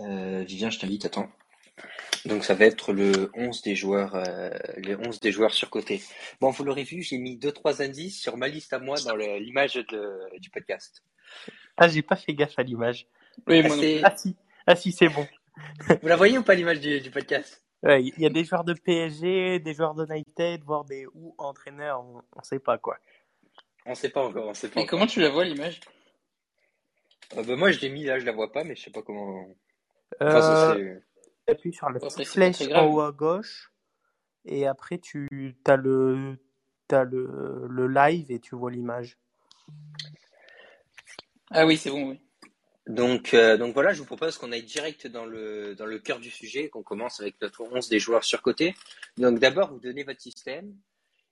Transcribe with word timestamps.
Euh, 0.00 0.44
Vivien, 0.46 0.70
je 0.70 0.78
t'invite, 0.78 1.04
attends. 1.04 1.30
Donc 2.26 2.44
ça 2.44 2.54
va 2.54 2.66
être 2.66 2.92
le 2.92 3.30
11 3.34 3.62
des 3.62 3.74
joueurs, 3.74 4.14
euh, 4.14 4.50
les 4.76 4.94
11 4.94 5.20
des 5.20 5.32
joueurs 5.32 5.52
surcotés. 5.54 6.02
Bon, 6.40 6.50
vous 6.50 6.64
l'aurez 6.64 6.82
vu, 6.82 7.02
j'ai 7.02 7.16
mis 7.18 7.38
deux 7.38 7.52
trois 7.52 7.80
indices 7.80 8.20
sur 8.20 8.36
ma 8.36 8.48
liste 8.48 8.72
à 8.74 8.78
moi 8.78 8.96
dans 9.00 9.16
l'image 9.16 9.74
du 10.38 10.50
podcast. 10.50 11.02
Ah, 11.78 11.88
j'ai 11.88 12.02
pas 12.02 12.16
fait 12.16 12.34
gaffe 12.34 12.58
à 12.58 12.62
l'image. 12.62 13.06
Oui, 13.46 13.62
Ah, 13.64 13.68
moi 13.68 13.76
Ah 14.02 14.16
si, 14.16 14.36
ah 14.66 14.76
si, 14.76 14.92
c'est 14.92 15.08
bon. 15.08 15.26
Vous 16.02 16.08
la 16.08 16.16
voyez 16.16 16.36
ou 16.36 16.42
pas 16.42 16.54
l'image 16.54 16.80
du, 16.80 17.00
du 17.00 17.10
podcast? 17.10 17.62
Ouais, 17.82 18.02
Il 18.02 18.18
y 18.18 18.26
a 18.26 18.30
des 18.30 18.44
joueurs 18.44 18.64
de 18.64 18.74
PSG, 18.74 19.58
des 19.60 19.72
joueurs 19.74 19.94
de 19.94 20.04
United, 20.04 20.62
voire 20.64 20.84
des 20.84 21.06
ou 21.14 21.34
entraîneurs, 21.38 22.02
on, 22.04 22.22
on 22.36 22.42
sait 22.42 22.58
pas 22.58 22.76
quoi. 22.76 22.98
On 23.86 23.94
sait 23.94 24.10
pas 24.10 24.22
encore, 24.22 24.46
on 24.48 24.54
sait 24.54 24.68
pas. 24.68 24.74
Mais 24.76 24.82
encore. 24.82 24.90
comment 24.90 25.06
tu 25.06 25.20
la 25.20 25.30
vois 25.30 25.44
l'image? 25.46 25.80
Euh, 27.36 27.42
bah, 27.42 27.56
moi 27.56 27.70
je 27.70 27.80
l'ai 27.80 27.88
mis 27.88 28.04
là, 28.04 28.18
je 28.18 28.26
la 28.26 28.32
vois 28.32 28.52
pas, 28.52 28.64
mais 28.64 28.76
je 28.76 28.82
sais 28.82 28.90
pas 28.90 29.02
comment. 29.02 29.48
Enfin, 30.18 30.76
Euh, 30.76 30.98
tu 31.46 31.52
appuies 31.52 31.72
sur 31.72 31.90
la 31.90 32.00
petite 32.00 32.26
flèche 32.26 32.62
en 32.72 32.86
haut 32.86 33.00
à 33.00 33.12
gauche, 33.12 33.72
et 34.44 34.66
après 34.66 34.98
tu 34.98 35.56
as 35.66 35.76
le, 35.76 36.38
t'as 36.88 37.04
le, 37.04 37.66
le 37.68 37.88
live 37.88 38.30
et 38.30 38.40
tu 38.40 38.54
vois 38.56 38.70
l'image. 38.70 39.18
Ah 41.50 41.66
oui, 41.66 41.76
c'est 41.76 41.90
bon, 41.90 42.10
oui. 42.10 42.20
Donc, 42.86 43.34
euh, 43.34 43.56
donc 43.56 43.74
voilà, 43.74 43.92
je 43.92 44.00
vous 44.00 44.04
propose 44.06 44.36
qu'on 44.36 44.50
aille 44.52 44.64
direct 44.64 45.06
dans 45.06 45.24
le, 45.26 45.74
dans 45.76 45.86
le 45.86 45.98
cœur 45.98 46.18
du 46.18 46.30
sujet, 46.30 46.68
qu'on 46.68 46.82
commence 46.82 47.20
avec 47.20 47.40
notre 47.40 47.62
11 47.62 47.88
des 47.88 47.98
joueurs 48.00 48.24
surcotés. 48.24 48.74
Donc 49.16 49.38
d'abord, 49.38 49.70
vous 49.72 49.78
donnez 49.78 50.02
votre 50.02 50.20
système, 50.20 50.74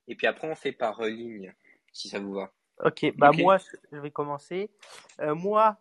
et 0.07 0.15
puis 0.15 0.27
après 0.27 0.49
on 0.49 0.55
fait 0.55 0.71
par 0.71 1.01
euh, 1.01 1.09
ligne, 1.09 1.53
si 1.91 2.07
ça 2.07 2.19
vous 2.19 2.33
va. 2.33 2.53
Ok, 2.83 3.13
bah 3.17 3.31
moi 3.37 3.57
je 3.91 3.97
vais 3.97 4.11
commencer. 4.11 4.69
Euh, 5.19 5.35
moi, 5.35 5.77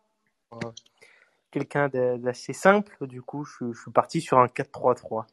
quelqu'un 1.51 1.88
d'assez 1.88 2.52
simple, 2.52 3.07
du 3.07 3.23
coup 3.23 3.45
je, 3.45 3.73
je 3.73 3.80
suis 3.80 3.91
parti 3.91 4.20
sur 4.20 4.39
un 4.39 4.47
4-3-3. 4.47 5.27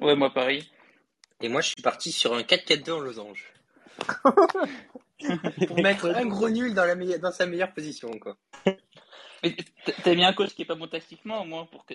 Ouais, 0.00 0.16
moi 0.16 0.32
pareil. 0.32 0.68
Et 1.40 1.48
moi, 1.48 1.60
je 1.60 1.68
suis 1.68 1.82
parti 1.82 2.12
sur 2.12 2.34
un 2.34 2.42
4-4-2 2.42 2.92
en 2.92 3.00
losange. 3.00 3.52
Pour 5.66 5.76
mettre 5.82 6.06
un 6.06 6.26
gros 6.26 6.48
nul 6.48 6.74
dans, 6.74 6.84
la 6.84 6.94
meilleure- 6.94 7.18
dans 7.18 7.32
sa 7.32 7.46
meilleure 7.46 7.72
position, 7.72 8.10
quoi. 8.18 8.36
Mais 9.42 9.54
t'as 10.02 10.14
mis 10.14 10.24
un 10.24 10.32
coach 10.32 10.54
qui 10.54 10.62
est 10.62 10.66
pas 10.66 10.74
bon 10.74 10.86
tactiquement, 10.86 11.42
au 11.42 11.44
moins, 11.44 11.66
pour 11.66 11.84
que. 11.84 11.94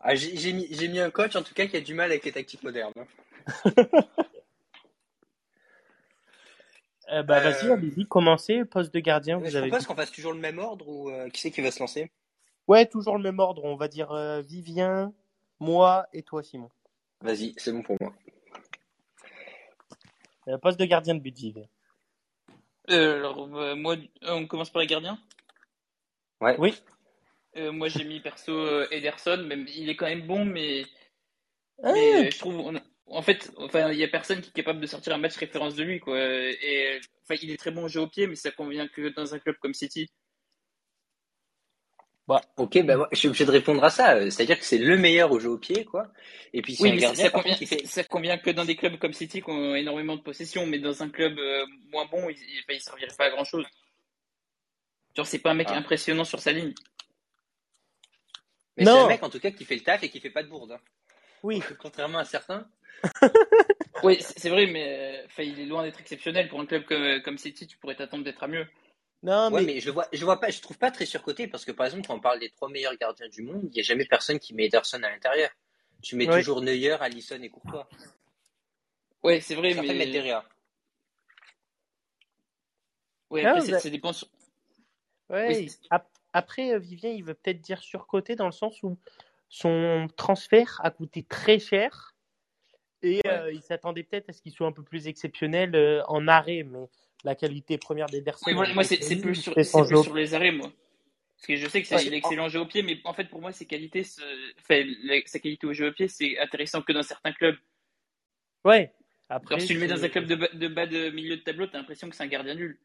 Ah, 0.00 0.14
j'ai 0.14 0.36
j'ai 0.36 0.52
mis, 0.52 0.66
j'ai 0.70 0.88
mis 0.88 1.00
un 1.00 1.10
coach, 1.10 1.36
en 1.36 1.42
tout 1.42 1.54
cas, 1.54 1.66
qui 1.66 1.76
a 1.76 1.80
du 1.80 1.94
mal 1.94 2.10
avec 2.10 2.24
les 2.24 2.32
tactiques 2.32 2.62
modernes. 2.62 2.92
Euh, 7.12 7.22
bah 7.22 7.38
Euh, 7.38 7.50
vas-y, 7.50 7.72
allez-y, 7.72 8.06
commencez, 8.06 8.64
poste 8.64 8.94
de 8.94 9.00
gardien, 9.00 9.38
vous 9.38 9.46
Je 9.50 9.58
avez 9.58 9.68
propose 9.68 9.86
qu'on 9.86 9.94
fasse 9.96 10.12
toujours 10.12 10.32
le 10.32 10.38
même 10.38 10.58
ordre, 10.58 10.88
ou 10.88 11.10
euh, 11.10 11.28
qui 11.28 11.40
c'est 11.40 11.50
qui 11.50 11.60
va 11.60 11.70
se 11.70 11.80
lancer? 11.80 12.10
Ouais, 12.68 12.86
toujours 12.86 13.16
le 13.16 13.22
même 13.22 13.40
ordre, 13.40 13.64
on 13.64 13.74
va 13.74 13.88
dire 13.88 14.12
euh, 14.12 14.40
Vivien, 14.42 15.12
moi 15.58 16.06
et 16.12 16.22
toi 16.22 16.42
Simon. 16.42 16.70
Vas-y, 17.20 17.54
c'est 17.56 17.72
bon 17.72 17.82
pour 17.82 17.96
moi. 18.00 18.12
Euh, 20.48 20.56
poste 20.58 20.78
de 20.78 20.84
gardien 20.84 21.14
de 21.14 21.20
but, 21.20 21.36
Vivien. 21.36 21.66
Euh, 22.90 23.16
alors, 23.16 23.56
euh, 23.56 23.74
moi, 23.74 23.96
on 24.22 24.46
commence 24.46 24.70
par 24.70 24.80
les 24.80 24.86
gardiens? 24.86 25.18
Ouais. 26.40 26.56
Oui. 26.58 26.80
Euh, 27.56 27.72
moi, 27.72 27.88
j'ai 27.88 28.04
mis 28.04 28.20
perso 28.20 28.52
euh, 28.52 28.86
Ederson, 28.92 29.38
même 29.38 29.66
il 29.74 29.88
est 29.90 29.96
quand 29.96 30.06
même 30.06 30.26
bon, 30.26 30.44
mais, 30.44 30.84
Ah, 31.82 31.90
mais 31.92 32.28
euh, 32.28 32.30
je 32.30 32.38
trouve, 32.38 32.56
on- 32.60 32.79
en 33.10 33.22
fait, 33.22 33.50
enfin, 33.56 33.90
il 33.92 33.98
y 33.98 34.04
a 34.04 34.08
personne 34.08 34.40
qui 34.40 34.50
est 34.50 34.52
capable 34.52 34.80
de 34.80 34.86
sortir 34.86 35.14
un 35.14 35.18
match 35.18 35.36
référence 35.36 35.74
de 35.74 35.82
lui, 35.82 36.00
quoi. 36.00 36.18
Et 36.18 37.00
enfin, 37.22 37.38
il 37.42 37.50
est 37.50 37.56
très 37.56 37.70
bon 37.70 37.84
au 37.84 37.88
jeu 37.88 38.00
au 38.00 38.06
pied, 38.06 38.26
mais 38.26 38.36
ça 38.36 38.50
convient 38.50 38.88
que 38.88 39.08
dans 39.08 39.34
un 39.34 39.38
club 39.38 39.56
comme 39.60 39.74
City. 39.74 40.08
Ok, 42.56 42.80
bah 42.84 42.96
moi, 42.96 43.08
je 43.10 43.16
suis 43.18 43.26
obligé 43.28 43.44
de 43.44 43.50
répondre 43.50 43.82
à 43.82 43.90
ça. 43.90 44.30
C'est-à-dire 44.30 44.56
que 44.56 44.64
c'est 44.64 44.78
le 44.78 44.96
meilleur 44.96 45.32
au 45.32 45.40
jeu 45.40 45.48
au 45.48 45.58
pied, 45.58 45.84
quoi. 45.84 46.12
Et 46.52 46.62
puis 46.62 46.76
Oui, 46.78 46.92
mais 46.92 47.00
ça, 47.00 47.06
gardien, 47.06 47.24
ça 47.24 47.30
par 47.30 47.42
convient, 47.42 47.56
contre, 47.56 47.68
qui 47.68 47.76
fait... 47.76 47.86
ça 47.86 48.04
convient 48.04 48.38
que 48.38 48.50
dans 48.50 48.64
des 48.64 48.76
clubs 48.76 48.96
comme 48.98 49.12
City 49.12 49.42
qui 49.42 49.50
ont 49.50 49.74
énormément 49.74 50.14
de 50.14 50.22
possession, 50.22 50.64
mais 50.64 50.78
dans 50.78 51.02
un 51.02 51.10
club 51.10 51.36
euh, 51.38 51.66
moins 51.90 52.06
bon, 52.06 52.28
il, 52.30 52.36
il 52.68 52.80
servirait 52.80 53.08
pas 53.18 53.24
à 53.24 53.30
grand 53.30 53.44
chose. 53.44 53.66
Genre, 55.16 55.26
c'est 55.26 55.40
pas 55.40 55.50
un 55.50 55.54
mec 55.54 55.66
Ah. 55.70 55.76
impressionnant 55.76 56.22
sur 56.24 56.38
sa 56.38 56.52
ligne. 56.52 56.72
Mais 58.76 58.84
c'est 58.84 58.90
un 58.92 59.08
mec, 59.08 59.22
en 59.24 59.28
tout 59.30 59.40
cas, 59.40 59.50
qui 59.50 59.64
fait 59.64 59.74
le 59.74 59.82
taf 59.82 60.02
et 60.04 60.08
qui 60.08 60.20
fait 60.20 60.30
pas 60.30 60.44
de 60.44 60.48
bourde. 60.48 60.72
hein. 60.72 60.80
Oui, 61.42 61.60
Contrairement 61.80 62.18
à 62.18 62.24
certains. 62.24 62.68
Oui, 64.02 64.18
c'est 64.20 64.48
vrai, 64.48 64.66
mais 64.66 65.26
euh, 65.38 65.42
il 65.44 65.60
est 65.60 65.66
loin 65.66 65.82
d'être 65.82 66.00
exceptionnel. 66.00 66.48
Pour 66.48 66.60
un 66.60 66.66
club 66.66 66.84
comme, 66.84 67.20
comme 67.22 67.36
City, 67.38 67.66
tu 67.66 67.76
pourrais 67.76 67.94
t'attendre 67.96 68.24
d'être 68.24 68.42
à 68.42 68.48
mieux. 68.48 68.66
non 69.22 69.50
Ouais, 69.50 69.60
mais, 69.60 69.74
mais 69.74 69.80
je 69.80 69.90
vois, 69.90 70.08
je 70.12 70.24
vois 70.24 70.40
pas, 70.40 70.50
je 70.50 70.60
trouve 70.60 70.78
pas 70.78 70.90
très 70.90 71.04
surcoté 71.04 71.48
parce 71.48 71.64
que 71.66 71.72
par 71.72 71.86
exemple, 71.86 72.06
quand 72.06 72.14
on 72.14 72.20
parle 72.20 72.40
des 72.40 72.50
trois 72.50 72.70
meilleurs 72.70 72.96
gardiens 72.96 73.28
du 73.28 73.42
monde, 73.42 73.68
il 73.70 73.76
y 73.76 73.80
a 73.80 73.82
jamais 73.82 74.06
personne 74.06 74.38
qui 74.38 74.54
met 74.54 74.66
Ederson 74.66 75.02
à 75.02 75.10
l'intérieur. 75.10 75.50
Tu 76.02 76.16
mets 76.16 76.26
Ouais. 76.26 76.38
toujours 76.38 76.62
Neuer, 76.62 76.96
Alisson 77.00 77.42
et 77.42 77.50
Courtois. 77.50 77.88
Ouais, 79.22 79.40
c'est 79.40 79.54
vrai, 79.54 79.74
Certains 79.74 79.92
mettent 79.92 80.08
mais 80.08 80.12
Derrea. 80.12 80.44
ouais, 83.30 83.44
Ah, 83.44 83.50
après, 83.50 83.60
c'est- 83.60 83.90
ouais, 85.28 85.46
Oui, 85.46 85.78
après 86.32 86.72
euh, 86.72 86.78
Vivien, 86.78 87.10
il 87.10 87.24
veut 87.24 87.34
peut-être 87.34 87.60
dire 87.60 87.82
surcoté 87.82 88.34
dans 88.34 88.46
le 88.46 88.52
sens 88.52 88.82
où 88.82 88.98
son 89.50 90.08
transfert 90.16 90.80
a 90.82 90.90
coûté 90.90 91.22
très 91.22 91.58
cher 91.58 92.09
et 93.02 93.16
Ouais. 93.24 93.30
euh, 93.30 93.52
il 93.52 93.62
s'attendait 93.62 94.02
peut-être 94.02 94.28
à 94.30 94.32
ce 94.32 94.42
qu'il 94.42 94.52
soit 94.52 94.66
un 94.66 94.72
peu 94.72 94.82
plus 94.82 95.06
exceptionnel 95.08 95.74
euh, 95.74 96.02
en 96.06 96.28
arrêt, 96.28 96.62
mais 96.64 96.86
la 97.24 97.34
qualité 97.34 97.78
première 97.78 98.06
d'Ederson. 98.06 98.44
Oui, 98.46 98.54
moi, 98.54 98.66
est 98.66 99.02
c'est 99.02 99.16
plus 99.20 99.34
sur, 99.34 99.54
plus 99.54 100.14
les 100.14 100.34
arrêts, 100.34 100.52
moi. 100.52 100.70
Parce 101.36 101.46
que 101.46 101.56
je 101.56 101.68
sais 101.68 101.80
que 101.80 101.88
c'est 101.88 101.94
Ouais. 101.96 102.06
est 102.08 102.16
excellent 102.18 102.48
jeu 102.50 102.60
au 102.60 102.66
pied, 102.66 102.82
mais 102.82 102.98
en 103.04 103.14
fait, 103.14 103.24
pour 103.24 103.40
moi, 103.40 103.50
ses 103.52 103.64
qualités, 103.66 104.04
se- 104.04 104.20
enfin, 104.60 104.82
la- 105.04 105.20
sa 105.24 105.38
qualité 105.38 105.66
au 105.66 105.72
jeu 105.72 105.88
au 105.88 105.92
pied, 105.92 106.06
c'est 106.08 106.38
intéressant 106.38 106.82
que 106.82 106.92
dans 106.92 107.02
certains 107.02 107.32
clubs. 107.32 107.56
Ouais. 108.64 108.92
Après, 109.30 109.54
Alors, 109.54 109.60
si 109.62 109.68
tu 109.68 109.74
le 109.74 109.80
mets 109.80 109.86
dans 109.86 110.04
un 110.04 110.08
club 110.08 110.26
de 110.26 110.34
bas 110.34 110.48
de, 110.52 110.68
bas 110.68 110.86
de 110.86 111.10
milieu 111.10 111.36
de 111.36 111.42
tableau, 111.42 111.66
t'as 111.66 111.78
l'impression 111.78 112.10
que 112.10 112.16
c'est 112.16 112.24
un 112.24 112.26
gardien 112.26 112.54
nul. 112.54 112.78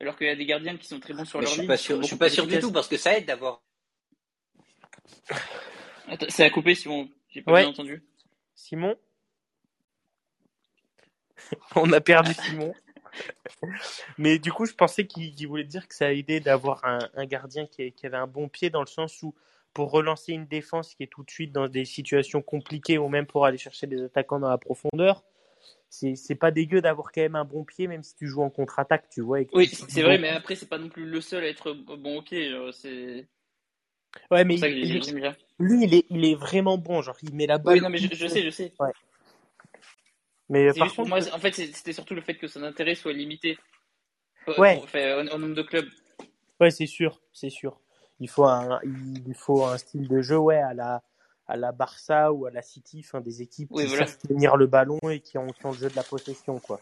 Alors 0.00 0.16
qu'il 0.16 0.26
y 0.26 0.30
a 0.30 0.34
des 0.34 0.46
gardiens 0.46 0.76
qui 0.76 0.88
sont 0.88 0.98
très 0.98 1.14
bons 1.14 1.24
sur 1.24 1.38
Mais 1.38 1.44
leur 1.44 1.50
je 1.50 1.52
suis 1.54 1.60
ligne. 1.62 1.68
pas 1.68 1.76
qui 1.76 1.82
sûr, 1.84 1.94
sont 1.96 2.02
je 2.02 2.06
suis 2.08 2.16
pas 2.16 2.30
sûr 2.30 2.46
du 2.48 2.58
tout 2.58 2.72
parce 2.72 2.88
que 2.88 2.96
ça 2.96 3.16
aide 3.16 3.26
d'avoir. 3.26 3.62
C'est 6.28 6.44
à 6.44 6.50
couper, 6.50 6.74
Simon. 6.74 7.08
J'ai 7.28 7.42
pas 7.42 7.52
Ouais. 7.52 7.60
bien 7.60 7.70
entendu. 7.70 8.02
Simon 8.54 8.96
On 11.76 11.92
a 11.92 12.00
perdu 12.00 12.32
Simon. 12.34 12.74
Mais 14.18 14.38
du 14.38 14.52
coup, 14.52 14.66
je 14.66 14.74
pensais 14.74 15.06
qu'il 15.06 15.46
voulait 15.48 15.64
dire 15.64 15.86
que 15.88 15.94
ça 15.94 16.06
a 16.06 16.10
aidé 16.10 16.40
d'avoir 16.40 16.84
un, 16.84 16.98
un 17.14 17.26
gardien 17.26 17.66
qui, 17.66 17.92
qui 17.92 18.06
avait 18.06 18.16
un 18.16 18.26
bon 18.26 18.48
pied 18.48 18.70
dans 18.70 18.80
le 18.80 18.86
sens 18.86 19.22
où 19.22 19.34
pour 19.72 19.90
relancer 19.90 20.32
une 20.32 20.46
défense 20.46 20.94
qui 20.94 21.02
est 21.02 21.08
tout 21.08 21.24
de 21.24 21.30
suite 21.30 21.52
dans 21.52 21.68
des 21.68 21.84
situations 21.84 22.42
compliquées 22.42 22.98
ou 22.98 23.08
même 23.08 23.26
pour 23.26 23.44
aller 23.44 23.58
chercher 23.58 23.86
des 23.86 24.02
attaquants 24.02 24.38
dans 24.38 24.48
la 24.48 24.58
profondeur, 24.58 25.24
c'est 25.88 26.34
pas 26.34 26.50
dégueu 26.50 26.80
d'avoir 26.80 27.12
quand 27.12 27.20
même 27.22 27.36
un 27.36 27.44
bon 27.44 27.64
pied 27.64 27.86
même 27.86 28.02
si 28.02 28.14
tu 28.14 28.26
joues 28.26 28.42
en 28.42 28.50
contre-attaque, 28.50 29.08
tu 29.10 29.20
vois. 29.20 29.40
Oui, 29.52 29.68
c'est 29.88 30.02
vrai, 30.02 30.18
mais 30.18 30.28
après, 30.28 30.54
c'est 30.56 30.68
pas 30.68 30.78
non 30.78 30.88
plus 30.88 31.06
le 31.06 31.20
seul 31.20 31.44
à 31.44 31.48
être 31.48 31.72
bon 31.72 32.22
pied. 32.22 32.50
genre, 32.50 32.72
C'est 32.72 33.28
Ouais, 34.30 34.44
mais 34.44 34.54
il- 34.54 35.00
lui, 35.58 35.84
il 35.84 35.94
est, 35.94 36.06
il 36.10 36.24
est 36.24 36.34
vraiment 36.34 36.78
bon, 36.78 37.02
genre 37.02 37.16
il 37.22 37.34
met 37.34 37.46
la 37.46 37.58
balle. 37.58 37.74
Oui, 37.74 37.80
non, 37.80 37.90
mais 37.90 37.98
je, 37.98 38.14
je 38.14 38.28
sais, 38.28 38.42
je 38.42 38.50
sais. 38.50 38.72
Mais 40.48 40.66
par 40.74 40.84
juste 40.84 40.96
contre, 40.96 41.08
moi, 41.08 41.18
en 41.32 41.38
fait, 41.38 41.52
c'était 41.52 41.92
surtout 41.92 42.14
le 42.14 42.20
fait 42.20 42.34
que 42.36 42.46
son 42.48 42.62
intérêt 42.62 42.94
soit 42.94 43.12
limité. 43.12 43.58
Ouais. 44.58 44.74
pour- 44.74 44.84
enfin, 44.84 45.26
en 45.28 45.38
nombre 45.38 45.54
de 45.54 45.62
clubs. 45.62 45.88
Ouais, 46.60 46.70
c'est 46.70 46.86
sûr, 46.86 47.22
c'est 47.32 47.48
sûr. 47.50 47.80
Il 48.20 48.28
faut 48.28 48.44
un, 48.44 48.78
il 48.84 49.34
faut 49.34 49.64
un 49.64 49.78
style 49.78 50.06
de 50.06 50.20
jeu, 50.20 50.36
ouais, 50.36 50.58
à 50.60 50.74
la, 50.74 51.02
à 51.46 51.56
la 51.56 51.72
Barça 51.72 52.30
ou 52.32 52.44
à 52.44 52.50
la 52.50 52.60
City, 52.62 53.02
enfin 53.04 53.20
des 53.22 53.40
équipes 53.40 53.70
Oui, 53.72 53.84
qui 53.84 53.88
voilà. 53.88 54.06
savent 54.06 54.18
tenir 54.18 54.56
le 54.56 54.66
ballon 54.66 54.98
et 55.10 55.20
qui 55.20 55.38
ont, 55.38 55.46
qui 55.46 55.64
ont 55.64 55.72
le 55.72 55.78
jeu 55.78 55.88
de 55.88 55.96
la 55.96 56.02
possession, 56.02 56.58
quoi. 56.60 56.80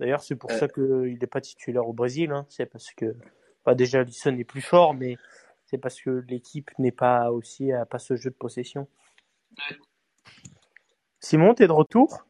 D'ailleurs, 0.00 0.22
c'est 0.22 0.34
pour 0.36 0.50
Euh. 0.50 0.58
ça 0.58 0.68
qu'il 0.68 1.16
n'est 1.20 1.26
pas 1.28 1.40
titulaire 1.40 1.86
au 1.88 1.92
Brésil. 1.92 2.32
Hein. 2.32 2.44
C'est 2.50 2.66
parce 2.66 2.90
que, 2.92 3.14
bah, 3.64 3.74
déjà, 3.76 4.00
Alisson 4.00 4.36
est 4.36 4.44
plus 4.44 4.60
fort, 4.62 4.94
mais 4.94 5.16
c'est 5.64 5.78
parce 5.78 6.00
que 6.00 6.24
l'équipe 6.28 6.70
n'est 6.78 6.90
pas 6.92 7.30
aussi 7.30 7.70
à 7.72 7.86
pas 7.86 7.98
ce 8.00 8.16
jeu 8.16 8.30
de 8.30 8.34
possession. 8.36 8.88
Ouais. 9.70 9.76
Simon, 11.20 11.54
t'es 11.54 11.66
de 11.66 11.72
retour? 11.72 12.25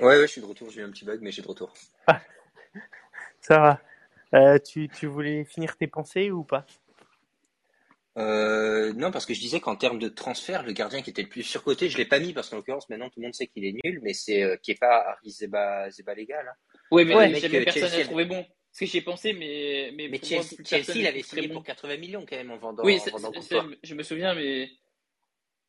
Ouais, 0.00 0.18
ouais, 0.18 0.22
je 0.26 0.32
suis 0.32 0.40
de 0.40 0.46
retour. 0.46 0.70
J'ai 0.70 0.80
eu 0.80 0.84
un 0.84 0.90
petit 0.90 1.04
bug, 1.04 1.20
mais 1.22 1.30
je 1.30 1.34
suis 1.34 1.42
de 1.42 1.48
retour. 1.48 1.72
Ça 3.40 3.58
va. 3.58 3.80
Euh, 4.34 4.58
tu, 4.58 4.88
tu 4.88 5.06
voulais 5.06 5.44
finir 5.44 5.76
tes 5.76 5.86
pensées 5.86 6.30
ou 6.30 6.44
pas? 6.44 6.66
Euh, 8.18 8.92
non, 8.94 9.10
parce 9.10 9.26
que 9.26 9.34
je 9.34 9.40
disais 9.40 9.60
qu'en 9.60 9.76
termes 9.76 9.98
de 9.98 10.08
transfert, 10.08 10.62
le 10.62 10.72
gardien 10.72 11.02
qui 11.02 11.10
était 11.10 11.22
le 11.22 11.28
plus 11.28 11.42
surcoté, 11.42 11.88
je 11.88 11.98
l'ai 11.98 12.06
pas 12.06 12.18
mis 12.18 12.32
parce 12.32 12.48
qu'en 12.48 12.56
l'occurrence, 12.56 12.88
maintenant 12.88 13.10
tout 13.10 13.20
le 13.20 13.24
monde 13.24 13.34
sait 13.34 13.46
qu'il 13.46 13.64
est 13.64 13.76
nul, 13.84 14.00
mais 14.02 14.14
c'est 14.14 14.42
euh, 14.42 14.56
qui 14.56 14.70
est 14.72 14.80
pas 14.80 15.04
Harry 15.10 15.30
Zeba, 15.30 15.88
là. 15.88 16.54
Oui, 16.90 17.04
mais 17.04 17.14
Ouais, 17.14 17.28
mais 17.28 17.40
jamais 17.40 17.58
euh, 17.60 17.64
personne 17.64 17.82
n'a 17.82 17.90
Chelsea, 17.90 18.04
trouvé 18.04 18.24
bon. 18.24 18.42
Parce 18.42 18.80
que 18.80 18.86
j'y 18.86 18.98
ai 18.98 19.02
pensé, 19.02 19.32
mais, 19.32 19.92
mais, 19.94 20.08
Mais 20.08 20.18
pour 20.18 20.28
moi, 20.30 20.42
Chelsea, 20.42 20.64
Chelsea, 20.64 20.98
il 20.98 21.06
avait 21.06 21.22
signé 21.22 21.48
bon. 21.48 21.54
pour 21.54 21.64
80 21.64 21.96
millions 21.98 22.26
quand 22.28 22.36
même 22.36 22.50
en 22.50 22.56
vendant, 22.58 22.84
Oui, 22.84 22.96
en 22.96 22.98
c'est- 23.00 23.10
vendant 23.10 23.32
je 23.82 23.94
me 23.94 24.02
souviens, 24.02 24.34
mais, 24.34 24.70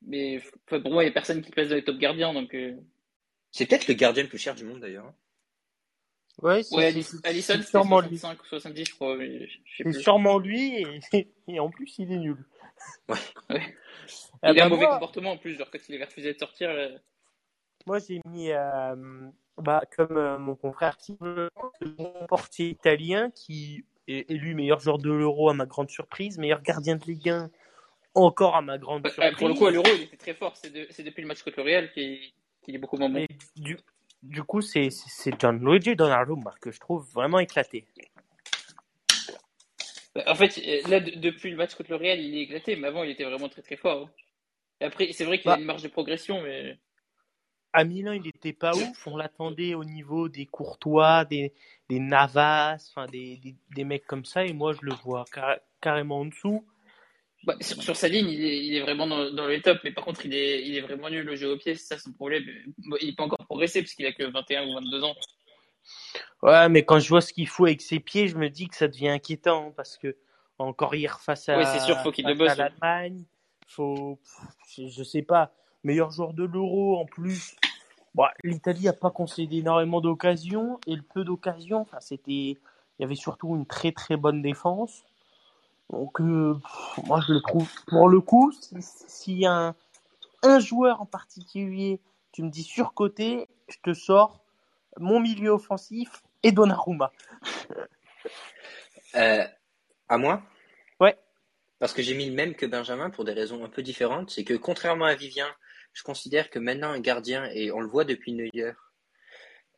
mais 0.02 0.42
pour 0.66 0.92
moi, 0.92 1.04
il 1.04 1.08
n'y 1.08 1.12
a 1.12 1.14
personne 1.14 1.42
qui 1.42 1.52
pèse 1.52 1.70
dans 1.70 1.76
les 1.76 1.84
top 1.84 1.98
gardiens. 1.98 2.34
Donc, 2.34 2.54
euh, 2.54 2.76
C'est 3.52 3.66
peut-être 3.66 3.88
le 3.88 3.94
gardien 3.94 4.24
le 4.24 4.30
plus 4.30 4.38
cher 4.38 4.56
du 4.56 4.66
monde 4.66 4.80
d'ailleurs. 4.82 5.14
Ouais, 6.42 6.62
c'est 6.62 6.76
Ouais, 6.76 6.92
c'est- 7.02 7.26
Alisson, 7.26 7.54
c'est 7.54 7.60
c'était 7.60 7.70
sûrement 7.70 8.00
lui. 8.02 8.18
65 8.20 8.44
ou 8.44 8.46
70, 8.46 8.86
je 8.86 8.94
crois. 8.96 9.18
mais 9.18 9.48
je 9.48 9.54
sais 9.54 9.60
C'est 9.78 9.84
plus. 9.86 10.02
sûrement 10.02 10.38
lui 10.38 10.76
et, 10.82 11.02
et 11.48 11.60
en 11.60 11.70
plus 11.70 11.98
il 11.98 12.12
est 12.12 12.18
nul. 12.18 12.38
Ouais. 13.10 13.16
Ah 13.50 13.56
Il 14.44 14.50
a 14.50 14.54
bah 14.54 14.66
un 14.66 14.70
mauvais 14.70 14.84
moi, 14.86 14.94
comportement 14.94 15.32
en 15.32 15.38
plus, 15.38 15.58
genre 15.58 15.70
quand 15.72 15.80
il 15.90 15.96
avait 15.96 16.06
refusé 16.06 16.34
de 16.34 16.38
sortir. 16.38 16.70
euh, 16.70 16.96
moi 17.88 17.98
j'ai 18.00 18.22
mis 18.28 18.52
euh, 18.52 18.96
bah, 19.58 19.82
comme 19.96 20.16
euh, 20.18 20.38
mon 20.38 20.56
confrère 20.56 20.96
le 21.22 21.50
bon 21.98 22.14
portier 22.28 22.70
italien 22.70 23.32
qui 23.32 23.84
est 24.08 24.30
élu 24.30 24.54
meilleur 24.54 24.80
joueur 24.80 25.00
de 25.00 25.10
l'Euro 25.12 25.50
à 25.50 25.54
ma 25.56 25.66
grande 25.66 25.90
surprise, 25.90 26.38
meilleur 26.38 26.62
gardien 26.62 26.98
de 26.98 27.06
Ligue 27.06 27.30
1 27.30 27.50
encore 28.14 28.56
à 28.56 28.62
ma 28.62 28.78
grande 28.78 29.02
bah, 29.02 29.10
surprise. 29.10 29.36
pour 29.38 29.48
le 29.48 29.54
coup, 29.56 29.66
à 29.66 29.72
l'Euro, 29.72 29.88
il 29.96 30.04
était 30.04 30.18
très 30.18 30.34
fort. 30.36 30.56
C'est 30.56 30.70
de- 30.72 30.88
c'est 30.92 31.04
depuis 31.04 31.22
le 31.22 31.28
match 31.28 31.42
contre 31.42 31.58
le 31.58 31.64
Real 31.64 31.92
qu'il 31.92 32.20
qu'il 32.68 32.76
est 32.76 32.80
beaucoup 32.80 32.98
moins 32.98 33.08
bon. 33.08 33.16
Mais 33.16 33.28
du, 33.56 33.78
du 34.22 34.44
coup, 34.44 34.60
c'est 34.62 34.90
Gianluigi 35.40 35.96
Donnarumma 35.96 36.54
que 36.60 36.70
je 36.70 36.80
trouve 36.82 37.08
vraiment 37.14 37.40
éclaté. 37.40 37.88
Bah, 40.14 40.24
En 40.28 40.36
fait, 40.36 40.58
euh, 40.68 40.82
là, 40.90 41.00
de- 41.00 41.12
depuis 41.12 41.50
le 41.50 41.56
match 41.56 41.76
contre 41.76 41.92
le 41.92 41.96
Real, 41.96 42.20
il 42.20 42.38
est 42.38 42.42
éclaté, 42.42 42.76
mais 42.76 42.88
avant, 42.90 43.04
il 43.04 43.12
était 43.12 43.24
vraiment 43.24 43.48
très 43.48 43.62
très 43.62 43.78
fort. 43.78 44.08
hein. 44.08 44.12
Et 44.82 44.86
après, 44.86 45.12
c'est 45.14 45.24
vrai 45.24 45.38
qu'il 45.38 45.46
Bah. 45.46 45.56
a 45.56 45.60
une 45.60 45.66
marge 45.66 45.82
de 45.84 45.88
progression, 45.88 46.42
mais 46.42 46.78
À 47.74 47.84
Milan, 47.84 48.12
il 48.14 48.24
n'était 48.24 48.54
pas 48.54 48.76
ouf. 48.76 49.08
On 49.08 49.16
l'attendait 49.18 49.76
au 49.76 49.84
niveau 49.86 50.28
des 50.30 50.46
Courtois, 50.46 51.26
des, 51.26 51.54
des 51.90 52.00
Navas, 52.00 52.76
enfin 52.90 53.06
des, 53.08 53.38
des, 53.38 53.56
des 53.76 53.84
mecs 53.86 54.06
comme 54.06 54.26
ça. 54.26 54.46
Et 54.46 54.52
moi, 54.54 54.74
je 54.74 54.80
le 54.82 54.94
vois 55.04 55.26
car- 55.32 55.60
carrément 55.80 56.20
en 56.22 56.26
dessous. 56.26 56.66
Bah, 57.48 57.56
sur, 57.62 57.82
sur 57.82 57.96
sa 57.96 58.10
ligne, 58.10 58.28
il 58.28 58.44
est, 58.44 58.66
il 58.66 58.76
est 58.76 58.82
vraiment 58.82 59.08
dans, 59.08 59.32
dans 59.32 59.48
le 59.48 59.62
top. 59.62 59.80
Mais 59.86 59.92
par 59.92 60.04
contre, 60.04 60.26
il 60.26 60.34
est, 60.34 60.68
il 60.68 60.76
est 60.76 60.82
vraiment 60.82 61.10
nul 61.10 61.30
au 61.30 61.36
jeu 61.38 61.50
au 61.50 61.58
pied, 61.58 61.76
c'est 61.76 61.96
ça 61.96 61.98
son 61.98 62.12
problème. 62.12 62.44
Bon, 62.80 62.98
Il 63.00 63.16
peut 63.16 63.24
encore 63.24 63.46
progresser 63.46 63.82
parce 63.82 63.94
qu'il 63.94 64.06
a 64.06 64.12
que 64.12 64.26
21 64.26 64.68
ou 64.68 64.74
22 64.74 65.04
ans. 65.06 65.16
Ouais, 66.44 66.68
mais 66.68 66.84
quand 66.84 67.00
je 67.00 67.08
vois 67.08 67.22
ce 67.22 67.32
qu'il 67.32 67.48
fout 67.48 67.68
avec 67.70 67.82
ses 67.82 68.02
pieds, 68.02 68.28
je 68.28 68.36
me 68.36 68.50
dis 68.50 68.68
que 68.68 68.76
ça 68.76 68.90
devient 68.90 69.08
inquiétant 69.08 69.72
parce 69.78 69.98
que 69.98 70.18
encore 70.60 70.94
hier 70.94 71.22
face 71.22 71.48
à, 71.48 71.64
c'est 71.64 71.86
sûr, 71.86 71.98
faut 72.00 72.12
qu'il 72.12 72.26
le 72.26 72.36
ouais. 72.36 72.54
l'Allemagne, 72.54 73.24
faut, 73.68 74.20
je, 74.76 74.90
je 74.90 75.04
sais 75.04 75.22
pas, 75.22 75.54
meilleur 75.86 76.12
joueur 76.12 76.34
de 76.34 76.44
l'Euro 76.44 76.98
en 77.00 77.06
plus. 77.06 77.56
Bon, 78.14 78.26
L'Italie 78.44 78.90
a 78.90 78.94
pas 78.94 79.12
concédé 79.12 79.60
énormément 79.60 80.02
d'occasions 80.02 80.80
et 80.86 80.96
le 80.96 81.02
peu 81.02 81.24
d'occasions, 81.24 81.80
enfin 81.80 82.02
c'était, 82.02 82.32
il 82.32 82.58
y 83.00 83.04
avait 83.06 83.16
surtout 83.16 83.56
une 83.56 83.66
très 83.66 83.94
très 83.94 84.18
bonne 84.18 84.42
défense. 84.42 85.06
Donc 85.90 86.20
euh, 86.20 86.56
pff, 86.62 87.06
moi 87.06 87.22
je 87.26 87.34
le 87.34 87.42
trouve, 87.42 87.70
pour 87.88 88.10
le 88.10 88.20
coup, 88.22 88.52
si- 88.52 88.76
s'il 88.82 89.38
y 89.40 89.46
a 89.46 89.54
un, 89.54 89.76
un 90.44 90.60
joueur 90.60 91.02
en 91.02 91.06
particulier, 91.06 92.02
tu 92.32 92.44
me 92.44 92.50
dis 92.50 92.64
surcoté, 92.64 93.48
je 93.70 93.78
te 93.84 93.94
sors 93.94 94.44
mon 94.98 95.20
milieu 95.20 95.52
offensif 95.52 96.24
et 96.44 96.52
Donnarumma. 96.52 97.12
Euh, 99.16 99.46
à 100.10 100.18
moi? 100.18 100.44
Ouais. 101.00 101.18
Parce 101.80 101.94
que 101.94 102.02
j'ai 102.02 102.14
mis 102.14 102.28
le 102.30 102.36
même 102.36 102.56
que 102.56 102.66
Benjamin 102.66 103.10
pour 103.10 103.24
des 103.24 103.32
raisons 103.34 103.64
un 103.64 103.70
peu 103.70 103.82
différentes. 103.82 104.30
C'est 104.32 104.44
que 104.44 104.54
contrairement 104.54 105.06
à 105.06 105.16
Vivien, 105.16 105.48
je 105.94 106.04
considère 106.04 106.50
que 106.50 106.60
maintenant 106.60 106.90
un 106.90 107.00
gardien, 107.00 107.46
et 107.54 107.72
on 107.72 107.80
le 107.80 107.88
voit 107.88 108.04
depuis 108.04 108.34
Neuer, 108.34 108.74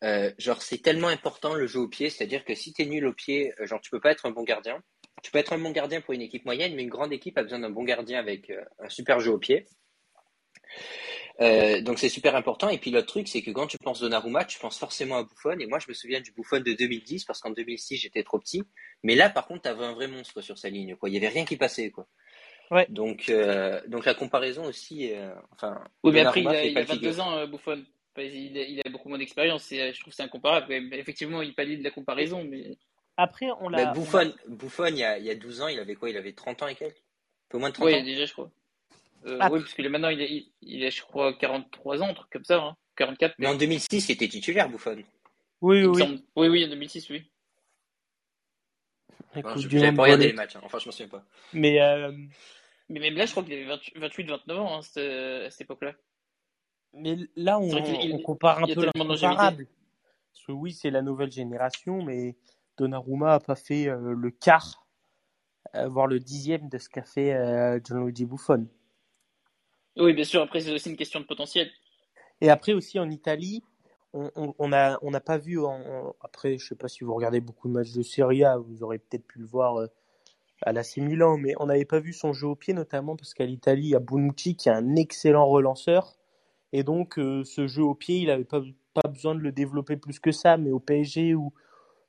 euh, 0.03 0.31
genre 0.37 0.61
c'est 0.61 0.79
tellement 0.79 1.07
important 1.09 1.53
le 1.53 1.67
jeu 1.67 1.79
au 1.79 1.87
pied, 1.87 2.09
c'est-à-dire 2.09 2.43
que 2.43 2.55
si 2.55 2.73
t'es 2.73 2.85
nul 2.85 3.05
au 3.05 3.13
pied, 3.13 3.53
genre 3.61 3.79
tu 3.81 3.91
peux 3.91 3.99
pas 3.99 4.11
être 4.11 4.25
un 4.25 4.31
bon 4.31 4.43
gardien. 4.43 4.81
Tu 5.23 5.31
peux 5.31 5.37
être 5.37 5.53
un 5.53 5.57
bon 5.57 5.71
gardien 5.71 6.01
pour 6.01 6.13
une 6.13 6.21
équipe 6.21 6.45
moyenne, 6.45 6.75
mais 6.75 6.83
une 6.83 6.89
grande 6.89 7.13
équipe 7.13 7.37
a 7.37 7.43
besoin 7.43 7.59
d'un 7.59 7.69
bon 7.69 7.83
gardien 7.83 8.19
avec 8.19 8.49
euh, 8.49 8.63
un 8.79 8.89
super 8.89 9.19
jeu 9.19 9.31
au 9.31 9.37
pied. 9.37 9.65
Euh, 11.41 11.81
donc 11.81 11.99
c'est 11.99 12.09
super 12.09 12.35
important. 12.35 12.69
Et 12.69 12.77
puis 12.77 12.91
l'autre 12.91 13.07
truc, 13.07 13.27
c'est 13.27 13.41
que 13.41 13.51
quand 13.51 13.67
tu 13.67 13.77
penses 13.77 14.01
Donnarumma, 14.01 14.45
tu 14.45 14.59
penses 14.59 14.77
forcément 14.77 15.17
à 15.17 15.23
Buffon. 15.23 15.57
Et 15.59 15.67
moi, 15.67 15.79
je 15.79 15.87
me 15.87 15.93
souviens 15.93 16.19
du 16.19 16.31
Buffon 16.31 16.59
de 16.59 16.73
2010 16.73 17.25
parce 17.25 17.39
qu'en 17.39 17.51
2006, 17.51 17.97
j'étais 17.97 18.23
trop 18.23 18.39
petit. 18.39 18.63
Mais 19.03 19.15
là, 19.15 19.29
par 19.29 19.47
contre, 19.47 19.61
t'avais 19.61 19.85
un 19.85 19.93
vrai 19.93 20.07
monstre 20.07 20.41
sur 20.41 20.57
sa 20.57 20.69
ligne. 20.69 20.95
Quoi, 20.95 21.09
il 21.09 21.13
y 21.13 21.17
avait 21.17 21.29
rien 21.29 21.45
qui 21.45 21.55
passait. 21.55 21.91
Quoi. 21.91 22.07
Ouais. 22.71 22.85
Donc, 22.89 23.29
euh, 23.29 23.81
donc 23.87 24.05
la 24.05 24.13
comparaison 24.13 24.65
aussi, 24.65 25.11
euh, 25.13 25.33
enfin. 25.51 25.81
Oui, 26.03 26.11
mais 26.11 26.21
après, 26.21 26.41
il 26.41 26.47
a, 26.47 26.65
il 26.65 26.77
a 26.77 26.81
le 26.81 26.85
figure. 26.87 27.11
22 27.11 27.19
ans, 27.19 27.37
euh, 27.37 27.47
Buffon. 27.47 27.83
Enfin, 28.15 28.27
Il 28.27 28.57
a, 28.57 28.61
il 28.61 28.81
a 28.85 28.89
beaucoup 28.89 29.09
moins 29.09 29.17
d'expérience. 29.17 29.71
et, 29.71 29.81
euh, 29.81 29.93
Je 29.93 29.99
trouve 30.01 30.11
que 30.11 30.15
c'est 30.15 30.23
incomparable. 30.23 30.71
Effectivement, 30.93 31.41
il 31.41 31.55
pallie 31.55 31.77
de 31.77 31.83
la 31.83 31.91
comparaison. 31.91 32.43
Mais 32.43 32.77
Après, 33.21 33.47
on 33.59 33.69
Bah, 33.69 33.77
l'a. 33.83 33.91
Buffon, 33.93 34.33
Buffon, 34.47 34.85
il 34.87 34.97
y 34.97 35.03
a, 35.03 35.17
il 35.17 35.25
y 35.25 35.29
a 35.29 35.35
12 35.35 35.61
ans, 35.61 35.67
il 35.67 35.77
avait 35.79 35.95
quoi? 35.95 36.09
Il 36.09 36.15
avait 36.17 36.31
30 36.33 36.63
ans 36.63 36.67
et 36.67 36.75
quelques? 36.75 36.95
Un 36.97 37.49
peu 37.49 37.57
moins 37.57 37.69
de 37.69 37.73
30 37.73 37.87
oui, 37.87 37.95
ans? 37.95 38.03
déjà, 38.03 38.25
je 38.25 38.31
crois. 38.33 38.49
Euh, 39.25 39.37
Ah. 39.41 39.49
Oui, 39.51 39.59
parce 39.59 39.73
que 39.73 39.81
maintenant, 39.87 40.09
il 40.09 40.21
a, 40.21 40.25
il, 40.25 40.49
il 40.61 40.85
a, 40.85 40.89
je 40.89 41.01
crois, 41.01 41.33
43 41.33 42.01
ans, 42.01 42.07
un 42.07 42.13
truc 42.13 42.29
comme 42.31 42.45
ça. 42.45 42.59
Hein. 42.61 42.77
44. 42.95 43.35
Mais 43.39 43.47
en 43.47 43.55
2006, 43.55 44.07
il 44.09 44.11
était 44.13 44.27
titulaire, 44.29 44.69
Buffon. 44.69 45.03
Oui, 45.61 45.83
oui. 45.83 45.99
semble. 45.99 46.19
Oui, 46.37 46.47
oui, 46.47 46.63
en 46.65 46.69
2006, 46.69 47.09
oui. 47.09 47.29
Enfin, 49.35 49.55
je 49.57 49.67
n'avais 49.77 49.95
pas 49.95 50.03
regardé 50.03 50.27
les 50.27 50.33
matchs. 50.33 50.55
hein. 50.55 50.61
Enfin, 50.63 50.79
je 50.79 50.85
m'en 50.85 50.91
souviens 50.91 51.07
pas. 51.09 51.23
Mais, 51.53 51.81
euh, 51.81 52.11
Mais 52.89 52.99
même 52.99 53.15
là, 53.15 53.25
je 53.25 53.31
crois 53.31 53.43
qu'il 53.43 53.53
avait 53.53 53.65
28, 53.65 54.23
29 54.27 54.57
ans 54.59 54.77
hein, 54.77 54.81
cette- 54.81 54.97
à 55.45 55.49
cette 55.51 55.61
époque-là. 55.61 55.93
mais 56.93 57.17
là, 57.35 57.59
on, 57.59 57.69
on 57.71 58.19
compare 58.19 58.63
un 58.63 58.67
peu 58.73 58.85
l'incomparable. 58.85 59.67
Parce 60.33 60.45
que 60.45 60.51
oui, 60.51 60.73
c'est 60.73 60.89
la 60.89 61.01
nouvelle 61.01 61.31
génération, 61.31 62.01
mais 62.03 62.35
Donnarumma 62.79 63.33
a 63.33 63.39
pas 63.39 63.55
fait 63.55 63.87
euh, 63.89 64.13
le 64.13 64.31
quart, 64.31 64.87
euh, 65.75 65.87
voire 65.89 66.07
le 66.07 66.19
dixième 66.19 66.69
de 66.69 66.77
ce 66.77 66.89
qu'a 66.89 67.03
fait 67.03 67.33
euh, 67.33 67.79
Gianluigi 67.83 68.25
Buffon. 68.25 68.67
Oui, 69.97 70.13
bien 70.13 70.23
sûr. 70.23 70.41
Après, 70.41 70.61
c'est 70.61 70.73
aussi 70.73 70.89
une 70.89 70.97
question 70.97 71.19
de 71.19 71.25
potentiel. 71.25 71.69
Et 72.41 72.49
après 72.49 72.73
aussi 72.73 72.99
en 72.99 73.09
Italie, 73.09 73.63
on 74.13 74.31
on- 74.35 74.55
on 74.57 74.71
a 74.73 74.97
on 75.01 75.11
n'a 75.11 75.19
pas 75.19 75.37
vu 75.37 75.59
en, 75.59 76.15
après 76.21 76.57
je 76.57 76.67
sais 76.69 76.75
pas 76.75 76.87
si 76.87 77.03
vous 77.03 77.13
regardez 77.13 77.41
beaucoup 77.41 77.67
de 77.67 77.73
matchs 77.73 77.91
de 77.91 78.01
Serie 78.01 78.45
A, 78.45 78.57
vous 78.57 78.81
aurez 78.81 78.97
peut-être 78.97 79.27
pu 79.27 79.39
le 79.39 79.45
voir 79.45 79.87
à 80.63 80.71
l'AC 80.73 80.97
Milan, 80.97 81.37
mais 81.37 81.53
on 81.59 81.67
n'avait 81.67 81.85
pas 81.85 81.99
vu 81.99 82.13
son 82.13 82.33
jeu 82.33 82.47
au 82.47 82.55
pied 82.55 82.73
notamment 82.73 83.15
parce 83.15 83.33
qu'à 83.33 83.45
l'Italie, 83.45 83.83
il 83.87 83.89
y 83.89 83.95
a 83.95 83.99
Bonucci 83.99 84.55
qui 84.55 84.69
est 84.69 84.71
un 84.73 84.95
excellent 84.95 85.47
relanceur 85.47 86.17
et 86.73 86.83
donc 86.83 87.19
euh, 87.19 87.43
ce 87.43 87.67
jeu 87.67 87.83
au 87.83 87.95
pied, 87.95 88.17
il 88.19 88.27
n'avait 88.27 88.45
pas 88.45 88.61
pas 88.93 89.07
besoin 89.09 89.35
de 89.35 89.39
le 89.41 89.51
développer 89.51 89.97
plus 89.97 90.19
que 90.19 90.31
ça, 90.31 90.57
mais 90.57 90.71
au 90.71 90.79
PSG 90.79 91.35
où 91.35 91.53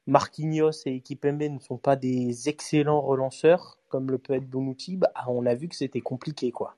Marquinhos 0.07 0.87
et 0.87 1.01
Kipembe 1.01 1.43
ne 1.43 1.59
sont 1.59 1.79
pas 1.79 1.97
des 1.97 2.49
excellents 2.49 3.01
relanceurs 3.01 3.79
comme 3.89 4.11
le 4.11 4.19
peut 4.19 4.35
être 4.35 4.49
Bonucci, 4.49 4.97
bah, 4.97 5.13
on 5.27 5.45
a 5.47 5.55
vu 5.55 5.69
que 5.69 5.75
c'était 5.75 6.01
compliqué 6.01 6.53
quoi. 6.53 6.77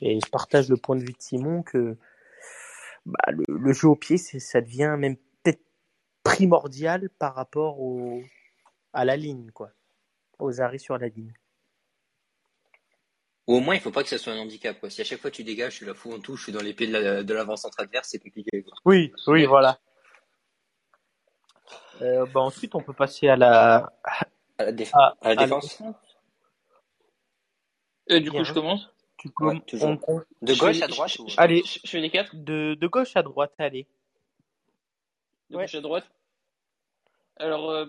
Et 0.00 0.20
je 0.24 0.30
partage 0.30 0.68
le 0.68 0.76
point 0.76 0.96
de 0.96 1.00
vue 1.00 1.12
de 1.12 1.20
Simon 1.20 1.62
que 1.62 1.96
bah, 3.06 3.32
le, 3.32 3.44
le 3.48 3.72
jeu 3.72 3.88
au 3.88 3.96
pied, 3.96 4.18
c'est, 4.18 4.38
ça 4.38 4.60
devient 4.60 4.96
même 4.98 5.16
peut-être 5.16 5.62
primordial 6.22 7.08
par 7.18 7.34
rapport 7.34 7.80
au, 7.80 8.22
à 8.92 9.04
la 9.04 9.16
ligne, 9.16 9.50
quoi, 9.52 9.70
aux 10.38 10.60
arrêts 10.60 10.78
sur 10.78 10.98
la 10.98 11.08
ligne. 11.08 11.32
Ou 13.46 13.54
au 13.54 13.60
moins, 13.60 13.74
il 13.74 13.80
faut 13.80 13.90
pas 13.90 14.02
que 14.02 14.10
ça 14.10 14.18
soit 14.18 14.34
un 14.34 14.38
handicap. 14.38 14.78
Quoi. 14.78 14.90
Si 14.90 15.00
à 15.00 15.04
chaque 15.04 15.20
fois 15.20 15.30
tu 15.30 15.42
dégages, 15.42 15.78
tu 15.78 15.86
la 15.86 15.94
fous 15.94 16.12
en 16.12 16.20
touche, 16.20 16.40
je 16.40 16.44
suis 16.44 16.52
dans 16.52 16.60
l'épée 16.60 16.86
de, 16.86 16.92
la, 16.92 17.22
de 17.22 17.34
l'avant-centre 17.34 17.80
adverse, 17.80 18.08
c'est 18.10 18.18
compliqué. 18.18 18.62
Quoi. 18.62 18.74
Oui, 18.84 19.12
oui, 19.26 19.46
voilà. 19.46 19.80
Euh, 22.00 22.26
bah, 22.26 22.40
ensuite, 22.40 22.74
on 22.74 22.80
peut 22.82 22.92
passer 22.92 23.28
à 23.28 23.36
la, 23.36 23.92
À 24.58 24.64
la, 24.64 24.72
déf- 24.72 24.90
à, 24.94 24.98
à 24.98 25.08
la 25.22 25.30
à 25.30 25.34
la 25.34 25.42
défense. 25.44 25.82
Euh, 28.10 28.20
du 28.20 28.30
Bien. 28.30 28.40
coup, 28.40 28.44
je 28.44 28.52
commence. 28.52 28.88
Tu 29.18 29.28
Ouais, 29.28 29.34
com- 29.34 29.60
toujours. 29.62 29.88
on- 29.88 30.00
on- 30.08 30.22
De 30.42 30.54
gauche 30.54 30.80
à 30.80 30.86
droite 30.86 31.10
je- 31.10 31.22
ou... 31.22 31.26
Allez. 31.36 31.62
Je, 31.66 31.80
je 31.84 31.90
fais 31.90 32.00
les 32.00 32.10
quatre. 32.10 32.34
de, 32.34 32.74
de 32.80 32.86
gauche 32.86 33.16
à 33.16 33.22
droite, 33.22 33.52
allez. 33.58 33.86
De 35.50 35.56
Ouais. 35.56 35.64
gauche 35.64 35.74
à 35.74 35.80
droite. 35.80 36.08
Alors, 37.36 37.70
euh, 37.70 37.86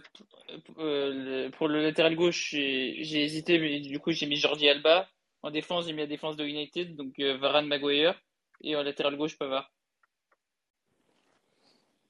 euh, 0.80 1.50
pour 1.52 1.68
le 1.68 1.82
latéral 1.82 2.16
gauche, 2.16 2.50
j'ai 2.52 3.04
j'ai 3.04 3.24
hésité, 3.24 3.58
mais 3.60 3.80
du 3.80 4.00
coup, 4.00 4.12
j'ai 4.12 4.26
mis 4.28 4.36
Jordi 4.36 4.68
Alba. 4.70 5.08
En 5.42 5.52
défense, 5.52 5.86
j'ai 5.86 5.94
mis 5.94 6.00
la 6.02 6.08
défense 6.08 6.36
de 6.36 6.46
United, 6.46 6.96
donc 6.96 7.18
euh, 7.20 7.38
Varane 7.38 7.68
Maguire. 7.68 8.20
Et 8.62 8.76
en 8.76 8.84
latéral 8.84 9.16
gauche, 9.16 9.38
Pavard. 9.38 9.72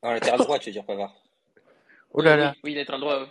En 0.01 0.11
latéral 0.11 0.39
droit, 0.39 0.59
tu 0.59 0.69
veux 0.69 0.73
dire 0.73 0.85
Pavard. 0.85 1.13
Oh 2.11 2.21
là 2.21 2.33
Oui, 2.35 2.39
là. 2.39 2.51
Oui, 2.55 2.59
oui, 2.71 2.75
latéral 2.75 3.01
droit. 3.01 3.21
ouais. 3.21 3.27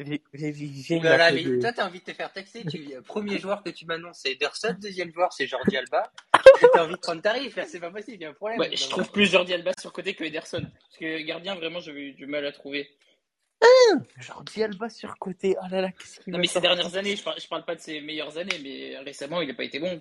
J'ai- 0.00 0.22
j'ai- 0.32 0.52
j'ai 0.52 1.00
là 1.00 1.16
là, 1.16 1.32
mais 1.32 1.42
de- 1.42 1.60
toi, 1.60 1.72
t'as 1.72 1.86
envie 1.88 1.98
de 1.98 2.04
te 2.04 2.12
faire 2.12 2.32
taxer. 2.32 2.64
Tu... 2.64 2.88
Premier 3.04 3.38
joueur 3.40 3.64
que 3.64 3.70
tu 3.70 3.84
m'annonces, 3.84 4.20
c'est 4.22 4.32
Ederson. 4.32 4.76
Deuxième 4.80 5.12
joueur, 5.12 5.32
c'est 5.32 5.46
Jordi 5.48 5.76
Alba. 5.76 6.12
T'as 6.72 6.84
envie 6.84 6.94
de 6.94 6.98
prendre 7.00 7.20
tarif. 7.20 7.58
C'est 7.66 7.80
pas 7.80 7.90
possible, 7.90 8.16
il 8.18 8.22
y 8.22 8.24
a 8.24 8.30
un 8.30 8.34
problème. 8.34 8.60
Ouais, 8.60 8.76
je 8.76 8.88
trouve 8.88 9.10
plus 9.10 9.26
Jordi 9.26 9.52
Alba 9.54 9.72
sur 9.80 9.92
côté 9.92 10.14
que 10.14 10.22
Ederson. 10.22 10.60
Parce 10.62 10.96
que 10.98 11.18
gardien, 11.22 11.56
vraiment, 11.56 11.80
j'avais 11.80 12.00
eu 12.02 12.12
du 12.12 12.26
mal 12.26 12.46
à 12.46 12.52
trouver. 12.52 12.88
Jordi 14.20 14.62
Alba 14.62 14.88
sur 14.88 15.18
côté. 15.18 15.56
Oh 15.60 15.66
là 15.68 15.80
là, 15.80 15.90
qu'est-ce 15.90 16.20
qu'il 16.20 16.32
Non, 16.32 16.38
m'a 16.38 16.42
mais 16.42 16.46
ces 16.48 16.60
dernières 16.60 16.94
années, 16.96 17.16
je 17.16 17.24
parle, 17.24 17.40
je 17.40 17.48
parle 17.48 17.64
pas 17.64 17.74
de 17.74 17.80
ses 17.80 18.00
meilleures 18.00 18.38
années, 18.38 18.58
mais 18.62 18.96
récemment, 18.98 19.40
il 19.40 19.48
n'a 19.48 19.54
pas 19.54 19.64
été 19.64 19.80
bon. 19.80 20.00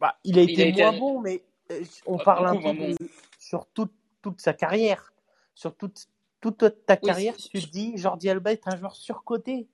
Bah, 0.00 0.18
il 0.24 0.38
a 0.38 0.42
Il 0.42 0.50
été 0.58 0.82
a 0.82 0.90
moins 0.90 0.98
bon, 0.98 1.20
mais 1.20 1.42
euh, 1.70 1.82
on 2.06 2.16
Ah, 2.18 2.24
parle 2.24 2.46
un 2.48 2.74
peu 2.74 2.92
de- 2.94 2.96
sur 3.38 3.66
toute, 3.74 3.92
toute 4.22 4.40
sa 4.40 4.54
carrière. 4.54 5.12
Sur 5.54 5.76
toute, 5.76 6.06
toute 6.50 6.84
ta 6.86 6.96
carrière, 6.96 7.36
tu 7.36 7.48
te 7.60 7.70
dis 7.70 7.96
Jordi 7.96 8.28
Alba 8.30 8.52
est 8.52 8.66
un 8.68 8.76
joueur 8.76 8.94
surcoté. 8.96 9.68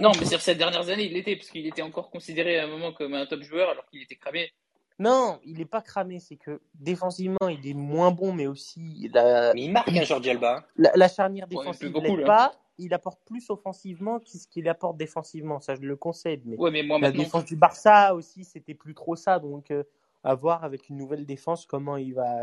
Non, 0.00 0.12
mais 0.18 0.26
sur 0.26 0.40
ces 0.40 0.54
dernières 0.54 0.88
années, 0.88 1.04
il 1.04 1.12
l'était, 1.12 1.36
parce 1.36 1.50
qu'il 1.50 1.66
était 1.66 1.82
encore 1.82 2.10
considéré 2.10 2.58
à 2.58 2.64
un 2.64 2.66
moment 2.66 2.92
comme 2.92 3.14
un 3.14 3.26
top 3.26 3.42
joueur, 3.42 3.70
alors 3.70 3.86
qu'il 3.86 4.02
était 4.02 4.16
cramé. 4.16 4.50
Non, 4.98 5.40
il 5.44 5.60
est 5.60 5.64
pas 5.66 5.80
cramé, 5.82 6.18
c'est 6.20 6.36
que 6.36 6.60
défensivement, 6.74 7.48
il 7.48 7.66
est 7.66 7.74
moins 7.74 8.10
bon, 8.10 8.32
mais 8.32 8.46
aussi 8.46 9.10
la, 9.12 9.52
Mais 9.54 9.62
il 9.64 9.72
marque 9.72 9.88
un 9.88 10.04
Jordi 10.04 10.30
Alba. 10.30 10.64
la, 10.76 10.92
la 10.94 11.08
charnière 11.08 11.46
défensive 11.46 11.92
là. 11.92 12.24
pas. 12.26 12.54
Il 12.78 12.94
apporte 12.94 13.20
plus 13.26 13.50
offensivement 13.50 14.18
que 14.18 14.28
ce 14.30 14.46
qu'il 14.46 14.68
apporte 14.68 14.96
défensivement, 14.96 15.60
ça 15.60 15.74
je 15.74 15.82
le 15.82 15.94
concède. 15.96 16.42
Mais 16.46 16.56
Ouais, 16.56 16.70
mais 16.70 16.82
moi 16.82 16.98
la 16.98 17.08
maintenant. 17.08 17.22
défense 17.22 17.44
du 17.44 17.54
Barça 17.56 18.14
aussi, 18.14 18.44
c'était 18.44 18.74
plus 18.74 18.94
trop 18.94 19.14
ça. 19.14 19.38
Donc, 19.38 19.70
euh, 19.70 19.84
à 20.24 20.34
voir 20.34 20.64
avec 20.64 20.88
une 20.88 20.96
nouvelle 20.96 21.26
défense 21.26 21.66
comment 21.66 21.96
il 21.96 22.14
va, 22.14 22.40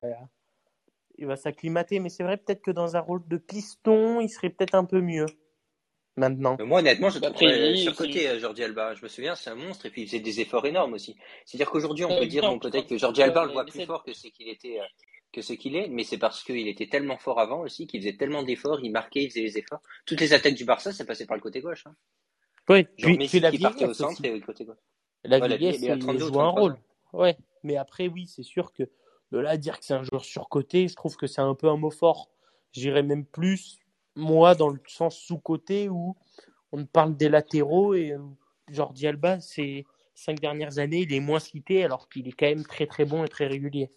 il 1.19 1.27
va 1.27 1.35
s'acclimater. 1.35 1.99
Mais 1.99 2.09
c'est 2.09 2.23
vrai, 2.23 2.37
peut-être 2.37 2.61
que 2.61 2.71
dans 2.71 2.95
un 2.95 2.99
rôle 2.99 3.21
de 3.27 3.37
piston, 3.37 4.19
il 4.21 4.29
serait 4.29 4.49
peut-être 4.49 4.75
un 4.75 4.85
peu 4.85 5.01
mieux 5.01 5.25
maintenant. 6.17 6.55
Mais 6.59 6.65
moi, 6.65 6.79
honnêtement, 6.79 7.09
je 7.09 7.19
le 7.19 7.71
il- 7.71 7.77
surcoté, 7.77 8.27
euh, 8.27 8.39
Jordi 8.39 8.63
Alba. 8.63 8.93
Je 8.95 9.03
me 9.03 9.07
souviens, 9.07 9.35
c'est 9.35 9.49
un 9.51 9.55
monstre 9.55 9.85
et 9.85 9.89
puis 9.89 10.01
il 10.01 10.07
faisait 10.07 10.19
des 10.19 10.41
efforts 10.41 10.65
énormes 10.65 10.93
aussi. 10.93 11.15
C'est-à-dire 11.45 11.69
qu'aujourd'hui, 11.71 12.05
on 12.05 12.11
Euh, 12.11 12.19
peut 12.19 12.25
dire, 12.25 12.41
bon, 12.43 12.59
peut-être 12.59 12.87
que 12.87 12.97
Jordi 12.97 13.21
Alba, 13.21 13.43
on 13.43 13.45
le 13.45 13.53
voit 13.53 13.65
plus 13.65 13.85
fort 13.85 14.03
que 14.03 14.13
ce 14.13 14.27
qu'il 14.27 14.49
était, 14.49 14.79
euh, 14.79 14.83
que 15.31 15.41
ce 15.41 15.53
qu'il 15.53 15.75
est, 15.75 15.87
mais 15.87 16.03
c'est 16.03 16.17
parce 16.17 16.43
qu'il 16.43 16.67
était 16.67 16.87
tellement 16.87 17.17
fort 17.17 17.39
avant 17.39 17.61
aussi, 17.61 17.87
qu'il 17.87 18.01
faisait 18.01 18.17
tellement 18.17 18.43
d'efforts, 18.43 18.79
il 18.81 18.91
marquait, 18.91 19.23
il 19.23 19.29
faisait 19.29 19.41
les 19.43 19.57
efforts. 19.59 19.81
Toutes 20.05 20.19
les 20.19 20.33
attaques 20.33 20.55
du 20.55 20.65
Barça, 20.65 20.91
c'est 20.91 21.05
passé 21.05 21.25
par 21.25 21.37
le 21.37 21.41
côté 21.41 21.61
gauche. 21.61 21.83
Hein. 21.85 21.95
Oui, 22.67 22.79
Genre 22.97 23.09
puis, 23.11 23.17
Messi 23.17 23.29
puis 23.29 23.39
la 23.39 23.51
qui 23.51 23.59
partait 23.59 23.85
au 23.85 23.93
centre 23.93 24.13
aussi. 24.19 24.25
et 24.27 24.33
le 24.33 24.45
côté 24.45 24.65
gauche. 24.65 24.77
La 25.23 25.39
Ouais, 25.39 25.47
vieillesse, 25.47 25.77
vieille, 25.77 25.89
il 25.89 25.91
a 25.91 25.95
il 25.95 25.99
32 26.01 26.25
ou 26.25 26.33
joue 26.33 26.39
un 26.41 26.43
33 26.51 26.61
rôle. 26.61 26.77
Ouais, 27.13 27.37
mais 27.63 27.77
après, 27.77 28.07
oui, 28.07 28.27
c'est 28.27 28.43
sûr 28.43 28.73
que 28.73 28.83
de 29.31 29.37
là 29.39 29.51
à 29.51 29.57
dire 29.57 29.79
que 29.79 29.85
c'est 29.85 29.93
un 29.93 30.03
joueur 30.03 30.25
surcoté, 30.25 30.87
je 30.87 30.95
trouve 30.95 31.15
que 31.15 31.27
c'est 31.27 31.41
un 31.41 31.55
peu 31.55 31.69
un 31.69 31.77
mot 31.77 31.91
fort. 31.91 32.29
J'irais 32.71 33.03
même 33.03 33.25
plus, 33.25 33.79
moi, 34.15 34.55
dans 34.55 34.69
le 34.69 34.79
sens 34.87 35.17
sous-côté 35.17 35.89
où 35.89 36.15
on 36.71 36.85
parle 36.85 37.15
des 37.15 37.29
latéraux 37.29 37.93
et 37.93 38.11
euh, 38.11 38.19
Jordi 38.69 39.07
Alba, 39.07 39.39
ces 39.39 39.85
cinq 40.13 40.39
dernières 40.39 40.79
années, 40.79 41.01
il 41.01 41.13
est 41.13 41.19
moins 41.19 41.39
cité 41.39 41.83
alors 41.83 42.09
qu'il 42.09 42.27
est 42.27 42.31
quand 42.31 42.47
même 42.47 42.65
très 42.65 42.85
très 42.87 43.05
bon 43.05 43.23
et 43.23 43.27
très 43.27 43.47
régulier. 43.47 43.89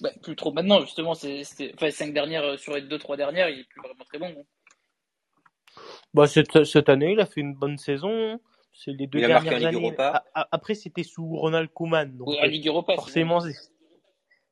Bah, 0.00 0.10
plus 0.22 0.36
trop 0.36 0.52
maintenant, 0.52 0.80
justement. 0.80 1.14
C'est, 1.14 1.42
enfin, 1.74 1.90
cinq 1.90 2.12
dernières 2.12 2.44
euh, 2.44 2.56
sur 2.56 2.74
les 2.74 2.82
deux, 2.82 2.98
trois 2.98 3.16
dernières, 3.16 3.48
il 3.48 3.60
est 3.60 3.68
plus 3.68 3.80
vraiment 3.80 4.04
très 4.04 4.18
bon. 4.18 4.28
hein. 4.28 5.80
Bah, 6.14 6.26
cette, 6.26 6.64
cette 6.64 6.88
année, 6.88 7.12
il 7.12 7.20
a 7.20 7.26
fait 7.26 7.40
une 7.40 7.54
bonne 7.54 7.78
saison. 7.78 8.40
C'est 8.80 8.92
les 8.92 9.08
deux 9.08 9.18
Il 9.18 9.24
a 9.24 9.28
marqué 9.28 9.50
dernières 9.50 9.68
années. 9.68 9.76
Europa. 9.76 10.24
A- 10.34 10.40
a- 10.42 10.48
Après, 10.52 10.74
c'était 10.74 11.02
sous 11.02 11.26
Ronald 11.36 11.68
Koeman. 11.72 12.16
Donc, 12.16 12.28
euh, 12.28 12.40
à 12.40 12.46
Ligue 12.46 12.68
Europa, 12.68 12.92
c'est 12.92 12.96
forcément, 12.96 13.40
c'est- 13.40 13.72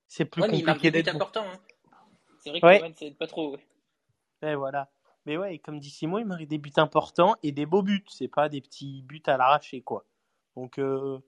c'est 0.09 0.25
plus 0.25 0.43
Ouais, 0.43 0.49
compliqué 0.49 0.91
d'être 0.91 1.07
bon. 1.11 1.17
importants. 1.17 1.47
Hein. 1.47 1.61
C'est 2.41 2.51
vrai 2.51 2.61
que 2.61 2.67
Ouais. 2.67 2.79
Coman, 2.79 2.95
ça 2.95 3.07
aide 3.07 3.17
pas 3.17 3.29
trop. 3.29 3.53
ouais. 3.53 3.61
Ouais, 4.43 4.55
voilà. 4.57 4.91
Mais 5.27 5.37
ouais, 5.37 5.55
et 5.55 5.59
comme 5.61 5.79
dit 5.79 5.91
Simon, 5.91 6.19
il 6.19 6.25
marque 6.27 6.45
des 6.45 6.59
buts 6.59 6.73
importants 6.77 7.37
et 7.45 7.53
des 7.53 7.67
beaux 7.67 7.83
buts. 7.83 8.05
C'est 8.09 8.29
pas 8.29 8.49
des 8.49 8.61
petits 8.61 9.03
buts 9.03 9.23
à 9.27 9.37
l'arraché, 9.37 9.81
quoi. 9.81 10.05
Donc, 10.57 10.79
euh, 10.79 11.19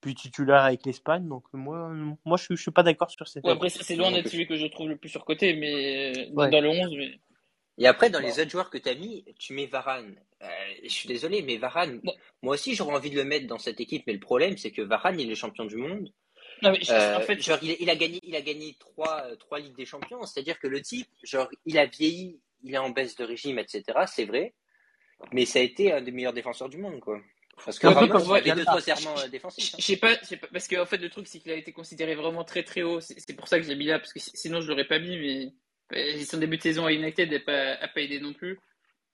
puis 0.00 0.14
titulaire 0.14 0.62
avec 0.62 0.86
l'Espagne. 0.86 1.28
Donc, 1.28 1.44
moi, 1.52 1.92
moi 2.24 2.36
je, 2.36 2.44
suis, 2.44 2.56
je 2.56 2.62
suis 2.62 2.70
pas 2.70 2.82
d'accord 2.84 3.10
sur 3.10 3.26
cette 3.28 3.44
Ouais, 3.44 3.50
après, 3.52 3.68
ça, 3.70 3.82
c'est 3.82 3.96
loin 3.96 4.10
d'être 4.12 4.28
celui 4.28 4.46
que 4.46 4.56
je 4.56 4.66
trouve 4.66 4.88
le 4.88 4.96
plus 4.96 5.08
surcoté, 5.08 5.54
mais 5.54 6.12
euh, 6.30 6.48
dans 6.50 6.60
le 6.60 6.68
11, 6.68 6.94
mais. 6.96 7.20
Et 7.80 7.86
après, 7.86 8.10
dans 8.10 8.20
Bon. 8.20 8.26
les 8.26 8.38
autres 8.40 8.50
joueurs 8.50 8.70
que 8.70 8.78
tu 8.78 8.88
as 8.88 8.94
mis, 8.94 9.24
tu 9.38 9.52
mets 9.54 9.66
Varane. 9.66 10.14
Euh, 10.42 10.46
je 10.84 10.88
suis 10.88 11.08
désolé, 11.08 11.42
mais 11.42 11.56
Varane, 11.56 12.00
moi 12.42 12.54
aussi, 12.54 12.74
j'aurais 12.74 12.94
envie 12.94 13.10
de 13.10 13.16
le 13.16 13.24
mettre 13.24 13.46
dans 13.46 13.58
cette 13.58 13.80
équipe, 13.80 14.04
mais 14.06 14.12
le 14.12 14.20
problème, 14.20 14.56
c'est 14.58 14.70
que 14.70 14.82
Varane, 14.82 15.18
il 15.18 15.30
est 15.30 15.34
champion 15.34 15.64
du 15.64 15.76
monde. 15.76 16.12
Non, 16.62 16.70
mais 16.72 16.80
je- 16.82 16.92
Euh, 16.92 17.16
en 17.16 17.20
fait, 17.20 17.42
genre, 17.42 17.58
il, 17.62 17.76
il 17.80 17.88
a 17.90 17.96
gagné, 17.96 18.20
il 18.22 18.36
a 18.36 18.42
gagné 18.42 18.76
trois, 18.78 19.24
euh, 19.24 19.36
trois 19.36 19.58
Ligues 19.58 19.76
des 19.76 19.86
Champions. 19.86 20.22
C'est-à-dire 20.26 20.58
que 20.58 20.66
le 20.68 20.82
type, 20.82 21.08
genre, 21.22 21.48
il 21.64 21.78
a 21.78 21.86
vieilli, 21.86 22.38
il 22.62 22.74
est 22.74 22.78
en 22.78 22.90
baisse 22.90 23.16
de 23.16 23.24
régime, 23.24 23.58
etc. 23.58 23.82
C'est 24.06 24.26
vrai. 24.26 24.52
Mais 25.32 25.46
ça 25.46 25.58
a 25.58 25.62
été 25.62 25.90
un 25.92 26.02
des 26.02 26.10
meilleurs 26.12 26.32
défenseurs 26.34 26.68
du 26.68 26.76
monde, 26.78 27.00
quoi. 27.00 27.18
Parce 27.64 27.78
que 27.78 27.86
Ramos 27.86 28.08
comme 28.08 28.22
avait 28.32 28.44
Jordi 28.46 28.52
deux, 28.60 28.64
trois 28.64 28.80
serments 28.80 29.14
défensifs. 29.30 29.70
Je 29.72 29.76
hein. 29.76 29.80
sais 29.80 29.96
pas, 29.98 30.16
parce 30.52 30.66
que 30.66 30.76
en 30.80 30.86
fait 30.86 30.96
le 30.96 31.10
truc 31.10 31.26
c'est 31.28 31.40
qu'il 31.40 31.52
a 31.52 31.56
été 31.56 31.72
considéré 31.72 32.14
vraiment 32.14 32.42
très 32.42 32.62
très 32.62 32.80
haut. 32.82 33.00
C'est 33.02 33.34
pour 33.36 33.48
ça 33.48 33.58
que 33.58 33.64
je 33.64 33.68
l'ai 33.68 33.76
mis 33.76 33.84
là, 33.84 33.98
parce 33.98 34.14
que 34.14 34.18
si- 34.18 34.30
sinon 34.34 34.62
je 34.62 34.68
l'aurais 34.68 34.86
pas 34.86 34.98
mis. 34.98 35.18
Mais 35.18 35.52
son 36.24 36.38
début 36.38 36.56
de 36.56 36.62
saison 36.62 36.86
à 36.86 36.92
United 36.92 37.30
n'a 37.30 37.40
pas, 37.40 37.74
a 37.74 37.88
pas 37.88 38.00
aidé 38.00 38.20
non 38.20 38.32
plus. 38.32 38.58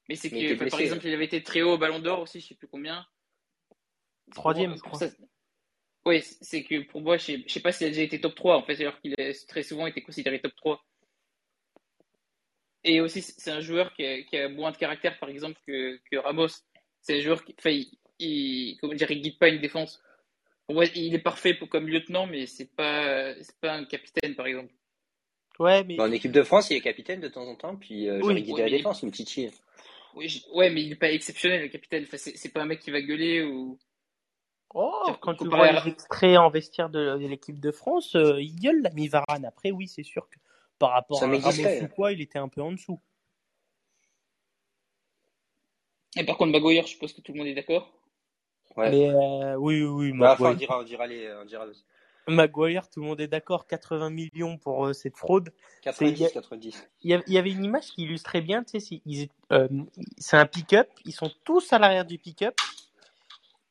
Mais 0.09 0.15
c'est 0.15 0.31
que 0.31 0.55
enfin, 0.55 0.67
par 0.69 0.79
exemple 0.81 1.07
il 1.07 1.15
avait 1.15 1.25
été 1.25 1.43
très 1.43 1.63
haut 1.63 1.73
au 1.73 1.79
Ballon 1.79 1.99
d'Or 1.99 2.21
aussi, 2.21 2.41
je 2.41 2.47
sais 2.49 2.55
plus 2.55 2.69
combien. 2.69 3.05
Troisième, 4.35 4.71
Pour- 4.71 4.77
je 4.79 4.83
crois. 4.83 4.99
ça- 4.99 5.15
Oui, 6.05 6.23
c'est 6.23 6.63
que 6.63 6.81
pour 6.85 7.01
moi, 7.01 7.17
je 7.17 7.25
sais, 7.25 7.45
je 7.47 7.53
sais 7.53 7.61
pas 7.61 7.73
s'il 7.73 7.89
a 7.89 7.91
déjà 7.91 8.03
été 8.03 8.21
top 8.21 8.35
3 8.37 8.57
en 8.57 8.63
fait, 8.63 8.81
alors 8.81 9.01
qu'il 9.01 9.15
a 9.21 9.33
très 9.49 9.63
souvent 9.65 9.87
été 9.89 10.03
considéré 10.03 10.41
top 10.41 10.55
3. 10.55 10.85
Et 12.85 13.01
aussi, 13.01 13.23
c'est 13.23 13.51
un 13.51 13.61
joueur 13.61 13.93
qui 13.95 14.05
a, 14.07 14.23
qui 14.23 14.37
a 14.37 14.49
moins 14.49 14.71
de 14.71 14.77
caractère, 14.77 15.19
par 15.19 15.29
exemple, 15.29 15.61
que, 15.67 15.99
que 16.11 16.17
Ramos. 16.17 16.49
C'est 17.01 17.19
un 17.19 17.21
joueur 17.21 17.45
qui, 17.45 17.55
enfin, 17.59 17.71
il, 17.71 17.91
il- 18.21 18.77
comment 18.81 18.95
dire, 18.95 19.11
il 19.11 19.21
guide 19.21 19.39
pas 19.39 19.49
une 19.49 19.61
défense. 19.61 20.01
Pour 20.67 20.77
moi, 20.77 20.85
il 20.95 21.13
est 21.15 21.19
parfait 21.19 21.55
pour, 21.55 21.69
comme 21.69 21.89
lieutenant, 21.89 22.27
mais 22.29 22.47
c'est 22.47 22.73
pas, 22.77 23.35
c'est 23.43 23.59
pas 23.61 23.73
un 23.75 23.85
capitaine, 23.85 24.37
par 24.37 24.47
exemple. 24.47 24.73
Ouais, 25.59 25.85
mais 25.85 25.99
en 26.01 26.13
équipe 26.13 26.33
de 26.33 26.43
France, 26.43 26.71
il 26.71 26.77
est 26.77 26.81
capitaine 26.81 27.21
de 27.21 27.29
temps 27.29 27.47
en 27.47 27.55
temps, 27.55 27.77
puis 27.77 28.09
euh, 28.09 28.17
Oui, 28.19 28.23
genre, 28.23 28.33
il 28.39 28.45
guide 28.45 28.55
ouais, 28.55 28.61
la 28.61 28.71
mais- 28.71 28.77
défense, 28.77 29.03
ou 29.03 29.11
Titi. 29.11 29.51
Oui, 30.15 30.29
je- 30.29 30.43
ouais, 30.55 30.71
mais 30.71 30.83
il 30.83 30.93
est 30.93 30.97
pas 30.97 31.11
exceptionnel, 31.11 31.63
le 31.63 31.69
capitaine. 31.69 32.05
Enfin, 32.05 32.17
c'est 32.19 32.37
c'est 32.37 32.49
pas 32.51 32.63
un 32.63 32.67
mec 32.67 32.81
qui 32.81 32.91
va 32.91 33.01
gueuler 33.03 33.43
ou. 33.43 33.79
oh, 34.75 35.13
quand 35.21 35.35
tu 35.35 35.47
vois 35.49 35.73
les 35.73 35.89
extraits 35.91 36.37
en 36.39 36.49
vestiaire 36.51 36.89
de, 36.91 37.19
de 37.19 37.27
l'équipe 37.27 37.61
de 37.61 37.71
France, 37.71 38.15
euh, 38.17 38.41
il 38.41 38.55
gueule 38.57 38.81
l'ami 38.83 39.09
Varane. 39.09 39.45
Après, 39.45 39.71
oui, 39.71 39.89
c'est 39.89 40.03
sûr 40.03 40.29
que 40.31 40.39
par 40.79 40.91
rapport 40.93 41.23
un 41.23 41.27
à 41.33 41.37
Ramos 41.39 41.51
discret. 41.51 41.83
ou 41.83 41.89
quoi, 41.89 42.13
il 42.13 42.21
était 42.21 42.39
un 42.39 42.49
peu 42.49 42.61
en 42.63 42.73
dessous. 42.73 43.01
Et 46.17 46.25
par 46.25 46.37
contre, 46.39 46.53
Maguire, 46.53 46.85
je 46.87 46.93
suppose 46.93 47.13
que 47.13 47.21
tout 47.21 47.33
le 47.33 47.39
monde 47.39 47.49
est 47.49 47.55
d'accord. 47.55 47.93
Ouais. 48.77 48.91
Mais 48.91 49.09
euh, 49.11 49.57
oui, 49.57 49.83
oui, 49.83 50.11
oui, 50.13 50.19
Bah, 50.19 50.33
enfin, 50.33 50.51
on 50.53 50.55
dira, 50.55 50.81
on 50.81 50.83
dira 50.83 51.07
les, 51.07 51.31
on 51.41 51.45
dira 51.45 51.67
Maguire, 52.29 52.89
tout 52.91 53.01
le 53.01 53.07
monde 53.07 53.21
est 53.21 53.29
d'accord. 53.29 53.67
80 53.67 54.11
millions 54.11 54.59
pour 54.59 54.87
euh, 54.87 54.93
cette 54.93 55.17
fraude. 55.17 55.53
90, 55.83 56.33
90. 56.33 56.89
Il 57.03 57.23
y 57.27 57.39
avait 57.39 57.51
une 57.51 57.65
image 57.65 57.87
qui 57.87 58.03
illustrait 58.03 58.41
bien, 58.41 58.65
tu 58.65 58.81
sais, 58.81 59.03
euh, 59.53 59.69
c'est 60.19 60.37
un 60.37 60.47
pick-up, 60.47 60.89
ils 61.05 61.13
sont 61.13 61.31
tous 61.45 61.73
à 61.73 61.79
l'arrière 61.79 62.05
du 62.05 62.19
pick-up. 62.19 62.55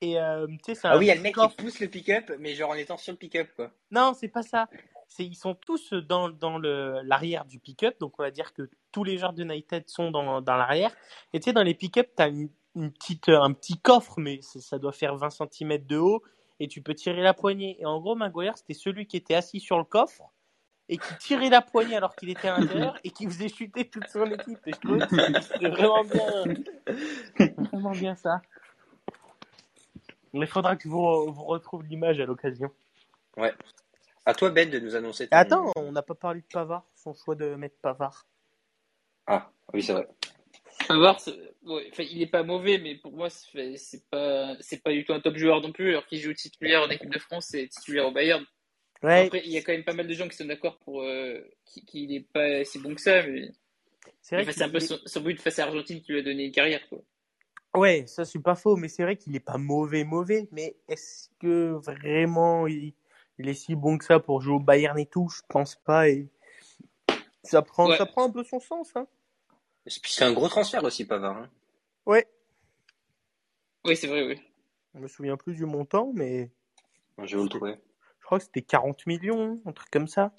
Et 0.01 0.19
euh, 0.19 0.47
tu 0.47 0.57
sais, 0.65 0.75
c'est 0.75 0.87
Ah 0.87 0.97
oui, 0.97 1.05
il 1.05 1.07
y 1.07 1.11
a 1.11 1.15
le 1.15 1.21
mec 1.21 1.35
qui 1.35 1.55
pousse 1.57 1.79
le 1.79 1.87
pick-up, 1.87 2.31
mais 2.39 2.53
genre 2.53 2.71
en 2.71 2.75
étant 2.75 2.97
sur 2.97 3.13
le 3.13 3.17
pick-up, 3.17 3.49
quoi. 3.55 3.71
Non, 3.91 4.13
c'est 4.13 4.27
pas 4.27 4.43
ça. 4.43 4.67
C'est 5.07 5.25
ils 5.25 5.35
sont 5.35 5.55
tous 5.55 5.93
dans, 5.93 6.29
dans 6.29 6.57
le 6.57 7.01
l'arrière 7.03 7.45
du 7.45 7.59
pick-up, 7.59 7.99
donc 7.99 8.19
on 8.19 8.23
va 8.23 8.31
dire 8.31 8.53
que 8.53 8.69
tous 8.91 9.03
les 9.03 9.17
joueurs 9.17 9.33
de 9.33 9.43
United 9.43 9.83
sont 9.87 10.11
dans, 10.11 10.41
dans 10.41 10.55
l'arrière. 10.55 10.95
Et 11.33 11.39
tu 11.39 11.45
sais, 11.45 11.53
dans 11.53 11.63
les 11.63 11.75
pick-up, 11.75 12.09
tu 12.15 12.23
as 12.23 12.27
une, 12.27 12.49
une 12.75 12.91
petite, 12.91 13.29
un 13.29 13.53
petit 13.53 13.77
coffre, 13.77 14.19
mais 14.19 14.41
ça, 14.41 14.59
ça 14.59 14.79
doit 14.79 14.91
faire 14.91 15.15
20 15.15 15.29
cm 15.29 15.85
de 15.85 15.97
haut, 15.97 16.23
et 16.59 16.67
tu 16.67 16.81
peux 16.81 16.93
tirer 16.95 17.21
la 17.21 17.33
poignée. 17.33 17.77
Et 17.81 17.85
en 17.85 17.99
gros, 17.99 18.15
Maguire, 18.15 18.57
c'était 18.57 18.73
celui 18.73 19.07
qui 19.07 19.17
était 19.17 19.35
assis 19.35 19.59
sur 19.59 19.77
le 19.77 19.83
coffre 19.83 20.31
et 20.87 20.97
qui 20.97 21.17
tirait 21.17 21.49
la 21.49 21.61
poignée 21.61 21.95
alors 21.95 22.15
qu'il 22.15 22.29
était 22.29 22.47
à 22.47 22.59
l'intérieur 22.59 22.97
et 23.03 23.09
qui 23.09 23.25
faisait 23.25 23.49
chuter 23.49 23.89
toute 23.89 24.07
son 24.07 24.25
équipe. 24.25 24.59
Et 24.67 24.71
je 24.73 24.79
trouvais 24.79 25.07
que 25.07 25.41
c'était 25.41 25.69
vraiment 25.69 26.03
bien, 26.03 26.43
vraiment 27.71 27.91
bien 27.91 28.15
ça. 28.15 28.41
Mais 30.33 30.45
il 30.45 30.47
faudra 30.47 30.75
que 30.75 30.87
vous, 30.87 31.31
vous 31.31 31.43
retrouviez 31.45 31.89
l'image 31.89 32.19
à 32.19 32.25
l'occasion. 32.25 32.69
Ouais. 33.37 33.53
À 34.25 34.33
toi, 34.33 34.49
Ben, 34.49 34.69
de 34.69 34.79
nous 34.79 34.95
annoncer. 34.95 35.27
Ton- 35.27 35.37
attends, 35.37 35.71
on 35.75 35.91
n'a 35.91 36.01
pas 36.01 36.15
parlé 36.15 36.41
de 36.41 36.47
Pavard, 36.51 36.85
son 36.95 37.13
choix 37.13 37.35
de 37.35 37.55
mettre 37.55 37.77
Pavard. 37.81 38.25
Ah, 39.27 39.49
oui, 39.73 39.81
c'est 39.81 39.93
vrai. 39.93 40.07
Pavard, 40.87 41.19
c'est- 41.19 41.54
ouais, 41.65 41.91
il 41.99 42.21
est 42.21 42.27
pas 42.27 42.43
mauvais, 42.43 42.77
mais 42.77 42.95
pour 42.95 43.13
moi, 43.13 43.29
c'est 43.29 44.09
pas, 44.09 44.55
c'est 44.59 44.81
pas 44.83 44.91
du 44.91 45.03
tout 45.03 45.13
un 45.13 45.19
top 45.19 45.35
joueur 45.37 45.61
non 45.61 45.71
plus. 45.71 45.89
Alors 45.89 46.05
qu'il 46.05 46.19
joue 46.19 46.33
titulaire 46.33 46.83
en 46.83 46.89
équipe 46.89 47.09
de 47.09 47.19
France 47.19 47.53
et 47.53 47.67
titulaire 47.67 48.07
au 48.07 48.11
Bayern. 48.11 48.45
Ouais, 49.03 49.25
Après, 49.25 49.41
il 49.45 49.51
y 49.51 49.57
a 49.57 49.61
quand 49.61 49.73
même 49.73 49.83
pas 49.83 49.93
mal 49.93 50.07
de 50.07 50.13
gens 50.13 50.27
qui 50.27 50.37
sont 50.37 50.45
d'accord 50.45 50.79
pour 50.79 51.01
euh, 51.03 51.39
qui- 51.65 51.85
qu'il 51.85 52.13
est 52.13 52.25
pas 52.31 52.63
si 52.63 52.79
bon 52.79 52.95
que 52.95 53.01
ça, 53.01 53.21
mais 53.27 53.51
c'est 54.21 54.35
vrai 54.35 54.43
enfin, 54.43 54.51
c'est 54.53 54.63
un 54.63 54.69
peu 54.69 54.79
son, 54.79 54.99
son 55.05 55.21
but 55.21 55.39
face 55.39 55.59
à 55.59 55.65
l'Argentine 55.65 56.01
qui 56.01 56.11
lui 56.13 56.19
a 56.19 56.23
donné 56.23 56.45
une 56.45 56.51
carrière. 56.51 56.87
Quoi. 56.89 56.99
Ouais, 57.75 58.05
ça 58.07 58.23
c'est 58.25 58.39
pas 58.41 58.55
faux, 58.55 58.77
mais 58.77 58.87
c'est 58.87 59.03
vrai 59.03 59.17
qu'il 59.17 59.35
est 59.35 59.41
pas 59.41 59.57
mauvais, 59.57 60.03
mauvais. 60.05 60.47
Mais 60.51 60.75
est-ce 60.87 61.29
que 61.39 61.71
vraiment 61.71 62.67
il... 62.67 62.93
il 63.37 63.49
est 63.49 63.53
si 63.53 63.75
bon 63.75 63.97
que 63.97 64.05
ça 64.05 64.19
pour 64.19 64.41
jouer 64.41 64.55
au 64.55 64.59
Bayern 64.59 64.97
et 64.97 65.05
tout? 65.05 65.27
Je 65.29 65.41
pense 65.49 65.75
pas. 65.75 66.07
Et 66.09 66.27
ça 67.43 67.61
prend, 67.61 67.89
Ouais. 67.89 67.97
ça 67.97 68.05
prend 68.05 68.23
un 68.23 68.31
peu 68.31 68.43
son 68.43 68.59
sens. 68.59 68.91
Hein. 68.95 69.07
Et 69.85 69.89
puis 70.01 70.11
c'est 70.11 70.23
un 70.23 70.33
gros 70.33 70.49
transfert 70.49 70.83
aussi, 70.83 71.05
Pavard. 71.05 71.37
hein. 71.37 71.49
Ouais. 72.05 72.27
Oui, 73.85 73.95
c'est 73.95 74.07
vrai, 74.07 74.25
oui. 74.25 74.41
Je 74.95 74.99
me 74.99 75.07
souviens 75.07 75.37
plus 75.37 75.53
du 75.53 75.65
montant, 75.65 76.11
mais 76.15 76.51
Je 77.19 77.23
vais 77.23 77.37
vous 77.37 77.43
le 77.43 77.49
trouver. 77.49 77.75
je 78.19 78.25
crois 78.25 78.39
que 78.39 78.45
c'était 78.45 78.61
40 78.61 79.05
millions, 79.05 79.61
un 79.65 79.71
truc 79.71 79.89
comme 79.91 80.07
ça. 80.07 80.33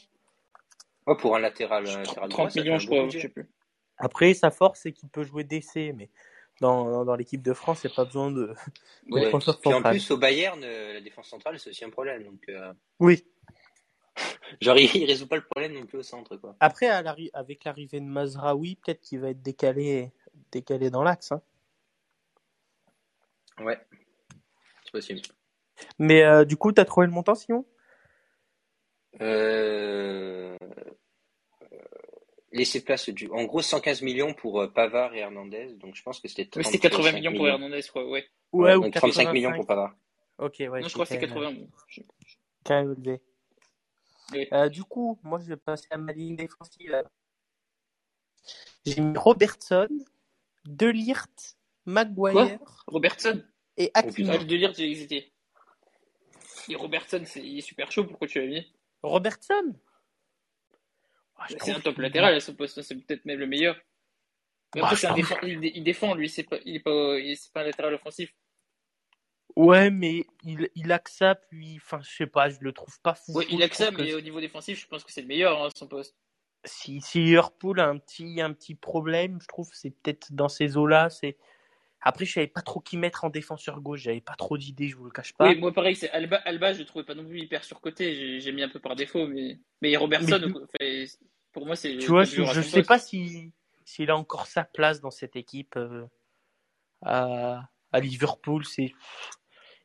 Ouais, 1.07 1.17
pour 1.17 1.37
un 1.37 1.39
latéral, 1.39 1.87
un 1.87 1.99
latéral 2.03 2.29
droit, 2.29 2.29
30 2.29 2.51
ça 2.51 2.55
fait 2.55 2.61
millions, 2.63 2.79
je 2.79 2.87
crois, 2.87 3.09
je 3.09 3.19
sais 3.21 3.29
plus. 3.29 3.49
Après, 3.99 4.35
sa 4.35 4.51
force, 4.51 4.81
c'est 4.83 4.93
qu'il 4.93 5.09
peut 5.09 5.23
jouer 5.23 5.45
d'essai, 5.45 5.93
mais 5.97 6.11
dans, 6.61 7.05
dans 7.05 7.15
l'équipe 7.15 7.43
de 7.43 7.53
France, 7.53 7.85
il 7.85 7.87
n'y 7.87 7.93
a 7.93 7.97
pas 7.97 8.05
besoin 8.05 8.31
de, 8.33 8.47
de 8.49 8.55
Ouais. 9.13 9.21
défenseur 9.21 9.61
Puis 9.61 9.73
en 9.73 9.83
plus, 9.83 10.11
au 10.11 10.17
Bayern, 10.19 10.61
euh, 10.65 10.95
la 10.95 11.01
défense 11.01 11.29
centrale, 11.29 11.59
c'est 11.61 11.71
aussi 11.71 11.85
un 11.85 11.91
problème. 11.91 12.25
Donc, 12.25 12.43
euh, 12.49 12.73
Oui. 12.99 13.25
genre, 14.61 14.79
il, 14.79 14.95
il 14.97 15.05
résout 15.05 15.27
pas 15.27 15.37
le 15.37 15.45
problème 15.45 15.73
non 15.75 15.87
plus 15.87 15.99
au 15.99 16.03
centre, 16.03 16.37
quoi. 16.37 16.57
Après, 16.61 16.89
à 16.89 17.03
avec 17.35 17.65
l'arrivée 17.65 18.01
de 18.01 18.07
Mazraoui, 18.07 18.77
peut-être 18.77 19.01
qu'il 19.01 19.21
va 19.21 19.31
être 19.31 19.43
décalé, 19.43 20.13
décalé 20.53 20.91
dans 20.91 21.03
l'axe. 21.03 21.33
hein. 21.33 21.43
Ouais, 23.59 23.79
c'est 24.85 24.93
possible. 24.93 25.21
Mais 25.99 26.23
euh, 26.23 26.45
du 26.45 26.57
coup, 26.57 26.73
t'as 26.73 26.85
trouvé 26.85 27.07
le 27.07 27.13
montant, 27.13 27.35
Simon? 27.35 27.65
Euh... 29.21 30.57
Laisser 32.53 32.85
place 32.85 33.09
du. 33.11 33.29
En 33.31 33.45
gros, 33.45 33.61
115 33.61 34.03
millions 34.03 34.33
pour 34.33 34.61
euh, 34.61 34.69
Pavard 34.69 35.15
et 35.15 35.19
Hernandez. 35.19 35.75
Donc 35.75 35.95
je 35.95 36.03
pense 36.03 36.21
que 36.21 36.29
c'était 36.29 36.49
Mais 36.57 36.65
c'était 36.65 36.79
80 36.89 37.03
35 37.11 37.17
millions 37.17 37.35
pour 37.35 37.49
Hernandez, 37.49 37.83
je 37.83 37.89
crois, 37.89 38.07
ouais. 38.09 38.25
Ouais, 38.53 38.75
ou 38.75 38.83
donc 38.83 38.95
35 38.95 39.25
85. 39.25 39.33
millions 39.33 39.55
pour 39.55 39.67
Pavard. 39.67 39.95
Ok, 40.39 40.57
ouais. 40.61 40.81
non, 40.81 40.89
je 40.89 40.93
crois 40.93 41.05
que 41.07 41.13
c'est 41.13 41.21
quand 41.21 41.35
même, 41.35 41.35
80. 41.35 41.53
bon. 41.53 41.69
Je- 41.89 42.01
quand 42.65 42.75
même 42.83 42.93
élevé. 42.93 43.21
Oui. 44.33 44.49
Euh, 44.53 44.69
du 44.69 44.83
coup, 44.85 45.19
moi, 45.23 45.39
je 45.41 45.47
vais 45.47 45.57
passer 45.57 45.87
à 45.91 45.97
ma 45.97 46.13
ligne 46.13 46.37
défensive. 46.37 47.03
J'ai 48.85 49.01
mis 49.01 49.17
Robertson, 49.17 49.89
Delirte, 50.65 51.57
Maguire 51.85 52.59
Robertson? 52.87 53.43
et 53.77 53.91
Ah, 53.95 54.01
Hakimi. 54.01 54.39
lire, 54.47 54.73
j'ai 54.75 54.91
hésité. 54.91 55.33
Et 56.69 56.75
Robertson, 56.75 57.23
c'est, 57.25 57.41
il 57.47 57.59
est 57.59 57.63
super 57.63 57.91
chaud, 57.93 58.05
pourquoi 58.05 58.27
tu 58.27 58.41
l'as 58.41 58.47
mis? 58.47 58.73
Robertson? 59.03 59.75
Ah, 61.37 61.47
je 61.49 61.57
C'est 61.61 61.73
un 61.73 61.81
top 61.81 61.99
latéral 61.99 62.35
à 62.35 62.41
ce 62.41 62.51
poste, 62.51 62.83
c'est 62.83 62.95
peut-être 62.97 63.25
même 63.25 63.39
le 63.39 63.47
meilleur. 63.47 63.77
Mais 64.75 64.81
Bah, 64.81 64.89
après, 64.89 64.97
c'est 64.97 65.07
un 65.07 65.15
défend- 65.15 65.39
il, 65.43 65.61
dé- 65.61 65.73
il 65.75 65.85
défend, 65.85 66.15
lui, 66.15 66.29
c'est 66.29 66.43
pas, 66.45 66.59
il 66.65 66.77
est 66.77 66.81
pas, 66.81 67.19
il- 67.19 67.37
c'est 67.37 67.53
pas 67.53 67.61
un 67.61 67.65
latéral 67.65 67.95
offensif. 67.95 68.33
Ouais, 69.57 69.91
mais 69.91 70.27
il, 70.45 70.69
il 70.75 70.93
a 70.93 70.99
que 70.99 71.11
ça, 71.11 71.35
puis, 71.35 71.77
enfin, 71.77 72.01
je 72.03 72.15
sais 72.15 72.27
pas, 72.27 72.51
je 72.51 72.59
le 72.61 72.73
trouve 72.73 73.01
pas 73.01 73.15
fou. 73.15 73.33
Ouais, 73.33 73.47
il 73.51 73.63
a 73.63 73.69
que 73.69 73.77
ça, 73.77 73.91
mais 73.91 74.11
que 74.11 74.17
au 74.17 74.21
niveau 74.21 74.41
défensif, 74.41 74.81
je 74.81 74.87
pense 74.87 75.03
que 75.03 75.11
c'est 75.11 75.23
le 75.23 75.29
meilleur, 75.29 75.63
hein, 75.65 75.69
son 75.75 75.89
poste. 75.89 76.15
si, 76.65 77.01
si 77.01 77.21
Liverpool 77.21 77.81
a 77.81 77.89
un 77.89 77.97
petit, 77.97 78.41
un 78.43 78.53
petit 78.53 78.75
problème, 78.75 79.39
je 79.41 79.47
trouve, 79.49 79.71
c'est 79.73 79.91
peut-être 79.91 80.33
dans 80.33 80.51
ces 80.51 80.77
eaux-là. 80.77 81.09
C'est 81.09 81.39
après, 82.03 82.27
je 82.27 82.35
savais 82.35 82.47
pas 82.47 82.61
trop 82.61 82.81
qui 82.81 82.99
mettre 82.99 83.25
en 83.25 83.31
défenseur 83.31 83.81
gauche. 83.81 84.01
J'avais 84.03 84.21
pas 84.21 84.35
trop 84.35 84.59
d'idées, 84.59 84.89
je 84.89 84.97
vous 84.97 85.07
le 85.07 85.11
cache 85.11 85.33
pas. 85.33 85.49
Oui, 85.49 85.57
moi 85.57 85.73
pareil, 85.73 85.97
c'est 85.97 86.11
Alba, 86.11 86.37
Alba, 86.45 86.75
je 86.75 86.81
le 86.81 86.85
trouvais 86.85 87.05
pas 87.05 87.15
non 87.15 87.25
plus 87.25 87.41
hyper 87.41 87.65
surcoté, 87.65 88.39
j'ai, 88.41 88.53
mis 88.53 88.63
un 88.63 88.69
peu 88.69 88.79
par 88.79 88.95
défaut, 88.95 89.27
mais, 89.27 89.59
mais 89.81 89.97
Robertson, 89.97 90.39
Mais 90.81 91.07
fait- 91.07 91.19
pour 91.53 91.67
moi, 91.67 91.75
c'est. 91.77 91.97
tu 91.97 92.11
vois, 92.11 92.25
je, 92.25 92.43
sais 92.61 92.77
poste. 92.77 92.87
pas 92.89 92.99
si 92.99 93.53
s'il 93.87 94.11
a 94.11 94.17
encore 94.17 94.47
sa 94.47 94.65
place 94.65 95.01
dans 95.01 95.11
cette 95.11 95.37
équipe 95.37 95.77
euh, 95.77 96.05
à, 97.03 97.69
à 97.93 98.01
Liverpool. 98.01 98.65
C'est 98.67 98.93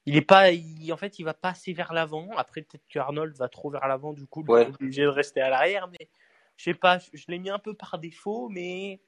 il 0.05 0.15
est 0.17 0.21
pas, 0.21 0.51
il- 0.51 0.91
en 0.91 0.97
fait, 0.97 1.19
il 1.19 1.23
va 1.23 1.33
pas 1.33 1.49
assez 1.49 1.73
vers 1.73 1.93
l'avant. 1.93 2.29
Après, 2.37 2.61
peut-être 2.61 2.87
que 2.89 2.99
Arnold 2.99 3.35
va 3.37 3.49
trop 3.49 3.69
vers 3.69 3.87
l'avant, 3.87 4.13
du 4.13 4.25
coup, 4.25 4.43
il 4.47 4.51
Ouais. 4.51 4.63
est 4.63 4.67
obligé 4.67 5.03
de 5.03 5.07
rester 5.07 5.41
à 5.41 5.49
l'arrière. 5.49 5.87
Mais 5.87 6.09
je 6.57 6.63
sais 6.63 6.73
pas, 6.73 6.99
je, 6.99 7.09
je 7.13 7.25
l'ai 7.27 7.39
mis 7.39 7.49
un 7.49 7.59
peu 7.59 7.73
par 7.73 7.97
défaut, 7.99 8.49
mais 8.49 8.99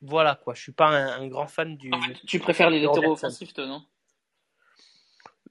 voilà 0.00 0.34
quoi. 0.34 0.54
Je 0.54 0.62
suis 0.62 0.72
pas 0.72 0.88
un, 0.88 1.22
un 1.22 1.28
grand 1.28 1.46
fan 1.46 1.76
du. 1.76 1.92
En 1.92 2.00
fait, 2.00 2.18
tu 2.26 2.38
préfères 2.38 2.70
les 2.70 2.80
latéraux 2.80 3.12
offensifs, 3.12 3.52
toi, 3.54 3.66
non? 3.66 3.84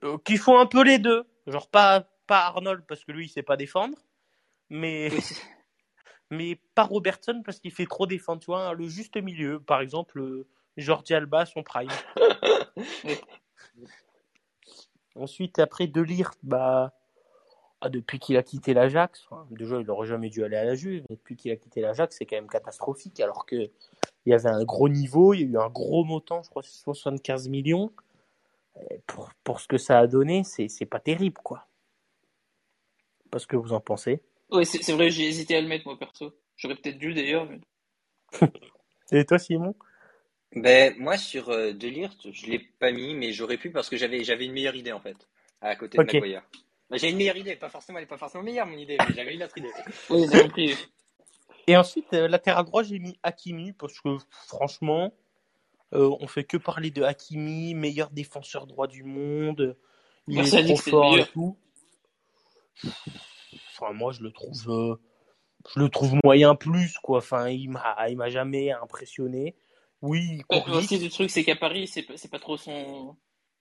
Euh, 0.03 0.17
qui 0.25 0.37
font 0.37 0.59
un 0.59 0.65
peu 0.65 0.83
les 0.83 0.99
deux. 0.99 1.25
Genre 1.47 1.69
pas, 1.69 2.01
pas 2.27 2.45
Arnold 2.45 2.85
parce 2.87 3.03
que 3.03 3.11
lui 3.11 3.25
il 3.25 3.29
sait 3.29 3.43
pas 3.43 3.57
défendre, 3.57 3.97
mais, 4.69 5.09
Oui, 5.11 5.19
mais 6.29 6.55
pas 6.75 6.83
Robertson 6.83 7.41
parce 7.43 7.59
qu'il 7.59 7.71
fait 7.71 7.85
trop 7.85 8.05
défendre. 8.07 8.39
Tu 8.41 8.47
vois, 8.47 8.73
le 8.73 8.87
juste 8.87 9.17
milieu, 9.17 9.59
par 9.59 9.81
exemple, 9.81 10.19
euh, 10.19 10.47
Jordi 10.77 11.13
Alba, 11.13 11.45
son 11.45 11.63
prime. 11.63 11.89
Ensuite, 15.15 15.59
après 15.59 15.87
De 15.87 16.01
Ligt, 16.01 16.37
bah, 16.43 16.93
ah, 17.81 17.89
depuis 17.89 18.19
qu'il 18.19 18.37
a 18.37 18.43
quitté 18.43 18.73
l'Ajax, 18.73 19.27
déjà 19.49 19.79
il 19.79 19.89
aurait 19.89 20.07
jamais 20.07 20.29
dû 20.29 20.43
aller 20.43 20.55
à 20.55 20.63
la 20.63 20.75
Juve, 20.75 21.03
mais 21.09 21.15
depuis 21.15 21.35
qu'il 21.35 21.51
a 21.51 21.55
quitté 21.55 21.81
l'Ajax, 21.81 22.15
c'est 22.17 22.25
quand 22.25 22.35
même 22.35 22.47
catastrophique. 22.47 23.19
Alors 23.19 23.45
que 23.45 23.69
il 24.25 24.29
y 24.29 24.33
avait 24.33 24.49
un 24.49 24.63
gros 24.63 24.87
niveau, 24.87 25.33
il 25.33 25.41
y 25.41 25.43
a 25.43 25.47
eu 25.47 25.57
un 25.57 25.69
gros 25.69 26.03
montant, 26.03 26.43
je 26.43 26.49
crois, 26.49 26.61
c'est 26.63 26.79
75 26.83 27.49
millions. 27.49 27.91
Pour, 29.05 29.29
pour 29.43 29.59
ce 29.59 29.67
que 29.67 29.77
ça 29.77 29.99
a 29.99 30.07
donné, 30.07 30.43
c'est 30.43 30.85
pas 30.85 30.99
terrible, 30.99 31.41
quoi. 31.43 31.67
Pas 33.29 33.39
ce 33.39 33.47
que 33.47 33.55
vous 33.55 33.73
en 33.73 33.79
pensez. 33.79 34.21
Ouais, 34.51 34.65
c'est, 34.65 34.81
c'est 34.81 34.93
vrai, 34.93 35.09
j'ai 35.09 35.27
hésité 35.27 35.55
à 35.55 35.61
le 35.61 35.67
mettre, 35.67 35.85
moi, 35.87 35.97
perso. 35.97 36.33
J'aurais 36.55 36.75
peut-être 36.75 36.97
dû, 36.97 37.13
d'ailleurs, 37.13 37.47
mais. 37.49 37.59
Et 39.11 39.25
toi, 39.25 39.39
Simon? 39.39 39.75
Ben, 40.53 40.93
moi, 40.97 41.17
sur 41.17 41.49
euh, 41.49 41.71
Delirte, 41.71 42.31
je 42.31 42.47
l'ai 42.47 42.59
pas 42.59 42.91
mis, 42.91 43.13
mais 43.13 43.31
j'aurais 43.31 43.57
pu 43.57 43.71
parce 43.71 43.89
que 43.89 43.95
j'avais 43.95 44.23
j'avais 44.23 44.45
une 44.45 44.53
meilleure 44.53 44.75
idée, 44.75 44.91
en 44.91 44.99
fait, 44.99 45.15
à 45.61 45.75
côté 45.75 45.97
de 45.97 46.03
Ok. 46.03 46.13
Maguire. 46.13 46.43
Ben, 46.89 46.97
j'ai 46.97 47.09
une 47.09 47.17
meilleure 47.17 47.37
idée, 47.37 47.55
pas 47.55 47.69
forcément, 47.69 47.99
elle 47.99 48.03
est 48.03 48.07
pas 48.07 48.17
forcément 48.17 48.43
meilleure, 48.43 48.67
mon 48.67 48.77
idée, 48.77 48.97
mais 48.99 49.15
j'avais 49.15 49.33
une 49.33 49.43
autre 49.43 49.57
idée. 49.57 49.71
Oui, 50.09 50.25
j'ai 50.29 50.41
compris. 50.41 50.75
Et 51.67 51.77
ensuite, 51.77 52.13
euh, 52.13 52.27
latéral 52.27 52.65
droit, 52.65 52.83
j'ai 52.83 52.99
mis 52.99 53.17
Hakimi 53.23 53.71
parce 53.71 53.99
que 54.01 54.17
franchement, 54.47 55.13
euh, 55.93 56.09
on 56.19 56.27
fait 56.27 56.43
que 56.43 56.57
parler 56.57 56.91
de 56.91 57.03
Hakimi, 57.03 57.75
meilleur 57.75 58.09
défenseur 58.09 58.67
droit 58.67 58.87
du 58.87 59.03
monde. 59.03 59.77
Il 60.27 60.37
Personne 60.37 60.59
est 60.59 60.63
dit 60.63 60.67
trop 60.73 60.77
que 60.77 60.83
c'est 60.83 60.91
le 60.91 60.97
fort 60.97 61.05
et 61.05 61.11
meilleur. 61.11 61.31
tout. 61.31 61.57
Enfin, 63.73 63.93
moi, 63.93 64.11
je 64.11 64.21
le 64.21 64.31
trouve, 64.31 64.69
euh, 64.69 64.95
je 65.73 65.79
le 65.79 65.89
trouve 65.89 66.15
moyen 66.23 66.55
plus 66.55 66.97
quoi. 66.97 67.19
Enfin, 67.19 67.49
il 67.49 67.69
m'a, 67.69 67.95
il 68.09 68.17
m'a 68.17 68.29
jamais 68.29 68.71
impressionné. 68.71 69.55
Oui, 70.01 70.41
aussi, 70.49 70.97
le 70.97 71.09
truc, 71.09 71.29
c'est 71.29 71.43
qu'à 71.43 71.55
Paris, 71.55 71.87
c'est 71.87 72.01
pas, 72.03 72.17
c'est 72.17 72.29
pas 72.31 72.39
trop 72.39 72.57
son. 72.57 73.15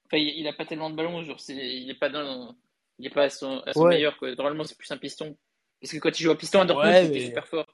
Enfin, 0.07 0.17
il, 0.17 0.29
il 0.41 0.49
a 0.49 0.53
pas 0.53 0.65
tellement 0.65 0.89
de 0.91 0.97
ballons, 0.97 1.23
genre, 1.23 1.39
c'est, 1.39 1.55
il 1.55 1.89
est 1.91 1.95
pas 1.95 2.09
dans, 2.09 2.55
il 2.99 3.07
est 3.07 3.11
pas 3.11 3.25
à 3.25 3.31
son, 3.31 3.59
à 3.67 3.73
son 3.75 3.83
Ouais. 3.85 3.91
meilleur, 3.97 4.17
quoi. 4.19 4.35
Normalement, 4.35 4.65
c'est 4.65 4.77
plus 4.77 4.91
un 4.91 4.97
piston. 4.97 5.37
Parce 5.81 5.93
que 5.93 5.99
quand 5.99 6.19
il 6.19 6.23
joue 6.23 6.31
à 6.31 6.39
piston 6.39 6.61
à 6.61 6.65
Dortmund, 6.65 6.93
Ouais, 6.95 7.05
c'était 7.05 7.19
mais- 7.19 7.27
super 7.27 7.47
fort. 7.47 7.67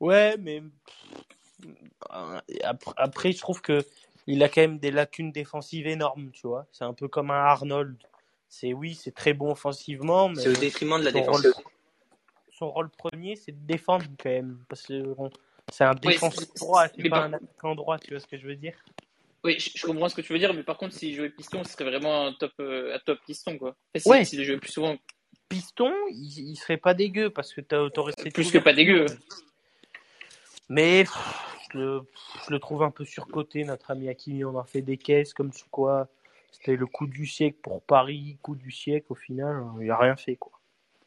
Ouais, 0.00 0.36
mais 0.38 0.62
après, 2.62 2.92
après, 2.96 3.32
je 3.32 3.38
trouve 3.38 3.60
que 3.60 3.84
il 4.26 4.42
a 4.42 4.48
quand 4.48 4.60
même 4.62 4.78
des 4.78 4.90
lacunes 4.90 5.32
défensives 5.32 5.86
énormes, 5.86 6.30
tu 6.32 6.46
vois. 6.46 6.66
C'est 6.72 6.84
un 6.84 6.94
peu 6.94 7.08
comme 7.08 7.30
un 7.30 7.44
Arnold. 7.44 7.96
C'est 8.48 8.72
oui, 8.72 8.94
c'est 8.94 9.12
très 9.12 9.34
bon 9.34 9.52
offensivement, 9.52 10.28
mais 10.30 10.36
C'est 10.42 10.48
au 10.48 10.56
détriment 10.60 10.98
de 10.98 11.04
la 11.04 11.10
son 11.10 11.18
défense. 11.18 11.42
rôle, 11.42 11.54
son 12.52 12.70
rôle 12.70 12.90
premier, 12.90 13.36
c'est 13.36 13.52
de 13.52 13.66
défendre 13.66 14.06
quand 14.18 14.30
même, 14.30 14.64
parce 14.68 14.82
que 14.86 15.02
bon, 15.14 15.30
c'est 15.72 15.84
un 15.84 15.90
Ouais, 15.90 16.12
défenseur 16.12 16.46
droit, 16.56 16.88
c'est 16.88 16.98
mais 17.02 17.08
pas 17.10 17.16
par- 17.16 17.24
un 17.24 17.32
attaquant 17.34 17.74
droit, 17.74 17.98
tu 17.98 18.10
vois 18.10 18.20
ce 18.20 18.26
que 18.26 18.38
je 18.38 18.46
veux 18.46 18.56
dire? 18.56 18.74
Oui, 19.42 19.58
je, 19.58 19.70
je 19.74 19.86
comprends 19.86 20.08
ce 20.08 20.14
que 20.14 20.20
tu 20.20 20.32
veux 20.32 20.38
dire, 20.38 20.52
mais 20.52 20.62
par 20.62 20.76
contre, 20.76 20.94
s'il 20.94 21.14
jouait 21.14 21.30
piston, 21.30 21.64
ce 21.64 21.72
serait 21.72 21.84
vraiment 21.84 22.26
un 22.26 22.32
top, 22.34 22.52
euh, 22.60 22.94
un 22.94 22.98
top 22.98 23.18
piston, 23.26 23.56
quoi. 23.58 23.70
Enfin, 23.70 23.98
si- 24.02 24.08
Ouais. 24.08 24.24
S'il 24.24 24.44
jouait 24.44 24.58
plus 24.58 24.70
souvent. 24.72 24.96
Piston, 25.48 25.92
il, 26.10 26.50
il 26.50 26.56
serait 26.56 26.76
pas 26.76 26.94
dégueu 26.94 27.30
parce 27.30 27.52
que 27.54 27.60
t'as- 27.60 27.88
t'aurais 27.90 28.12
cette 28.16 28.32
Plus 28.34 28.50
que 28.52 28.58
pas 28.58 28.72
dégueu. 28.74 29.06
Mais 30.68 31.02
pff, 31.04 31.18
je 31.72 31.78
le, 31.78 32.00
je 32.46 32.50
le 32.52 32.58
trouve 32.60 32.82
un 32.82 32.90
peu 32.90 33.04
surcoté, 33.04 33.64
notre 33.64 33.90
ami 33.90 34.08
Hakimi. 34.08 34.44
On 34.44 34.54
en 34.56 34.64
fait 34.64 34.82
des 34.82 34.96
caisses 34.96 35.32
comme 35.34 35.52
sur 35.52 35.68
quoi 35.70 36.08
c'était 36.52 36.76
le 36.76 36.86
coup 36.86 37.06
du 37.06 37.26
siècle 37.26 37.58
pour 37.62 37.82
Paris, 37.82 38.36
coup 38.42 38.54
du 38.54 38.70
siècle. 38.70 39.06
Au 39.10 39.14
final, 39.14 39.56
euh, 39.56 39.84
il 39.84 39.90
a 39.90 39.96
rien 39.96 40.16
fait 40.16 40.36
quoi. 40.36 40.52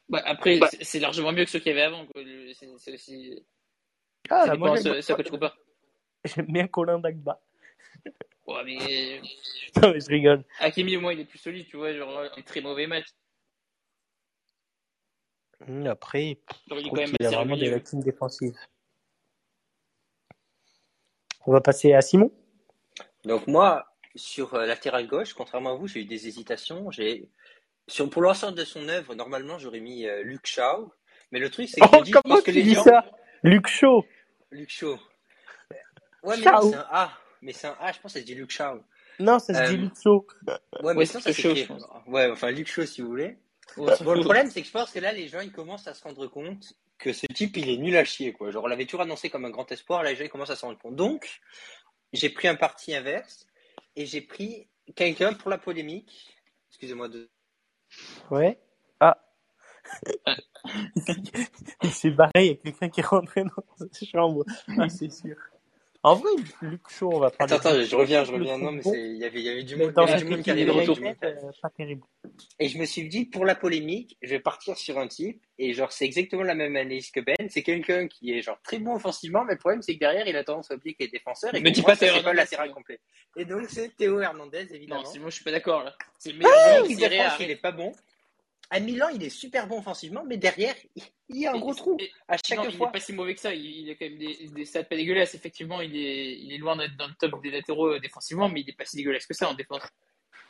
Bah, 0.10 0.22
après, 0.26 0.60
c'est- 0.72 0.84
c'est 0.84 1.00
largement 1.00 1.32
mieux 1.32 1.46
que 1.46 1.52
ceux 1.52 1.60
qu'il 1.60 1.70
y 1.70 1.72
avait 1.72 1.84
avant, 1.84 2.06
c'est 2.54 2.94
aussi. 2.94 3.44
Ah, 4.30 4.46
ça 4.46 4.56
moi, 4.56 4.70
dépend 4.72 4.84
j'aime 4.84 4.96
ce, 4.96 5.02
ce 5.02 5.12
à 5.12 5.16
quoi 5.16 5.24
tu 5.24 5.32
compares. 5.32 5.58
j'aime 6.26 6.46
bien 6.48 6.68
Colin 6.68 7.00
Dagba. 7.00 7.42
Ouais, 8.46 8.64
mais. 8.66 9.22
Non, 9.82 9.92
mais 9.92 10.00
je 10.00 10.08
rigole. 10.08 10.44
Hakimi, 10.60 10.98
au 10.98 11.02
moins, 11.02 11.14
il 11.14 11.20
est 11.22 11.26
plus 11.26 11.40
solide, 11.40 11.68
tu 11.68 11.78
vois, 11.78 11.94
genre, 11.94 12.20
un 12.36 12.42
très 12.42 12.62
mauvais 12.62 12.88
match. 12.88 13.08
Hum, 15.68 15.88
Après, 15.88 16.38
Genre, 16.68 16.80
il 16.80 16.84
je 16.84 16.88
trouve 16.90 17.00
a 17.28 17.30
vraiment 17.30 17.58
des 17.58 17.70
lacunes 17.70 18.02
défensives. 18.02 18.56
On 21.46 21.52
va 21.52 21.62
passer 21.62 21.94
à 21.94 22.02
Simon. 22.02 22.32
Donc 23.26 23.48
moi, 23.48 23.86
sur 24.16 24.54
euh, 24.54 24.66
latéral 24.66 25.08
gauche, 25.08 25.34
contrairement 25.34 25.72
à 25.72 25.76
vous, 25.76 25.88
j'ai 25.88 26.02
eu 26.02 26.06
des 26.06 26.28
hésitations. 26.28 26.92
J'ai 26.92 27.30
sur 27.88 28.10
pour 28.10 28.22
l'ensemble 28.22 28.58
de 28.58 28.64
son 28.66 28.88
œuvre, 28.90 29.16
normalement, 29.16 29.58
j'aurais 29.60 29.80
mis 29.80 30.06
euh, 30.06 30.24
Luke 30.24 30.48
Shaw, 30.48 30.92
mais 31.32 31.40
le 31.40 31.50
truc 31.50 31.68
c'est 31.70 31.82
que 31.82 31.86
Oh, 31.92 31.98
je 32.00 32.04
dis 32.04 32.12
comment 32.12 32.36
parce 32.36 32.42
que 32.44 32.52
tu 32.52 32.58
les 32.58 32.64
dis 32.64 32.74
gens 32.76 32.84
ça? 32.84 33.06
Luc 33.44 33.68
Shaw. 33.68 34.06
Luke 34.52 34.70
Shaw. 34.70 34.98
Ouais, 36.24 36.38
mais 36.38 36.44
c'est 36.44 36.48
un 36.76 36.88
A, 36.90 37.18
mais 37.42 37.54
c'est 37.54 37.68
un 37.68 37.78
A, 37.80 37.92
je 37.92 38.00
pense 38.00 38.14
que 38.14 38.20
ça 38.20 38.22
se 38.22 38.26
dit 38.26 38.36
Luke 38.36 38.52
Shaw. 38.52 38.82
Non, 39.20 39.40
ça 39.40 39.54
se 39.54 39.60
Euh, 39.60 39.68
dit 39.70 39.78
Luc 39.78 39.94
Shaw. 40.02 40.26
Ouais, 40.48 40.56
mais 40.84 40.94
Ouais, 40.94 41.06
sinon 41.06 41.20
c'est 41.22 41.34
ça 41.34 41.42
s'écrit. 41.42 41.68
Ouais, 42.08 42.30
enfin 42.32 42.52
Luke 42.52 42.68
Shaw 42.68 42.86
si 42.86 43.02
vous 43.02 43.08
voulez. 43.10 43.38
Bon, 43.78 43.86
le 43.88 44.22
problème 44.22 44.50
c'est 44.52 44.62
que 44.62 44.68
je 44.68 44.72
pense 44.72 44.92
que 44.92 45.00
là 45.00 45.12
les 45.12 45.28
gens 45.28 45.40
ils 45.42 45.52
commencent 45.52 45.88
à 45.88 45.94
se 45.94 46.04
rendre 46.04 46.28
compte 46.28 46.74
que 47.00 47.12
ce 47.12 47.26
type 47.28 47.58
il 47.58 47.70
est 47.70 47.78
nul 47.78 47.96
à 47.98 48.04
chier 48.06 48.32
quoi. 48.32 48.52
Genre 48.52 48.64
on 48.64 48.68
l'avait 48.68 48.86
toujours 48.86 49.02
annoncé 49.02 49.30
comme 49.30 49.46
un 49.46 49.50
grand 49.50 49.70
espoir, 49.72 50.04
là 50.04 50.12
les 50.12 50.16
gens 50.16 50.24
ils 50.24 50.30
commencent 50.30 50.52
à 50.52 50.56
s'en 50.56 50.68
rendre 50.68 50.80
compte. 50.80 50.96
Donc 50.96 51.42
j'ai 52.14 52.30
pris 52.30 52.48
un 52.48 52.56
parti 52.56 52.94
inverse 52.96 53.48
et 53.96 54.06
j'ai 54.06 54.22
pris 54.22 54.68
quelqu'un 54.96 55.34
pour 55.34 55.50
la 55.50 55.58
polémique. 55.58 56.36
Excusez-moi 56.70 57.08
de 57.10 57.30
Ouais. 58.30 58.60
Ah. 60.26 60.36
Il 61.84 61.92
s'est 61.92 62.12
barré, 62.12 62.32
il 62.36 62.46
y 62.46 62.52
a 62.52 62.56
quelqu'un 62.56 62.90
qui 62.90 63.00
est 63.02 63.06
rentré 63.06 63.44
dans 63.44 63.50
sa 63.78 64.06
chambre. 64.06 64.46
Ah, 64.78 64.88
c'est 64.90 65.12
sûr. 65.12 65.36
En 66.06 66.16
vrai, 66.16 66.32
Luc 66.62 66.82
Shaw, 66.90 67.10
on 67.14 67.20
va 67.20 67.30
parler. 67.32 67.54
Attends, 67.54 67.82
je 67.82 67.96
reviens, 67.96 68.26
je 68.26 68.34
reviens. 68.34 68.58
Non, 68.58 68.74
mais 68.74 68.82
il 68.86 69.16
y 69.18 69.24
avait, 69.24 69.40
il 69.40 69.46
y 69.46 69.50
avait 69.50 69.64
du 69.64 69.78
monde, 69.78 69.94
il 69.96 70.02
y 70.02 70.04
avait 70.12 70.18
du 70.22 70.30
monde 70.30 70.42
qui 70.42 70.52
arrivait 70.52 70.66
de 70.86 70.90
autour. 70.92 71.00
Pas 71.62 71.70
terrible. 71.70 72.02
Et 72.60 72.68
je 72.68 72.78
me 72.78 72.84
suis 72.84 73.08
dit, 73.08 73.24
pour 73.26 73.46
la 73.46 73.56
polémique, 73.56 74.18
je 74.22 74.32
vais 74.32 74.42
partir 74.42 74.76
sur 74.78 75.00
un 75.00 75.08
type, 75.08 75.42
et 75.58 75.72
genre, 75.74 75.94
c'est 75.94 76.04
exactement 76.04 76.44
la 76.44 76.56
même 76.56 76.76
analyse 76.76 77.10
que 77.10 77.22
Ben. 77.22 77.36
C'est 77.50 77.64
quelqu'un 77.64 78.10
qui 78.10 78.34
est 78.34 78.42
genre 78.42 78.60
très 78.64 78.80
bon 78.80 78.96
offensivement, 78.96 79.46
mais 79.46 79.54
le 79.54 79.60
problème, 79.60 79.82
c'est 79.82 79.94
que 79.94 80.00
derrière, 80.00 80.28
il 80.28 80.36
a 80.36 80.44
tendance 80.44 80.72
à 80.72 80.76
oublier 80.76 80.94
qu'il 80.94 81.06
est 81.06 81.10
défenseur, 81.10 81.56
et 81.56 81.62
pour 81.64 81.72
dis 81.72 81.82
pas 81.82 81.96
c'est 81.96 82.22
pas 82.22 82.34
latéral 82.34 82.72
complet. 82.72 83.00
Et 83.38 83.46
donc, 83.46 83.68
c'est 83.70 83.96
Théo 83.96 84.20
Hernandez, 84.20 84.66
Non, 84.66 84.76
évidemment. 84.76 85.06
c'est- 85.06 85.20
moi 85.20 85.30
je 85.30 85.36
suis 85.36 85.44
pas 85.46 85.52
d'accord 85.52 85.84
là. 85.86 85.96
C'est 86.20 86.34
le 86.34 86.40
meilleur 86.40 86.54
Ah, 86.54 86.70
joueur 86.70 86.84
de 86.84 86.88
l'équipe 86.90 86.98
de 86.98 87.04
Serie 87.04 87.20
A. 87.20 87.30
France, 87.30 87.40
il 87.46 87.52
est 87.52 87.56
pas 87.56 87.72
bon. 87.72 87.94
À 88.76 88.80
Milan, 88.80 89.08
il 89.14 89.22
est 89.24 89.30
super 89.30 89.68
bon 89.68 89.78
offensivement, 89.80 90.24
mais 90.28 90.38
derrière, 90.38 90.74
il- 90.96 91.04
il 91.30 91.38
y 91.42 91.46
a 91.46 91.52
un 91.52 91.56
Et- 91.56 91.60
gros 91.60 91.76
trou. 91.76 91.96
et- 92.00 92.10
À 92.28 92.34
Non, 92.34 92.40
chaque 92.44 92.60
il 92.72 92.78
fois. 92.78 92.88
est 92.90 92.92
pas 92.94 93.00
si 93.00 93.14
mauvais 93.14 93.36
que 93.36 93.40
ça. 93.40 93.54
Il, 93.54 93.64
il 93.64 93.92
a 93.92 93.94
quand 93.96 94.06
même 94.06 94.18
des, 94.18 94.48
des 94.48 94.66
stats 94.66 94.84
pas 94.84 94.96
dégueulasses. 94.96 95.36
Effectivement, 95.36 95.80
il 95.82 95.96
est, 95.96 96.40
il 96.40 96.52
est 96.54 96.58
loin 96.58 96.76
d'être 96.76 96.96
dans 96.98 97.08
le 97.08 97.14
top 97.20 97.42
des 97.44 97.52
latéraux 97.52 97.94
euh, 97.94 98.00
défensivement, 98.00 98.50
mais 98.50 98.62
il 98.62 98.70
est 98.70 98.74
pas 98.76 98.86
si 98.86 98.96
dégueulasse 98.98 99.28
que 99.28 99.36
ça 99.36 99.48
en 99.50 99.54
défense. 99.54 99.84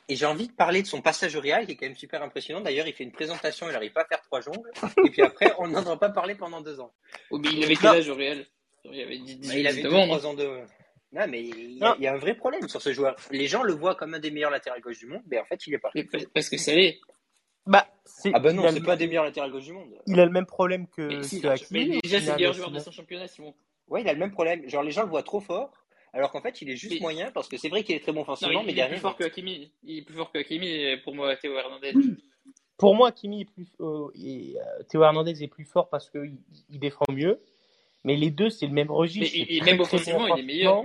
Et 0.10 0.16
j'ai 0.16 0.26
envie 0.26 0.48
de 0.48 0.54
parler 0.54 0.82
de 0.82 0.88
son 0.88 1.02
passage 1.02 1.36
au 1.36 1.42
Real, 1.42 1.66
qui 1.66 1.74
est 1.74 1.76
quand 1.76 1.86
même 1.86 1.96
super 1.98 2.22
impressionnant. 2.24 2.62
D'ailleurs, 2.62 2.88
il 2.88 2.94
fait 2.94 3.04
une 3.04 3.12
présentation, 3.12 3.68
il 3.70 3.74
n'arrive 3.74 3.92
pas 3.92 4.02
à 4.02 4.06
faire 4.06 4.22
trois 4.22 4.40
jongles. 4.42 4.70
Et 5.06 5.10
puis 5.10 5.22
après, 5.22 5.54
on 5.60 5.68
n'en 5.68 5.80
entend 5.80 5.98
pas 5.98 6.10
parler 6.10 6.36
pendant 6.36 6.62
deux 6.62 6.80
ans. 6.80 6.94
Oh, 7.30 7.38
mais 7.40 7.50
il 7.52 7.64
avait 7.64 7.76
quel 7.76 7.90
âge 7.90 8.10
au 8.10 8.16
Real? 8.16 8.46
Il 8.86 9.02
avait 9.02 9.18
10, 9.18 9.36
Bah, 9.50 9.54
il 9.58 9.68
avait 9.68 9.76
18 9.78 9.84
deux, 9.84 9.94
ans, 9.94 10.08
non? 10.08 10.18
trois 10.18 10.26
ans 10.28 10.34
de. 10.34 10.60
Non, 11.14 11.28
mais 11.28 11.42
il 11.44 11.78
y, 11.78 11.84
a, 11.84 11.96
il 12.00 12.04
y 12.04 12.08
a 12.08 12.14
un 12.14 12.18
vrai 12.18 12.34
problème 12.36 12.68
sur 12.68 12.82
ce 12.82 12.92
joueur. 12.92 13.16
Les 13.32 13.48
gens 13.48 13.62
le 13.64 13.72
voient 13.74 13.96
comme 13.96 14.14
un 14.16 14.20
des 14.20 14.32
meilleurs 14.32 14.50
latérales 14.50 14.82
gauche 14.82 14.98
du 14.98 15.06
monde, 15.06 15.22
mais 15.30 15.40
en 15.40 15.46
fait, 15.46 15.68
il 15.68 15.74
est 15.74 15.78
pas. 15.78 15.92
Mais 15.94 16.06
Parce 16.34 16.50
que 16.50 16.58
ça 16.58 16.74
l'est. 16.74 17.00
Bah, 17.66 17.88
c'est, 18.06 18.32
Ah 18.34 18.40
bah 18.40 18.52
non, 18.54 18.64
c'est 18.70 18.80
le, 18.80 18.86
pas 18.86 18.94
un 18.94 18.98
des 18.98 19.08
meilleurs 19.08 19.24
latérales 19.24 19.52
gauche 19.52 19.64
du 19.66 19.74
monde. 19.74 19.90
il 20.06 20.20
a 20.20 20.26
le 20.26 20.32
même 20.32 20.46
problème 20.46 20.88
que, 20.88 21.02
Mais 21.02 21.24
si, 21.24 21.42
que 21.42 21.48
Hakimi, 21.48 21.88
mais 21.88 22.00
déjà, 22.04 22.20
c'est 22.20 22.32
le 22.32 22.36
meilleur 22.36 22.54
joueur 22.54 22.72
de 22.72 22.80
son 22.80 22.92
championnat, 22.92 23.28
Simon. 23.28 23.54
Ouais, 23.88 24.02
il 24.02 24.08
a 24.10 24.14
le 24.14 24.20
même 24.20 24.32
problème. 24.32 24.68
Genre, 24.70 24.84
les 24.84 24.92
gens 24.92 25.04
le 25.04 25.10
voient 25.10 25.24
trop 25.24 25.40
fort, 25.40 25.72
alors 26.14 26.32
qu'en 26.32 26.42
fait, 26.42 26.62
il 26.62 26.70
est 26.70 26.76
juste 26.76 26.96
Mais- 26.96 27.00
moyen, 27.00 27.32
parce 27.32 27.48
que 27.48 27.58
c'est 27.58 27.70
vrai 27.70 27.84
qu'il 27.84 27.96
est 27.96 28.00
très 28.02 28.12
bon 28.12 28.22
offensivement, 28.22 28.62
il, 28.62 28.66
mais 28.66 28.72
il 28.72 28.72
est 28.72 28.76
derrière. 28.76 28.96
plus 28.96 29.02
fort 29.02 29.16
que 29.16 29.24
Hakimi. 29.24 29.72
Il 29.84 30.00
est 30.00 30.02
plus 30.02 30.16
fort 30.16 30.32
que 30.32 30.38
Hakimi, 30.40 30.98
pour 31.04 31.16
moi, 31.16 31.36
Théo 31.38 31.58
Hernandez. 31.58 31.94
Pour 32.78 32.96
moi, 32.96 33.12
Kimi 33.12 33.42
est 33.42 33.46
plus, 33.46 33.68
euh, 33.80 34.10
et, 34.16 34.56
euh, 34.60 34.84
Théo 34.90 35.04
Hernandez 35.04 35.42
est 35.44 35.48
plus 35.48 35.64
fort 35.64 35.90
parce 35.90 36.10
qu'il 36.10 36.38
il 36.70 36.80
défend 36.80 37.06
mieux. 37.10 37.40
Mais 38.04 38.18
les 38.18 38.30
deux, 38.32 38.50
c'est 38.50 38.66
le 38.68 38.74
même 38.74 38.88
Mais 38.88 38.94
registre. 38.94 39.34
il- 39.38 39.46
c'est 39.46 39.54
il- 39.54 39.62
très, 39.62 39.72
même 39.72 39.80
offensivement, 39.80 40.28
il 40.36 40.40
est 40.42 40.46
meilleur. 40.46 40.84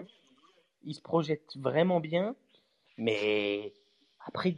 Il 0.84 0.94
se 0.94 1.00
projette 1.00 1.56
vraiment 1.56 1.98
bien. 1.98 2.36
Mais 2.98 3.72
après, 4.28 4.54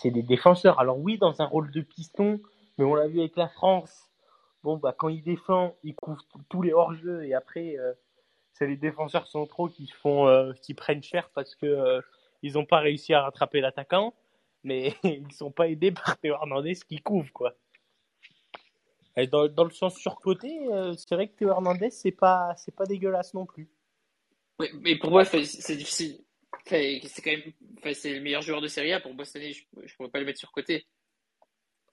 c'est 0.00 0.10
des 0.10 0.22
défenseurs. 0.22 0.78
Alors 0.78 0.98
oui, 0.98 1.18
dans 1.18 1.42
un 1.42 1.44
rôle 1.44 1.70
de 1.72 1.80
piston, 1.80 2.40
mais 2.78 2.84
on 2.84 2.94
l'a 2.94 3.08
vu 3.08 3.18
avec 3.18 3.36
la 3.36 3.48
France. 3.48 4.10
Bon, 4.62 4.76
bah, 4.76 4.94
quand 4.96 5.08
il 5.08 5.22
défend, 5.22 5.74
il 5.82 5.94
couvre 5.96 6.22
tous 6.48 6.62
les 6.62 6.72
hors-jeux. 6.72 7.24
Et 7.24 7.34
après, 7.34 7.76
euh, 7.78 7.92
c'est 8.52 8.66
les 8.66 8.76
défenseurs 8.76 9.26
centraux 9.26 9.68
qui 9.68 9.88
font, 9.88 10.28
euh, 10.28 10.52
qui 10.62 10.72
prennent 10.74 11.02
cher 11.02 11.30
parce 11.34 11.56
que 11.56 11.66
euh, 11.66 12.00
ils 12.42 12.54
n'ont 12.54 12.64
pas 12.64 12.78
réussi 12.78 13.12
à 13.12 13.22
rattraper 13.22 13.60
l'attaquant. 13.60 14.14
Mais 14.62 14.94
ils 15.02 15.32
sont 15.32 15.50
pas 15.50 15.68
aidés 15.68 15.90
par 15.90 16.16
Théo 16.18 16.34
Hernandez 16.34 16.76
qui 16.88 16.98
couvre, 16.98 17.32
quoi. 17.32 17.54
Dans, 19.30 19.46
dans 19.48 19.64
le 19.64 19.70
sens 19.70 19.96
surcoté, 19.96 20.68
euh, 20.70 20.94
c'est 20.94 21.14
vrai 21.16 21.28
que 21.28 21.36
Théo 21.36 21.50
Hernandez, 21.50 21.90
c'est 21.90 22.12
pas, 22.12 22.54
pas 22.76 22.86
dégueulasse 22.86 23.34
non 23.34 23.44
plus. 23.44 23.68
Mais 24.80 24.96
pour 24.96 25.10
moi, 25.10 25.24
c'est 25.24 25.76
difficile. 25.76 26.24
Enfin, 26.66 26.98
c'est 27.08 27.22
quand 27.22 27.30
même, 27.32 27.52
enfin, 27.78 27.92
c'est 27.94 28.14
le 28.14 28.20
meilleur 28.20 28.42
joueur 28.42 28.60
de 28.60 28.68
Serie 28.68 28.92
A. 28.92 29.00
Pour 29.00 29.14
moi, 29.14 29.24
cette 29.24 29.36
année, 29.36 29.52
je, 29.52 29.62
je 29.84 29.94
pourrais 29.96 30.10
pas 30.10 30.20
le 30.20 30.24
mettre 30.26 30.38
sur 30.38 30.52
côté. 30.52 30.86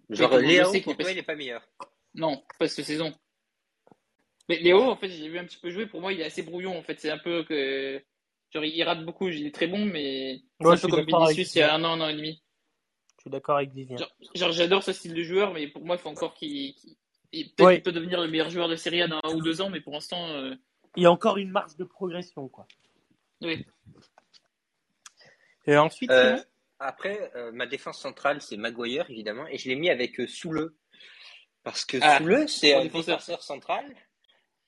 Genre, 0.09 0.37
Léo, 0.37 0.65
sait 0.65 0.81
qu'il 0.81 0.83
pour 0.83 0.93
est 0.93 0.95
pas- 0.97 1.03
toi, 1.03 1.11
il 1.11 1.17
est 1.17 1.23
pas 1.23 1.35
meilleur? 1.35 1.67
Non, 2.15 2.43
pas 2.57 2.67
cette 2.67 2.85
saison. 2.85 3.13
Mais 4.47 4.59
Léo, 4.59 4.81
en 4.81 4.95
fait, 4.95 5.09
j'ai 5.09 5.27
vu 5.29 5.37
un 5.37 5.45
petit 5.45 5.57
peu 5.59 5.69
jouer. 5.69 5.85
Pour 5.85 6.01
moi, 6.01 6.11
il 6.13 6.19
est 6.21 6.25
assez 6.25 6.41
brouillon. 6.43 6.77
En 6.77 6.81
fait, 6.83 6.99
c'est 6.99 7.09
un 7.11 7.17
peu 7.19 7.43
que. 7.43 8.01
Genre, 8.51 8.65
il 8.65 8.81
rate 8.83 9.05
beaucoup. 9.05 9.27
Il 9.27 9.45
est 9.45 9.53
très 9.53 9.67
bon, 9.67 9.85
mais 9.85 10.41
c'est 10.59 10.67
un 10.67 10.75
je 10.75 10.81
peu 10.81 10.87
comme 10.87 11.05
Vinicius 11.05 11.53
il 11.55 11.59
y 11.59 11.61
a 11.61 11.73
un 11.75 11.83
an, 11.83 11.93
un 11.93 12.01
an 12.01 12.09
et 12.09 12.15
demi. 12.15 12.41
Je 13.17 13.21
suis 13.23 13.29
d'accord 13.29 13.57
avec 13.57 13.71
Vivien. 13.71 13.97
Genre, 13.97 14.11
genre, 14.33 14.51
j'adore 14.51 14.81
ce 14.83 14.93
style 14.93 15.13
de 15.13 15.21
joueur, 15.23 15.53
mais 15.53 15.67
pour 15.67 15.83
moi, 15.85 15.95
il 15.97 15.99
faut 15.99 16.09
encore 16.09 16.33
qu'il. 16.33 16.73
qu'il- 16.75 16.95
il- 17.31 17.45
Peut-être 17.53 17.67
Ouais. 17.67 17.73
qu'il 17.75 17.83
peut 17.83 17.91
devenir 17.91 18.19
le 18.21 18.27
meilleur 18.27 18.49
joueur 18.49 18.67
de 18.69 18.75
Serie 18.75 19.03
A 19.03 19.07
dans 19.07 19.19
un 19.23 19.33
ou 19.35 19.41
deux 19.41 19.61
ans, 19.61 19.69
mais 19.69 19.81
pour 19.81 19.93
l'instant, 19.93 20.27
euh, 20.29 20.55
Il 20.95 21.03
y 21.03 21.05
a 21.05 21.11
encore 21.11 21.37
une 21.37 21.51
marge 21.51 21.75
de 21.75 21.83
progression, 21.83 22.47
quoi. 22.47 22.67
oui. 23.41 23.65
Et 25.65 25.77
ensuite, 25.77 26.09
Euh, 26.11 26.37
après, 26.79 27.31
euh, 27.35 27.51
ma 27.51 27.65
défense 27.67 27.99
centrale, 27.99 28.41
c'est 28.41 28.57
Maguire, 28.57 29.05
évidemment, 29.09 29.47
et 29.47 29.57
je 29.57 29.67
l'ai 29.69 29.75
mis 29.75 29.89
avec 29.89 30.19
euh, 30.19 30.27
Soule. 30.27 30.73
Parce 31.63 31.85
que 31.85 31.97
Ah, 32.01 32.17
Soule, 32.19 32.47
c'est 32.47 32.73
un 32.73 32.83
défenseur. 32.83 33.21
central. 33.43 33.85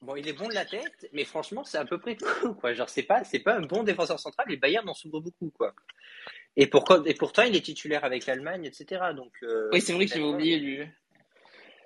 Bon, 0.01 0.15
il 0.15 0.27
est 0.27 0.34
bon 0.34 0.47
de 0.47 0.54
la 0.54 0.65
tête, 0.65 1.08
mais 1.13 1.23
franchement, 1.25 1.63
c'est 1.63 1.77
à 1.77 1.86
peu 1.86 1.99
près 1.99 2.15
tout, 2.15 2.54
quoi. 2.56 2.73
Genre, 2.73 2.89
c'est 2.89 3.04
pas, 3.04 3.23
c'est 3.23 3.39
pas 3.39 3.56
un 3.56 3.62
bon 3.62 3.84
défenseur 3.84 4.19
central, 4.19 4.51
et 4.51 4.58
Bayern 4.58 4.88
en 4.89 4.93
s'ouvre 4.93 5.21
beaucoup, 5.21 5.51
quoi. 5.51 5.73
Et, 6.58 6.67
pourquoi, 6.67 7.01
et 7.06 7.13
pourtant, 7.13 7.43
il 7.43 7.56
est 7.56 7.62
titulaire 7.63 8.04
avec 8.04 8.25
l'Allemagne, 8.25 8.65
etc. 8.65 9.13
Donc, 9.15 9.32
euh, 9.43 9.69
Oui, 9.71 9.80
c'est 9.80 9.93
vrai 9.93 10.06
que 10.06 10.12
j'avais 10.12 10.23
oublié 10.25 10.60
lui. 10.60 10.88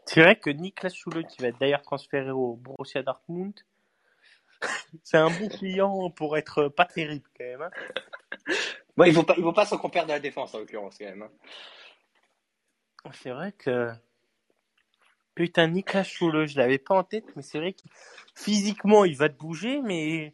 c'est 0.06 0.22
vrai 0.22 0.40
que 0.40 0.50
Niklas 0.50 0.90
Schule, 0.94 1.26
qui 1.28 1.42
va 1.42 1.50
être 1.50 1.60
d'ailleurs 1.60 1.82
transféré 1.84 2.32
au 2.32 2.56
Borussia 2.56 3.04
Dortmund, 3.04 3.54
c'est 5.04 5.18
un 5.18 5.30
bon 5.30 5.50
client 5.50 6.10
pour 6.10 6.38
être 6.38 6.70
pas 6.70 6.86
terrible, 6.86 7.30
quand 7.38 7.44
même. 7.46 7.62
hein. 7.62 7.72
Bon, 8.98 9.04
il 9.06 9.14
vaut 9.14 9.24
pas, 9.24 9.36
il 9.38 9.44
vaut 9.44 9.54
pas 9.54 9.66
son 9.66 9.78
compère 9.78 10.06
de 10.06 10.12
la 10.12 10.20
défense, 10.20 10.54
en 10.56 10.60
l'occurrence, 10.60 10.98
quand 10.98 11.06
même. 11.06 11.24
hein. 11.24 13.12
C'est 13.14 13.32
vrai 13.32 13.52
que. 13.52 13.92
Putain, 15.36 15.68
Niklas 15.68 16.06
Schule, 16.06 16.46
je 16.48 16.58
l'avais 16.58 16.78
pas 16.78 16.96
en 16.96 17.04
tête, 17.04 17.26
mais 17.36 17.42
c'est 17.42 17.58
vrai 17.58 17.74
que 17.74 17.82
physiquement, 18.36 19.04
il 19.04 19.18
va 19.18 19.28
te 19.28 19.36
bouger, 19.38 19.82
mais 19.82 20.34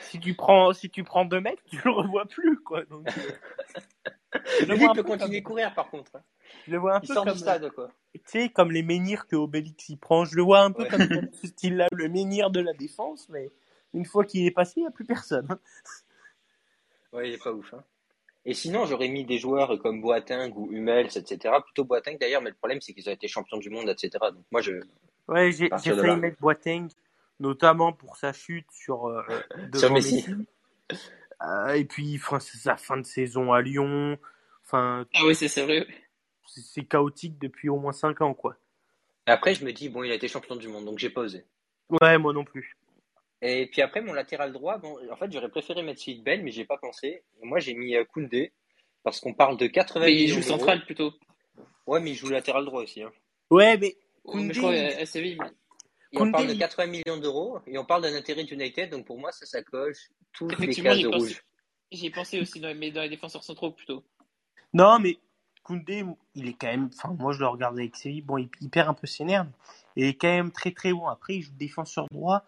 si 0.00 0.20
tu 0.20 0.34
prends, 0.34 0.72
si 0.72 0.90
tu 0.90 1.02
prends 1.02 1.24
deux 1.24 1.40
mètres, 1.40 1.62
tu 1.68 1.80
le 1.84 1.90
revois 1.90 2.24
plus, 2.26 2.56
quoi. 2.60 2.84
Donc, 2.84 3.08
euh, 3.18 4.40
je 4.60 4.64
le 4.66 4.74
Lui, 4.74 4.78
vois 4.78 4.90
un 4.90 4.92
il 4.92 4.96
peut 4.96 5.02
peu 5.02 5.08
continuer 5.08 5.38
à 5.38 5.40
comme- 5.40 5.50
courir, 5.50 5.74
par 5.74 5.90
contre. 5.90 6.12
hein. 6.14 6.22
je 6.66 6.70
le 6.70 6.78
vois 6.78 6.94
un 6.94 7.00
Il 7.02 7.08
peu 7.08 7.14
sort 7.14 7.24
comme, 7.24 7.32
du 7.34 7.40
stade, 7.40 7.68
quoi. 7.72 7.90
tu 8.14 8.20
sais, 8.26 8.48
comme 8.48 8.70
les 8.70 8.84
menhirs 8.84 9.26
que 9.26 9.34
Obélix 9.34 9.88
y 9.88 9.96
prend. 9.96 10.24
Je 10.24 10.36
le 10.36 10.42
vois 10.42 10.60
un 10.60 10.70
peu 10.70 10.84
Ouais. 10.84 10.88
comme 10.88 11.06
dans 11.08 11.32
ce 11.32 11.48
style-là, 11.48 11.88
le 11.90 12.08
menhir 12.08 12.50
de 12.50 12.60
la 12.60 12.74
défense, 12.74 13.28
mais 13.30 13.50
une 13.92 14.04
fois 14.04 14.24
qu'il 14.24 14.46
est 14.46 14.52
passé, 14.52 14.74
il 14.76 14.82
n'y 14.82 14.86
a 14.86 14.92
plus 14.92 15.04
personne. 15.04 15.48
Ouais, 17.12 17.28
il 17.28 17.34
est 17.34 17.42
pas 17.42 17.52
ouf. 17.52 17.72
Hein. 17.74 17.82
Et 18.44 18.54
sinon, 18.54 18.86
j'aurais 18.86 19.08
mis 19.08 19.24
des 19.24 19.38
joueurs 19.38 19.78
comme 19.78 20.00
Boateng 20.00 20.52
ou 20.54 20.70
Hummels, 20.72 21.16
etc. 21.16 21.54
Plutôt 21.64 21.84
Boateng 21.84 22.16
d'ailleurs, 22.18 22.40
mais 22.42 22.50
le 22.50 22.56
problème 22.56 22.80
c'est 22.80 22.92
qu'ils 22.94 23.08
ont 23.08 23.12
été 23.12 23.28
champions 23.28 23.58
du 23.58 23.70
monde, 23.70 23.88
etc. 23.88 24.10
Donc 24.32 24.44
moi, 24.50 24.60
je 24.60 24.80
Ouais, 25.28 25.52
j'ai 25.52 25.68
failli 25.68 25.94
là. 25.94 26.16
mettre 26.16 26.40
Boateng, 26.40 26.88
notamment 27.40 27.92
pour 27.92 28.16
sa 28.16 28.32
chute 28.32 28.70
sur, 28.70 29.06
euh, 29.08 29.22
Sur 29.74 29.92
Messi. 29.92 30.24
Euh, 31.42 31.74
et 31.74 31.84
puis, 31.84 32.16
enfin, 32.16 32.40
c'est 32.40 32.56
sa 32.56 32.76
fin 32.76 32.96
de 32.96 33.04
saison 33.04 33.52
à 33.52 33.60
Lyon. 33.60 34.18
Enfin, 34.64 35.06
Ah 35.14 35.20
oui, 35.26 35.34
c'est 35.34 35.48
c'est 35.48 35.86
c'est 36.46 36.84
chaotique 36.84 37.38
depuis 37.38 37.68
au 37.68 37.78
moins 37.78 37.92
5 37.92 38.22
ans, 38.22 38.32
quoi. 38.34 38.56
Après, 39.26 39.54
je 39.54 39.64
me 39.64 39.72
dis 39.72 39.90
bon, 39.90 40.02
il 40.02 40.10
a 40.10 40.14
été 40.14 40.26
champion 40.28 40.56
du 40.56 40.68
monde, 40.68 40.86
donc 40.86 40.98
j'ai 40.98 41.10
pas 41.10 41.20
osé. 41.20 41.44
Ouais, 42.00 42.16
moi 42.16 42.32
non 42.32 42.44
plus. 42.44 42.77
Et 43.40 43.66
puis 43.66 43.82
après, 43.82 44.00
mon 44.00 44.12
latéral 44.12 44.52
droit, 44.52 44.78
bon, 44.78 44.96
en 45.10 45.16
fait, 45.16 45.30
j'aurais 45.30 45.48
préféré 45.48 45.82
mettre 45.82 46.00
Sid 46.00 46.22
Ben, 46.24 46.42
mais 46.42 46.50
j'ai 46.50 46.64
pas 46.64 46.78
pensé. 46.78 47.22
Moi, 47.42 47.60
j'ai 47.60 47.74
mis 47.74 47.94
euh, 47.94 48.04
Koundé 48.04 48.52
parce 49.04 49.20
qu'on 49.20 49.32
parle 49.34 49.56
de 49.56 49.66
80 49.68 50.04
Mais 50.06 50.12
il 50.14 50.20
millions 50.22 50.34
joue 50.34 50.40
d'euros. 50.40 50.58
central 50.58 50.84
plutôt. 50.84 51.12
Ouais, 51.86 52.00
mais 52.00 52.10
il 52.10 52.14
joue 52.16 52.28
latéral 52.28 52.64
droit 52.64 52.82
aussi. 52.82 53.02
Hein. 53.02 53.12
Ouais, 53.50 53.76
mais 53.78 53.96
je 54.26 54.58
crois 54.58 54.74
Et 54.74 56.18
on 56.20 56.32
parle 56.32 56.48
de 56.48 56.52
il- 56.54 56.58
80 56.58 56.86
millions 56.86 57.16
d'euros 57.18 57.60
et 57.66 57.78
on 57.78 57.84
parle 57.84 58.02
d'un 58.02 58.14
intérêt 58.14 58.44
d'United, 58.44 58.90
donc 58.90 59.06
pour 59.06 59.18
moi, 59.18 59.30
ça, 59.32 59.46
ça 59.46 59.62
coche 59.62 60.08
toutes 60.32 60.50
les 60.58 60.64
Effectivement, 60.64 60.90
cases 60.90 60.98
j'y 60.98 61.02
de 61.04 61.08
rouge. 61.08 61.42
J'y 61.92 62.06
ai 62.06 62.10
pensé 62.10 62.40
aussi, 62.40 62.60
dans, 62.60 62.74
mais 62.76 62.90
dans 62.90 63.02
les 63.02 63.08
défenseurs 63.08 63.44
centraux 63.44 63.70
plutôt. 63.70 64.04
Non, 64.74 64.98
mais 64.98 65.16
Koundé, 65.62 66.04
il 66.34 66.48
est 66.48 66.54
quand 66.54 66.66
même. 66.66 66.90
Enfin, 66.94 67.14
moi, 67.18 67.32
je 67.32 67.38
le 67.40 67.46
regarde 67.46 67.78
avec 67.78 67.94
Séville. 67.96 68.20
Bon, 68.22 68.36
il, 68.36 68.48
il 68.60 68.68
perd 68.68 68.88
un 68.88 68.94
peu 68.94 69.06
ses 69.06 69.24
nerfs. 69.24 69.44
mais 69.44 69.52
Il 69.96 70.04
est 70.04 70.14
quand 70.14 70.28
même 70.28 70.50
très 70.52 70.72
très 70.72 70.92
bon. 70.92 71.06
Après, 71.06 71.36
il 71.36 71.42
joue 71.42 71.52
défenseur 71.56 72.06
droit 72.10 72.42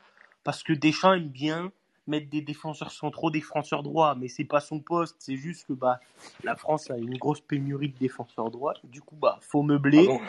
parce 0.44 0.62
que 0.62 0.72
Deschamps 0.72 1.14
aime 1.14 1.28
bien 1.28 1.72
mettre 2.06 2.28
des 2.28 2.42
défenseurs 2.42 2.90
centraux, 2.90 3.30
défenseurs 3.30 3.82
droits. 3.82 4.14
Mais 4.14 4.28
c'est 4.28 4.44
pas 4.44 4.60
son 4.60 4.80
poste. 4.80 5.16
C'est 5.18 5.36
juste 5.36 5.66
que 5.66 5.72
bah, 5.72 6.00
la 6.44 6.56
France 6.56 6.90
a 6.90 6.98
une 6.98 7.16
grosse 7.16 7.40
pénurie 7.40 7.88
de 7.88 7.98
défenseurs 7.98 8.50
droits. 8.50 8.74
Du 8.84 9.00
coup, 9.00 9.16
bah, 9.16 9.38
faut 9.40 9.62
meubler. 9.62 10.06
Ah 10.08 10.12
bon 10.12 10.20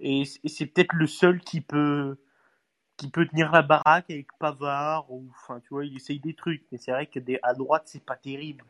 Et 0.00 0.24
c'est 0.24 0.66
peut-être 0.66 0.94
le 0.94 1.06
seul 1.06 1.40
qui 1.40 1.60
peut 1.60 2.16
qui 2.96 3.08
peut 3.08 3.26
tenir 3.28 3.52
la 3.52 3.62
baraque 3.62 4.10
avec 4.10 4.26
Pavard 4.40 5.08
ou 5.08 5.24
enfin 5.30 5.60
tu 5.60 5.68
vois 5.70 5.84
il 5.84 5.94
essaye 5.94 6.18
des 6.18 6.34
trucs 6.34 6.64
mais 6.72 6.78
c'est 6.78 6.90
vrai 6.90 7.06
que 7.06 7.20
des, 7.20 7.38
à 7.44 7.54
droite 7.54 7.84
c'est 7.86 8.04
pas 8.04 8.16
terrible 8.16 8.64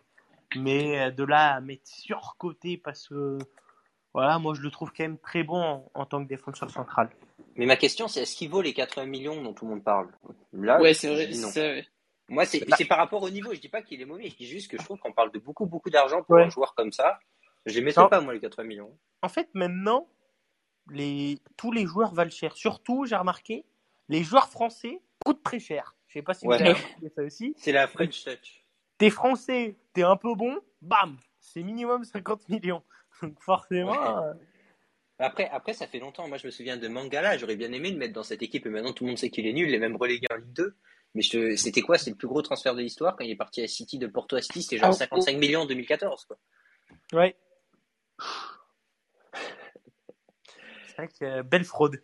mais 0.54 1.00
euh, 1.00 1.10
de 1.10 1.24
là 1.24 1.54
à 1.54 1.60
mettre 1.62 1.86
surcoté 1.86 2.76
parce 2.76 3.08
que 3.08 3.38
voilà 4.12 4.38
moi 4.38 4.52
je 4.52 4.60
le 4.60 4.70
trouve 4.70 4.92
quand 4.94 5.04
même 5.04 5.16
très 5.16 5.44
bon 5.44 5.62
en, 5.62 5.90
en 5.94 6.04
tant 6.04 6.22
que 6.22 6.28
défenseur 6.28 6.70
central 6.70 7.08
Mais 7.58 7.66
ma 7.66 7.76
question, 7.76 8.08
c'est 8.08 8.22
est-ce 8.22 8.34
qu'il 8.36 8.48
vaut 8.48 8.62
les 8.62 8.72
80 8.72 9.04
millions 9.06 9.42
dont 9.42 9.52
tout 9.52 9.64
le 9.66 9.72
monde 9.72 9.84
parle? 9.84 10.08
Là, 10.52 10.80
ouais, 10.80 10.94
c'est 10.94 11.08
vrai. 11.08 11.28
Moi, 12.30 12.44
c'est 12.44 12.60
Bah. 12.68 12.76
c'est 12.78 12.84
par 12.84 12.98
rapport 12.98 13.22
au 13.22 13.30
niveau. 13.30 13.52
Je 13.54 13.58
dis 13.60 13.68
pas 13.68 13.82
qu'il 13.82 14.00
est 14.00 14.04
mauvais. 14.04 14.28
Je 14.30 14.36
dis 14.36 14.46
juste 14.46 14.70
que 14.70 14.78
je 14.78 14.84
trouve 14.84 14.98
qu'on 14.98 15.12
parle 15.12 15.32
de 15.32 15.38
beaucoup, 15.38 15.66
beaucoup 15.66 15.90
d'argent 15.90 16.22
pour 16.22 16.36
Ouais. 16.36 16.44
un 16.44 16.50
joueur 16.50 16.74
comme 16.74 16.92
ça. 16.92 17.18
Je 17.66 17.74
les 17.74 17.80
mettrais 17.80 18.08
pas, 18.08 18.20
moi, 18.20 18.32
les 18.34 18.40
80 18.40 18.64
millions. 18.64 18.96
en 19.22 19.28
fait 19.28 19.48
maintenant 19.54 20.08
les 20.90 21.38
tous 21.56 21.72
les 21.72 21.84
joueurs 21.86 22.14
valent 22.14 22.30
cher 22.30 22.56
surtout 22.56 23.04
j'ai 23.04 23.16
remarqué 23.16 23.66
les 24.08 24.22
joueurs 24.22 24.48
français 24.48 25.02
coûtent 25.24 25.42
très 25.42 25.58
cher 25.58 25.96
Je 26.06 26.14
sais 26.14 26.22
pas 26.22 26.32
si 26.34 26.46
Ouais. 26.46 26.56
vous 26.56 26.62
avez 26.62 26.72
remarqué 26.72 27.08
ça 27.14 27.22
aussi. 27.22 27.54
C'est 27.58 27.72
la 27.72 27.86
French 27.88 28.24
Touch. 28.24 28.64
T'es 28.96 29.10
français, 29.10 29.76
t'es 29.92 30.02
un 30.02 30.16
peu 30.16 30.34
bon, 30.34 30.58
bam, 30.80 31.16
c'est 31.40 31.62
minimum 31.62 32.04
50 32.04 32.48
millions. 32.48 32.82
Donc 33.22 33.40
forcément, 33.42 34.18
euh, 34.22 34.32
Après, 35.20 35.48
après, 35.50 35.72
ça 35.72 35.86
fait 35.86 35.98
longtemps. 35.98 36.28
Moi, 36.28 36.38
je 36.38 36.46
me 36.46 36.50
souviens 36.52 36.76
de 36.76 36.86
Mangala. 36.88 37.36
J'aurais 37.38 37.56
bien 37.56 37.72
aimé 37.72 37.90
le 37.90 37.96
mettre 37.98 38.12
dans 38.14 38.22
cette 38.22 38.42
équipe. 38.42 38.66
Et 38.66 38.68
maintenant, 38.70 38.92
tout 38.92 39.04
le 39.04 39.08
monde 39.08 39.18
sait 39.18 39.30
qu'il 39.30 39.46
est 39.46 39.52
nul. 39.52 39.68
Il 39.68 39.74
est 39.74 39.78
même 39.80 39.96
relégué 39.96 40.26
en 40.32 40.36
Ligue 40.36 40.52
2. 40.52 40.74
Mais 41.14 41.22
te- 41.22 41.56
c'était 41.56 41.80
quoi? 41.80 41.98
C'est 41.98 42.10
le 42.10 42.16
plus 42.16 42.28
gros 42.28 42.42
transfert 42.42 42.74
de 42.74 42.82
l'histoire 42.82 43.16
quand 43.16 43.24
il 43.24 43.30
est 43.30 43.36
parti 43.36 43.62
à 43.62 43.66
City 43.66 43.98
de 43.98 44.06
Porto 44.06 44.36
à 44.36 44.42
City. 44.42 44.62
C'était 44.62 44.76
genre 44.78 44.90
Ah, 44.90 44.92
55 44.92 45.36
millions 45.38 45.62
en 45.62 45.66
2014. 45.66 46.26
Quoi. 46.26 46.38
ouais. 47.14 47.34
C'est 50.86 50.96
vrai 50.96 51.08
que 51.08 51.24
euh, 51.24 51.42
belle 51.42 51.64
fraude. 51.64 52.02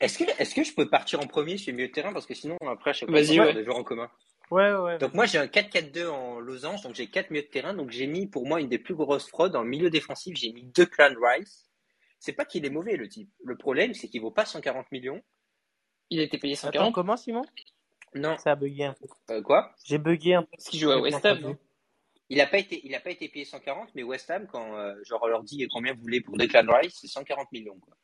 Est-ce 0.00 0.18
que, 0.18 0.24
est-ce 0.40 0.54
que 0.54 0.64
je 0.64 0.74
peux 0.74 0.88
partir 0.88 1.20
en 1.20 1.26
premier 1.26 1.56
sur 1.58 1.70
le 1.72 1.76
milieu 1.76 1.88
de 1.88 1.92
terrain? 1.92 2.12
Parce 2.12 2.26
que 2.26 2.34
sinon, 2.34 2.56
après, 2.66 2.90
à 2.90 2.92
chaque 2.92 3.08
fois, 3.08 3.18
Vas-y, 3.20 3.38
on 3.38 3.42
avoir 3.42 3.54
des 3.54 3.64
joueurs 3.64 3.78
en 3.78 3.84
commun. 3.84 4.10
Ouais, 4.50 4.72
ouais. 4.74 4.98
Donc, 4.98 5.14
moi, 5.14 5.26
j'ai 5.26 5.38
un 5.38 5.46
4-4-2 5.46 6.08
en 6.08 6.40
losange. 6.40 6.82
Donc, 6.82 6.94
j'ai 6.94 7.06
4 7.08 7.30
milieux 7.30 7.44
de 7.44 7.48
terrain. 7.50 7.74
Donc, 7.74 7.90
j'ai 7.90 8.06
mis 8.06 8.26
pour 8.26 8.46
moi 8.46 8.60
une 8.60 8.68
des 8.68 8.78
plus 8.78 8.94
grosses 8.94 9.28
fraudes. 9.28 9.52
Dans 9.52 9.62
le 9.62 9.68
milieu 9.68 9.90
défensif, 9.90 10.36
j'ai 10.36 10.52
mis 10.52 10.64
deux 10.64 10.86
Clan 10.86 11.14
Rice. 11.20 11.63
C'est 12.24 12.32
pas 12.32 12.46
qu'il 12.46 12.64
est 12.64 12.70
mauvais, 12.70 12.96
le 12.96 13.06
type. 13.06 13.30
Le 13.44 13.54
problème, 13.54 13.92
c'est 13.92 14.08
qu'il 14.08 14.22
vaut 14.22 14.30
pas 14.30 14.46
140 14.46 14.90
millions. 14.92 15.20
Il 16.08 16.20
a 16.20 16.22
été 16.22 16.38
payé 16.38 16.54
Attends, 16.54 16.68
140 16.68 16.94
comment 16.94 17.18
Simon? 17.18 17.44
Non. 18.14 18.38
Ça 18.38 18.52
a 18.52 18.56
bugué 18.56 18.84
un 18.84 18.94
peu. 18.94 19.04
Euh, 19.30 19.42
quoi? 19.42 19.74
J'ai 19.84 19.98
bugué 19.98 20.32
un 20.32 20.42
peu. 20.42 20.48
parce 20.52 20.64
qu'il 20.64 20.80
joue 20.80 20.90
à 20.90 20.98
West 21.02 21.22
Ham. 21.26 21.54
Il 22.30 22.38
n'a 22.38 22.46
pas 22.46 22.56
été, 22.56 22.80
il 22.82 22.94
a 22.94 23.00
pas 23.00 23.10
été 23.10 23.28
payé 23.28 23.44
140, 23.44 23.94
mais 23.94 24.02
West 24.02 24.30
Ham, 24.30 24.46
quand 24.46 24.74
euh, 24.74 24.94
genre 25.04 25.20
on 25.22 25.26
leur 25.26 25.42
dit 25.42 25.68
combien 25.70 25.92
vous 25.92 26.00
voulez 26.00 26.22
pour 26.22 26.38
Declan 26.38 26.64
Rice, 26.66 26.96
c'est 26.98 27.08
140 27.08 27.52
millions. 27.52 27.78
Quoi. 27.78 27.94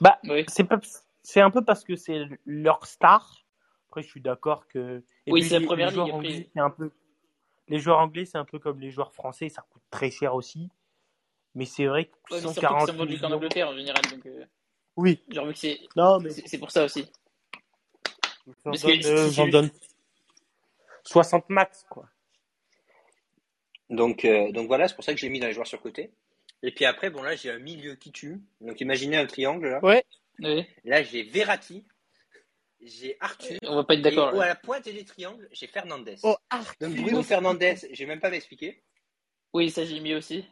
Bah, 0.00 0.18
Oui. 0.24 0.44
c'est 0.48 0.64
pas, 0.64 0.80
c'est 1.22 1.40
un 1.40 1.52
peu 1.52 1.64
parce 1.64 1.84
que 1.84 1.94
c'est 1.94 2.24
leur 2.44 2.86
star. 2.86 3.46
Après, 3.86 4.02
je 4.02 4.08
suis 4.08 4.20
d'accord 4.20 4.66
que. 4.66 5.04
Et 5.26 5.30
Oui, 5.30 5.42
puis, 5.42 5.48
c'est 5.48 5.60
la 5.60 5.64
première 5.64 5.92
les 5.92 5.96
ligue, 5.96 6.12
anglais, 6.12 6.50
c'est 6.52 6.60
un 6.60 6.70
peu. 6.70 6.90
Les 7.68 7.78
joueurs 7.78 8.00
anglais, 8.00 8.24
c'est 8.24 8.38
un 8.38 8.44
peu 8.44 8.58
comme 8.58 8.80
les 8.80 8.90
joueurs 8.90 9.12
français, 9.12 9.48
ça 9.48 9.64
coûte 9.70 9.84
très 9.90 10.10
cher 10.10 10.34
aussi. 10.34 10.70
Mais 11.56 11.64
c'est 11.64 11.86
vrai 11.86 12.04
que 12.04 12.10
Ouais, 12.10 12.16
mais 12.32 12.40
surtout 12.40 12.54
qu'ils 12.60 12.68
140 12.68 12.86
sont 12.88 12.92
vendus 12.94 13.18
qu'en 13.18 13.26
millions- 13.26 13.36
Angleterre 13.38 13.68
en 13.70 13.76
général. 13.76 14.02
Donc, 14.12 14.26
euh, 14.26 14.44
Oui, 14.96 15.22
genre, 15.28 15.46
vu 15.46 15.52
que 15.54 15.58
c'est 15.58 15.80
non, 15.96 16.20
mais 16.20 16.30
c'est- 16.30 16.46
c'est 16.46 16.58
pour 16.58 16.70
ça 16.70 16.84
aussi. 16.84 17.04
j'en 18.46 18.52
Parce 18.70 18.82
que 18.82 18.86
donne, 18.88 19.02
si- 19.02 19.08
euh, 19.08 19.30
si 19.30 19.50
donne 19.50 19.70
60 21.02 21.48
max, 21.50 21.84
quoi. 21.90 22.08
Donc, 23.90 24.24
euh, 24.24 24.52
donc 24.52 24.66
voilà, 24.68 24.86
c'est 24.88 24.94
pour 24.94 25.04
ça 25.04 25.12
que 25.14 25.18
j'ai 25.20 25.28
mis 25.28 25.40
dans 25.40 25.46
les 25.46 25.52
joueurs 25.52 25.66
sur 25.66 25.80
côté. 25.80 26.12
Et 26.62 26.72
puis 26.72 26.84
après, 26.84 27.10
bon 27.10 27.22
là, 27.22 27.36
j'ai 27.36 27.50
un 27.50 27.58
milieu 27.58 27.94
qui 27.94 28.12
tue. 28.12 28.40
Donc 28.60 28.80
imaginez 28.80 29.16
un 29.16 29.26
triangle 29.26 29.68
là. 29.68 29.84
Ouais. 29.84 30.04
Oui. 30.40 30.66
Là, 30.84 31.02
j'ai 31.02 31.22
Verratti, 31.22 31.84
j'ai 32.82 33.16
Arthur. 33.20 33.58
On 33.62 33.76
va 33.76 33.84
pas 33.84 33.94
être 33.94 34.02
d'accord. 34.02 34.32
là. 34.32 34.42
à 34.44 34.46
la 34.48 34.56
pointe 34.56 34.84
des 34.84 35.04
triangles, 35.04 35.48
j'ai 35.52 35.66
Fernandez. 35.68 36.16
Oh, 36.22 36.36
Donc 36.80 36.94
Bruno 36.96 37.22
Fernandez, 37.22 37.76
j'ai 37.92 38.06
même 38.06 38.20
pas 38.20 38.30
m'expliquer. 38.30 38.82
Oui, 39.54 39.70
ça 39.70 39.84
j'ai 39.86 40.00
mis 40.00 40.14
aussi. 40.14 40.44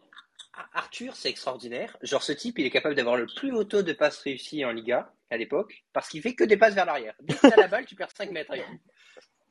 Arthur, 0.73 1.17
c'est 1.17 1.29
extraordinaire. 1.29 1.97
Genre, 2.03 2.23
ce 2.23 2.33
type, 2.33 2.59
il 2.59 2.67
est 2.67 2.71
capable 2.71 2.95
d'avoir 2.95 3.17
le 3.17 3.27
plus 3.27 3.53
haut 3.53 3.65
taux 3.65 3.83
de 3.83 3.93
passes 3.93 4.19
réussies 4.19 4.65
en 4.65 4.73
Liga 4.73 5.13
à 5.31 5.37
l'époque, 5.37 5.85
parce 5.93 6.09
qu'il 6.09 6.23
fait 6.23 6.35
que 6.35 6.45
des 6.45 6.57
passes 6.57 6.75
vers 6.75 6.87
l'arrière. 6.87 7.15
Dès 7.21 7.35
que 7.35 7.61
la 7.61 7.69
balle, 7.69 7.87
tu 7.87 7.95
perds 7.95 8.13
5 8.17 8.31
mètres. 8.31 8.53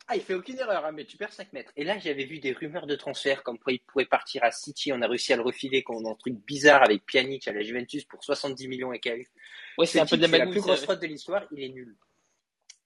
Ah, 0.07 0.17
il 0.17 0.21
fait 0.21 0.33
aucune 0.33 0.59
erreur, 0.59 0.85
hein, 0.85 0.91
mais 0.91 1.05
tu 1.05 1.15
perds 1.15 1.31
5 1.31 1.53
mètres. 1.53 1.71
Et 1.77 1.85
là, 1.85 1.97
j'avais 1.97 2.25
vu 2.25 2.39
des 2.39 2.51
rumeurs 2.51 2.87
de 2.87 2.95
transfert, 2.95 3.41
comme 3.41 3.57
quoi 3.57 3.71
il 3.71 3.79
pourrait 3.79 4.05
partir 4.05 4.43
à 4.43 4.51
City. 4.51 4.91
On 4.91 5.01
a 5.01 5.07
réussi 5.07 5.31
à 5.31 5.37
le 5.37 5.43
refiler 5.43 5.81
contre 5.81 6.09
un 6.09 6.15
truc 6.15 6.35
bizarre 6.45 6.83
avec 6.83 7.05
Pjanic 7.05 7.47
à 7.47 7.53
la 7.53 7.61
Juventus 7.61 8.03
pour 8.03 8.23
70 8.23 8.67
millions 8.67 8.91
et 8.91 8.99
quelques. 8.99 9.31
Ouais, 9.77 9.85
Ce 9.85 9.93
c'est 9.93 9.99
un 9.99 10.05
peu 10.05 10.17
de 10.17 10.27
la 10.27 10.47
plus 10.47 10.59
grosse 10.59 10.85
de 10.85 11.07
l'histoire, 11.07 11.45
il 11.51 11.63
est 11.63 11.69
nul. 11.69 11.95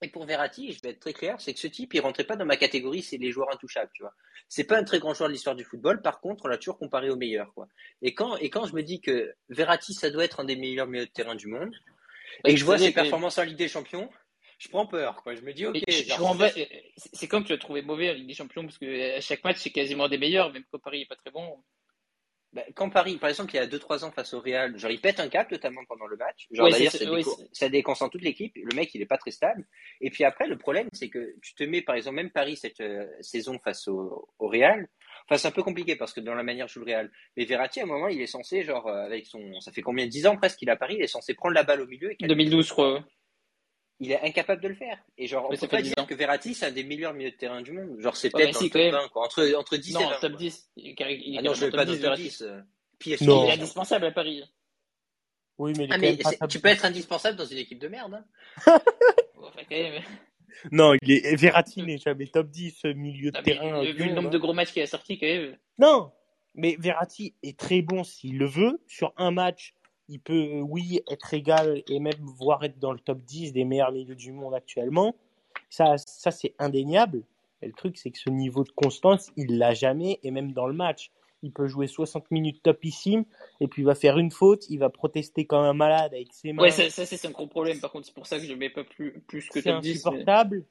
Et 0.04 0.10
pour 0.10 0.26
Verratti, 0.26 0.72
je 0.74 0.80
vais 0.84 0.90
être 0.90 1.00
très 1.00 1.14
clair, 1.14 1.42
c'est 1.42 1.54
que 1.54 1.60
ce 1.60 1.68
type, 1.68 1.94
il 1.96 2.02
rentrait 2.02 2.24
pas 2.24 2.36
dans 2.36 2.46
ma 2.46 2.56
catégorie, 2.56 3.02
c'est 3.02 3.18
les 3.18 3.32
joueurs 3.32 3.52
intouchables, 3.52 3.90
tu 3.96 4.04
vois. 4.04 4.14
C'est 4.48 4.64
pas 4.64 4.78
un 4.78 4.84
très 4.84 5.00
grand 5.00 5.16
joueur 5.16 5.28
de 5.28 5.34
l'histoire 5.34 5.56
du 5.56 5.64
football, 5.64 6.02
par 6.04 6.20
contre, 6.20 6.46
on 6.46 6.48
l'a 6.48 6.58
toujours 6.58 6.78
comparé 6.78 7.10
au 7.10 7.16
meilleur, 7.16 7.52
quoi. 7.56 7.68
Et 8.04 8.14
quand, 8.14 8.38
et 8.38 8.52
quand 8.52 8.68
je 8.68 8.76
me 8.76 8.84
dis 8.84 9.02
que 9.02 9.34
Verratti, 9.50 9.94
ça 9.96 10.12
doit 10.12 10.24
être 10.24 10.40
un 10.40 10.46
des 10.46 10.56
meilleurs 10.56 10.86
milieux 10.88 11.08
de 11.08 11.12
terrain 11.12 11.36
du 11.36 11.48
monde, 11.48 11.74
et 12.46 12.54
que 12.54 12.60
je 12.60 12.66
vois 12.66 12.78
ses 12.78 12.92
performances 12.92 13.40
en 13.40 13.44
Ligue 13.44 13.58
des 13.58 13.68
Champions, 13.68 14.10
je 14.60 14.70
prends 14.70 14.86
peur, 14.86 15.22
quoi. 15.24 15.36
Je 15.36 15.42
me 15.42 15.54
dis, 15.54 15.66
ok, 15.66 15.82
c'est 17.14 17.28
comme 17.28 17.44
tu 17.44 17.52
l'as 17.52 17.58
trouvé 17.58 17.82
mauvais 17.82 18.12
en 18.12 18.14
Ligue 18.14 18.28
des 18.28 18.34
Champions 18.34 18.64
parce 18.64 18.78
que 18.78 19.18
à 19.18 19.22
chaque 19.22 19.44
match 19.44 19.58
c'est 19.58 19.72
quasiment 19.72 20.08
des 20.10 20.18
meilleurs, 20.18 20.52
même 20.52 20.64
quand 20.72 20.80
Paris 20.80 21.02
est 21.02 21.06
pas 21.08 21.16
très 21.16 21.32
bon. 21.32 21.64
Bah, 22.58 22.64
quand 22.74 22.90
Paris, 22.90 23.18
par 23.18 23.30
exemple, 23.30 23.54
il 23.54 23.58
y 23.58 23.60
a 23.60 23.68
2-3 23.68 24.04
ans 24.04 24.10
face 24.10 24.34
au 24.34 24.40
Real, 24.40 24.76
genre, 24.80 24.90
il 24.90 25.00
pète 25.00 25.20
un 25.20 25.30
cap, 25.30 25.52
notamment 25.52 25.86
pendant 25.88 26.08
le 26.08 26.18
match. 26.18 26.48
Genre, 26.50 26.66
Ouais, 26.66 26.72
d'ailleurs, 26.72 26.92
ça, 27.54 27.70
déconcentre 27.70 28.14
toute 28.14 28.24
l'équipe. 28.24 28.52
Le 28.56 28.76
mec, 28.76 28.90
il 28.96 29.02
est 29.04 29.06
pas 29.06 29.20
très 29.20 29.30
stable. 29.30 29.64
Et 30.02 30.10
puis 30.10 30.24
après, 30.24 30.48
le 30.48 30.58
problème, 30.58 30.88
c'est 30.92 31.10
que 31.10 31.36
tu 31.44 31.54
te 31.54 31.64
mets, 31.64 31.84
par 31.84 31.94
exemple, 31.94 32.16
même 32.16 32.32
Paris 32.32 32.58
cette 32.58 32.82
euh, 32.82 33.06
saison 33.22 33.60
face 33.60 33.88
au, 33.88 34.28
au 34.40 34.48
Real. 34.48 34.88
Enfin, 35.26 35.38
c'est 35.38 35.48
un 35.48 35.52
peu 35.52 35.62
compliqué 35.62 35.96
parce 35.96 36.14
que 36.14 36.20
dans 36.20 36.34
la 36.34 36.42
manière 36.42 36.68
joue 36.68 36.80
le 36.80 36.88
Real. 36.88 37.12
Mais 37.36 37.46
Verratti, 37.46 37.80
à 37.80 37.84
un 37.84 37.86
moment, 37.86 38.08
il 38.08 38.20
est 38.20 38.26
censé, 38.26 38.64
genre, 38.64 38.88
euh, 38.88 39.06
avec 39.06 39.28
son, 39.28 39.62
ça 39.62 39.72
fait 39.72 39.84
combien, 39.84 40.08
10 40.08 40.26
ans 40.26 40.36
presque 40.36 40.58
qu'il 40.58 40.70
est 40.70 40.72
à 40.72 40.78
Paris, 40.78 40.96
il 40.98 41.04
est 41.04 41.08
censé 41.08 41.36
prendre 41.36 41.54
la 41.54 41.64
balle 41.64 41.82
au 41.82 41.86
milieu 41.86 42.12
et 42.20 42.26
2012, 42.26 42.66
je 42.66 42.72
crois. 42.72 43.06
Il 44.00 44.12
est 44.12 44.22
incapable 44.22 44.62
de 44.62 44.68
le 44.68 44.76
faire. 44.76 44.98
Et 45.18 45.28
genre, 45.28 45.46
on 45.46 45.50
Ouais, 45.50 45.58
peut 45.58 45.68
pas 45.68 45.78
fait 45.78 45.84
10 45.84 45.90
dire 45.94 46.04
ans. 46.04 46.06
que 46.06 46.14
Verratti, 46.16 46.54
c'est 46.54 46.66
un 46.68 46.72
des 46.72 46.84
meilleurs 46.84 47.14
milieux 47.14 47.32
de 47.32 47.36
terrain 47.36 47.62
du 47.62 47.72
monde. 47.72 48.00
Genre, 48.00 48.16
c'est 48.16 48.30
peut-être 48.30 48.48
mais 48.48 48.54
si, 48.54 48.64
le 48.66 48.70
quand 48.70 48.80
top 48.80 48.92
même. 48.92 49.02
20, 49.04 49.08
quoi. 49.10 49.26
Entre, 49.26 49.54
entre 49.56 49.78
10 49.78 49.92
et 49.92 49.94
Non, 49.94 50.10
20. 50.10 50.20
top 50.20 50.32
quoi. 50.32 50.40
10. 50.40 50.70
Il 50.78 50.88
est 50.88 51.02
est 51.02 51.38
Ah 51.38 51.42
non, 51.42 51.54
je 51.54 51.66
vais 51.66 51.72
pas 51.72 51.78
top 51.78 51.86
dans 51.88 51.92
10, 51.92 51.92
le 51.92 51.96
top 51.98 52.02
Verratti. 52.04 52.24
10. 52.24 52.42
euh. 52.44 52.62
PSG. 53.00 53.26
Non. 53.26 53.46
Il 53.46 53.50
est 53.50 53.54
indispensable 53.54 54.06
à 54.06 54.12
Paris. 54.12 54.44
Oui, 55.60 55.74
mais 55.78 55.86
il 55.86 55.90
est 55.90 55.94
Ah, 55.94 55.96
quand 55.96 56.02
mais 56.02 56.08
même 56.12 56.18
pas 56.20 56.30
c'est- 56.32 56.38
top 56.38 56.50
tu 56.50 56.60
peux 56.60 56.68
être 56.70 56.86
indispensable 56.86 57.38
dans 57.38 57.46
une 57.46 57.58
équipe 57.58 57.80
de 57.80 57.88
merde. 57.88 58.14
hein. 58.66 58.80
Non, 60.72 60.94
il 61.02 61.12
est... 61.12 61.36
Verratti 61.36 61.84
n'est 61.84 61.98
jamais 61.98 62.28
top 62.28 62.50
10 62.50 62.86
milieu 62.96 63.32
de 63.32 63.38
Non, 63.38 63.44
mais, 63.46 63.54
terrain. 63.54 63.84
euh, 63.86 63.92
vu 63.92 64.06
le 64.06 64.14
nombre 64.14 64.28
hein. 64.28 64.32
de 64.32 64.38
gros 64.38 64.54
matchs 64.54 64.72
qu'il 64.74 64.82
a 64.82 64.88
sorti, 64.88 65.20
quand 65.20 65.28
même. 65.28 65.58
Non, 65.78 66.12
mais 66.56 66.76
Verratti 66.80 67.36
est 67.44 67.58
très 67.60 67.82
bon 67.82 68.04
s'il 68.04 68.38
le 68.40 68.48
veut. 68.48 68.82
Sur 68.88 69.14
un 69.18 69.30
match, 69.32 69.74
il 70.10 70.20
peut, 70.20 70.62
oui, 70.62 71.02
être 71.10 71.34
égal 71.34 71.84
et 71.90 72.00
même 72.00 72.14
voire 72.22 72.64
être 72.64 72.80
dans 72.80 72.92
le 72.92 73.00
top 73.00 73.20
10 73.20 73.54
des 73.54 73.66
meilleurs 73.66 73.92
milieux 73.92 74.16
du 74.16 74.32
monde 74.32 74.54
actuellement. 74.54 75.16
Ça, 75.70 75.98
ça 75.98 76.32
c'est 76.32 76.56
indéniable. 76.60 77.24
Et 77.62 77.68
le 77.68 77.74
truc, 77.74 77.98
c'est 77.98 78.12
que 78.12 78.20
ce 78.20 78.30
niveau 78.30 78.64
de 78.64 78.72
constance, 78.72 79.32
il 79.36 79.58
l'a 79.58 79.74
jamais, 79.74 80.20
et 80.24 80.32
même 80.32 80.52
dans 80.52 80.68
le 80.68 80.74
match. 80.74 81.12
Il 81.44 81.52
peut 81.52 81.68
jouer 81.68 81.88
60 81.88 82.32
minutes 82.32 82.64
topissime, 82.64 83.26
et 83.60 83.68
puis 83.68 83.84
il 83.84 83.86
va 83.86 83.96
faire 83.96 84.18
une 84.18 84.32
faute, 84.32 84.68
il 84.70 84.80
va 84.80 84.90
protester 84.90 85.46
comme 85.46 85.64
un 85.64 85.74
malade 85.74 86.14
avec 86.14 86.34
ses 86.34 86.52
mains. 86.52 86.64
Ouais, 86.64 86.72
ça, 86.72 86.90
ça, 86.90 87.06
c'est 87.06 87.28
un 87.28 87.32
gros 87.32 87.48
problème. 87.48 87.80
Par 87.80 87.92
contre, 87.92 88.08
c'est 88.08 88.14
pour 88.14 88.26
ça 88.26 88.38
que 88.38 88.46
je 88.46 88.50
le 88.50 88.56
mets 88.56 88.70
pas 88.70 88.84
plus, 88.84 89.20
plus 89.28 89.48
que 89.50 89.62
c'est 89.62 89.70
top 89.70 89.82
10. 89.82 89.90
mais- 89.90 89.96
insupportable. 89.96 90.66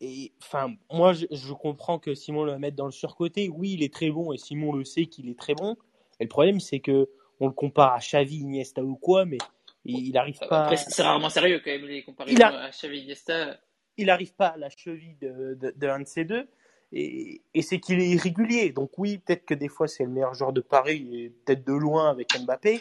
Et 0.00 0.32
enfin, 0.40 0.74
moi, 0.92 1.12
je, 1.12 1.26
je 1.32 1.52
comprends 1.52 1.98
que 1.98 2.14
Simon 2.14 2.44
le 2.44 2.56
mette 2.58 2.76
dans 2.76 2.86
le 2.86 2.92
surcoté. 2.92 3.48
Oui, 3.48 3.72
il 3.72 3.82
est 3.82 3.92
très 3.92 4.10
bon 4.10 4.32
et 4.32 4.38
Simon 4.38 4.72
le 4.72 4.84
sait 4.84 5.06
qu'il 5.06 5.28
est 5.28 5.38
très 5.38 5.54
bon. 5.54 5.76
Et 6.20 6.24
le 6.24 6.28
problème, 6.28 6.60
c'est 6.60 6.78
que 6.78 7.08
on 7.40 7.46
le 7.46 7.52
compare 7.52 7.94
à 7.94 7.98
Xavi, 7.98 8.38
Iniesta 8.38 8.82
ou 8.82 8.96
quoi, 8.96 9.24
mais 9.24 9.38
il 9.84 10.12
n'arrive 10.12 10.38
pas, 10.48 10.64
Après, 10.64 10.76
c'est 10.76 11.02
rarement 11.02 11.30
sérieux 11.30 11.60
quand 11.64 11.70
même 11.70 11.86
les 11.86 12.02
comparaisons 12.02 12.40
a- 12.42 12.64
à 12.64 12.70
Xavi 12.70 13.00
Iniesta. 13.00 13.58
il 13.96 14.10
arrive 14.10 14.34
pas 14.34 14.48
à 14.48 14.56
la 14.56 14.70
cheville 14.70 15.16
de, 15.20 15.54
de, 15.54 15.72
de 15.76 15.86
un 15.88 16.00
de 16.00 16.06
ces 16.06 16.24
deux. 16.24 16.48
Et, 16.92 17.42
et 17.52 17.62
c'est 17.62 17.80
qu'il 17.80 18.00
est 18.00 18.08
irrégulier. 18.08 18.72
Donc 18.72 18.92
oui, 18.98 19.18
peut-être 19.18 19.44
que 19.44 19.54
des 19.54 19.68
fois 19.68 19.88
c'est 19.88 20.04
le 20.04 20.10
meilleur 20.10 20.34
joueur 20.34 20.52
de 20.52 20.60
Paris 20.62 21.08
et 21.12 21.30
peut-être 21.30 21.64
de 21.66 21.72
loin 21.74 22.10
avec 22.10 22.28
Mbappé. 22.38 22.80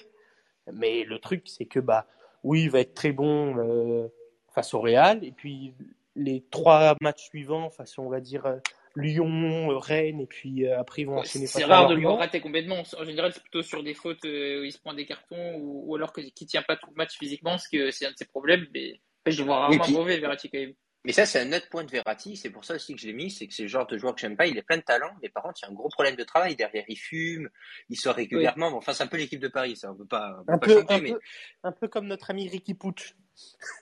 Mais 0.74 1.04
le 1.04 1.20
truc, 1.20 1.44
c'est 1.46 1.66
que 1.66 1.80
bah 1.80 2.08
oui, 2.44 2.64
il 2.64 2.70
va 2.70 2.80
être 2.80 2.94
très 2.94 3.12
bon 3.12 3.58
euh, 3.58 4.08
face 4.54 4.74
au 4.74 4.80
Real. 4.80 5.24
Et 5.24 5.32
puis 5.32 5.74
les 6.16 6.42
trois 6.52 6.96
matchs 7.02 7.24
suivants, 7.26 7.70
face 7.70 7.98
on 8.00 8.10
va 8.10 8.20
dire 8.22 8.46
euh, 8.46 8.58
Lyon, 9.00 9.72
euh, 9.72 9.78
Rennes, 9.78 10.22
et 10.22 10.26
puis 10.26 10.66
euh, 10.66 10.80
après 10.80 11.04
ils 11.04 11.06
vont 11.06 11.18
enchaîner 11.20 11.48
C'est 11.48 11.64
rare 11.64 11.88
de 11.88 11.96
le 11.96 12.02
voir 12.02 12.18
rater 12.18 12.42
complètement. 12.42 12.82
En 12.98 13.06
général, 13.06 13.32
c'est 13.34 13.42
plutôt 13.42 13.62
sur 13.62 13.84
des 13.84 13.94
fautes 13.94 14.26
euh, 14.26 14.62
où 14.62 14.64
il 14.64 14.72
se 14.72 14.80
prend 14.80 14.94
des 14.94 15.06
cartons 15.06 15.56
ou, 15.56 15.84
ou 15.92 15.96
alors 15.96 16.12
que- 16.12 16.22
qu'il 16.22 16.48
tient 16.48 16.64
pas 16.64 16.76
tout 16.76 16.90
le 16.90 16.96
match 16.96 17.18
physiquement, 17.18 17.52
parce 17.52 17.68
que 17.68 17.92
c'est 17.92 18.06
un 18.08 18.12
de 18.12 18.18
ses 18.18 18.26
problèmes. 18.26 18.66
Mais 18.74 19.00
après, 19.22 19.32
je 19.34 19.40
le 19.40 19.46
vois 19.46 19.60
rarement 19.60 19.84
puis- 19.84 19.94
mauvais, 19.94 20.20
Verratti 20.20 20.50
quand 20.50 20.60
même. 20.60 20.74
Mais 21.06 21.14
ça, 21.14 21.26
c'est 21.26 21.40
un 21.40 21.54
autre 21.54 21.70
point 21.70 21.86
de 21.86 21.92
Verratti. 21.92 22.36
C'est 22.36 22.50
pour 22.50 22.66
ça 22.66 22.76
aussi 22.76 22.94
que 22.94 23.00
je 23.00 23.08
l'ai 23.08 23.14
mis. 23.14 23.32
C'est 23.32 23.48
que 23.48 23.54
c'est 23.54 23.62
le 23.62 23.70
genre 23.70 23.88
de 23.88 23.98
joueur 23.98 24.14
que 24.14 24.20
j'aime 24.20 24.36
pas. 24.36 24.46
Il 24.48 24.58
est 24.58 24.62
plein 24.64 24.76
de 24.78 24.82
talent, 24.82 25.12
mais 25.22 25.30
par 25.30 25.44
contre, 25.44 25.60
il 25.62 25.66
y 25.66 25.66
a 25.68 25.72
un 25.72 25.74
gros 25.74 25.88
problème 25.88 26.18
de 26.18 26.24
travail 26.24 26.58
derrière. 26.58 26.84
Il 26.90 26.98
fume, 26.98 27.50
il 27.90 27.96
sort 27.96 28.16
régulièrement. 28.16 28.72
Bon, 28.72 28.78
enfin, 28.78 28.92
c'est 28.92 29.04
un 29.04 29.08
peu 29.08 29.16
l'équipe 29.16 29.40
de 29.40 29.48
Paris, 29.48 29.78
ça. 29.78 29.92
On 29.92 29.96
peut 29.96 30.06
pas, 30.08 30.38
on 30.42 30.44
peut 30.46 30.52
Un 30.54 30.58
pas 30.58 30.66
peu, 30.66 30.80
chanter, 30.82 30.94
un, 30.96 31.00
mais 31.02 31.12
peu, 31.14 31.20
un 31.64 31.72
peu 31.72 31.88
comme 31.88 32.08
notre 32.08 32.32
ami 32.32 32.50
Ricky 32.50 32.74
Pucci. 32.74 33.14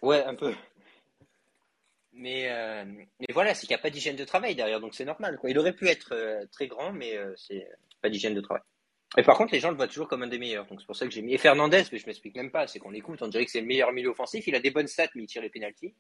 ouais, 0.04 0.24
un 0.24 0.36
peu. 0.36 0.54
Mais, 2.18 2.50
euh, 2.50 2.86
mais 2.86 3.28
voilà, 3.34 3.54
c'est 3.54 3.68
qu'il 3.68 3.76
n'y 3.76 3.80
a 3.80 3.82
pas 3.82 3.90
d'hygiène 3.90 4.16
de 4.16 4.24
travail 4.24 4.56
derrière, 4.56 4.80
donc 4.80 4.96
c'est 4.96 5.04
normal. 5.06 5.38
Quoi. 5.38 5.50
Il 5.50 5.60
aurait 5.60 5.74
pu 5.74 5.88
être 5.90 6.14
euh, 6.14 6.46
très 6.52 6.68
grand, 6.68 6.94
mais 6.94 7.18
euh, 7.18 7.34
c'est 7.36 7.68
pas 8.02 8.10
d'hygiène 8.10 8.34
de 8.34 8.40
travail. 8.42 8.64
Et 9.18 9.24
par 9.24 9.38
contre, 9.38 9.54
les 9.54 9.60
gens 9.60 9.70
le 9.70 9.76
voient 9.76 9.88
toujours 9.88 10.08
comme 10.08 10.24
un 10.24 10.28
des 10.28 10.40
meilleurs, 10.40 10.66
donc 10.68 10.80
c'est 10.82 10.86
pour 10.88 10.96
ça 10.96 11.06
que 11.06 11.12
j'ai 11.12 11.22
mis. 11.22 11.34
Et 11.34 11.38
Fernandez, 11.38 11.84
mais 11.92 11.98
je 11.98 12.06
m'explique 12.06 12.36
même 12.36 12.52
pas. 12.52 12.68
C'est 12.68 12.80
qu'on 12.80 12.90
l'écoute, 12.90 13.22
on 13.22 13.28
dirait 13.28 13.46
que 13.46 13.52
c'est 13.52 13.60
le 13.62 13.68
meilleur 13.68 13.92
milieu 13.92 14.10
offensif. 14.10 14.48
Il 14.48 14.56
a 14.56 14.60
des 14.60 14.72
bonnes 14.72 14.88
stats, 14.88 15.08
mais 15.16 15.24
il 15.24 15.28
tire 15.28 15.42
les 15.42 15.50
pénalties. 15.50 15.94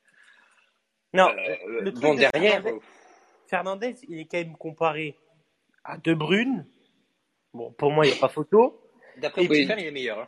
Non, 1.14 1.30
Euh, 1.30 1.82
le 1.82 1.92
truc 1.92 2.04
bon 2.04 2.14
de 2.16 2.20
derrière. 2.20 2.62
Fernandez- 2.64 2.72
euh, 2.72 2.80
Fernandez, 3.50 3.96
il 4.10 4.20
est 4.20 4.26
quand 4.26 4.38
même 4.38 4.58
comparé 4.58 5.18
à 5.84 5.98
De 5.98 6.14
Bruyne. 6.14 6.66
Bon, 7.54 7.72
pour 7.74 7.92
moi, 7.92 8.06
il 8.06 8.12
n'y 8.12 8.18
a 8.18 8.20
pas 8.22 8.28
photo. 8.30 8.82
D'après 9.18 9.48
Oui. 9.48 9.64
Il 9.64 9.72
est 9.72 9.92
meilleur. 9.92 10.20
hein. 10.20 10.28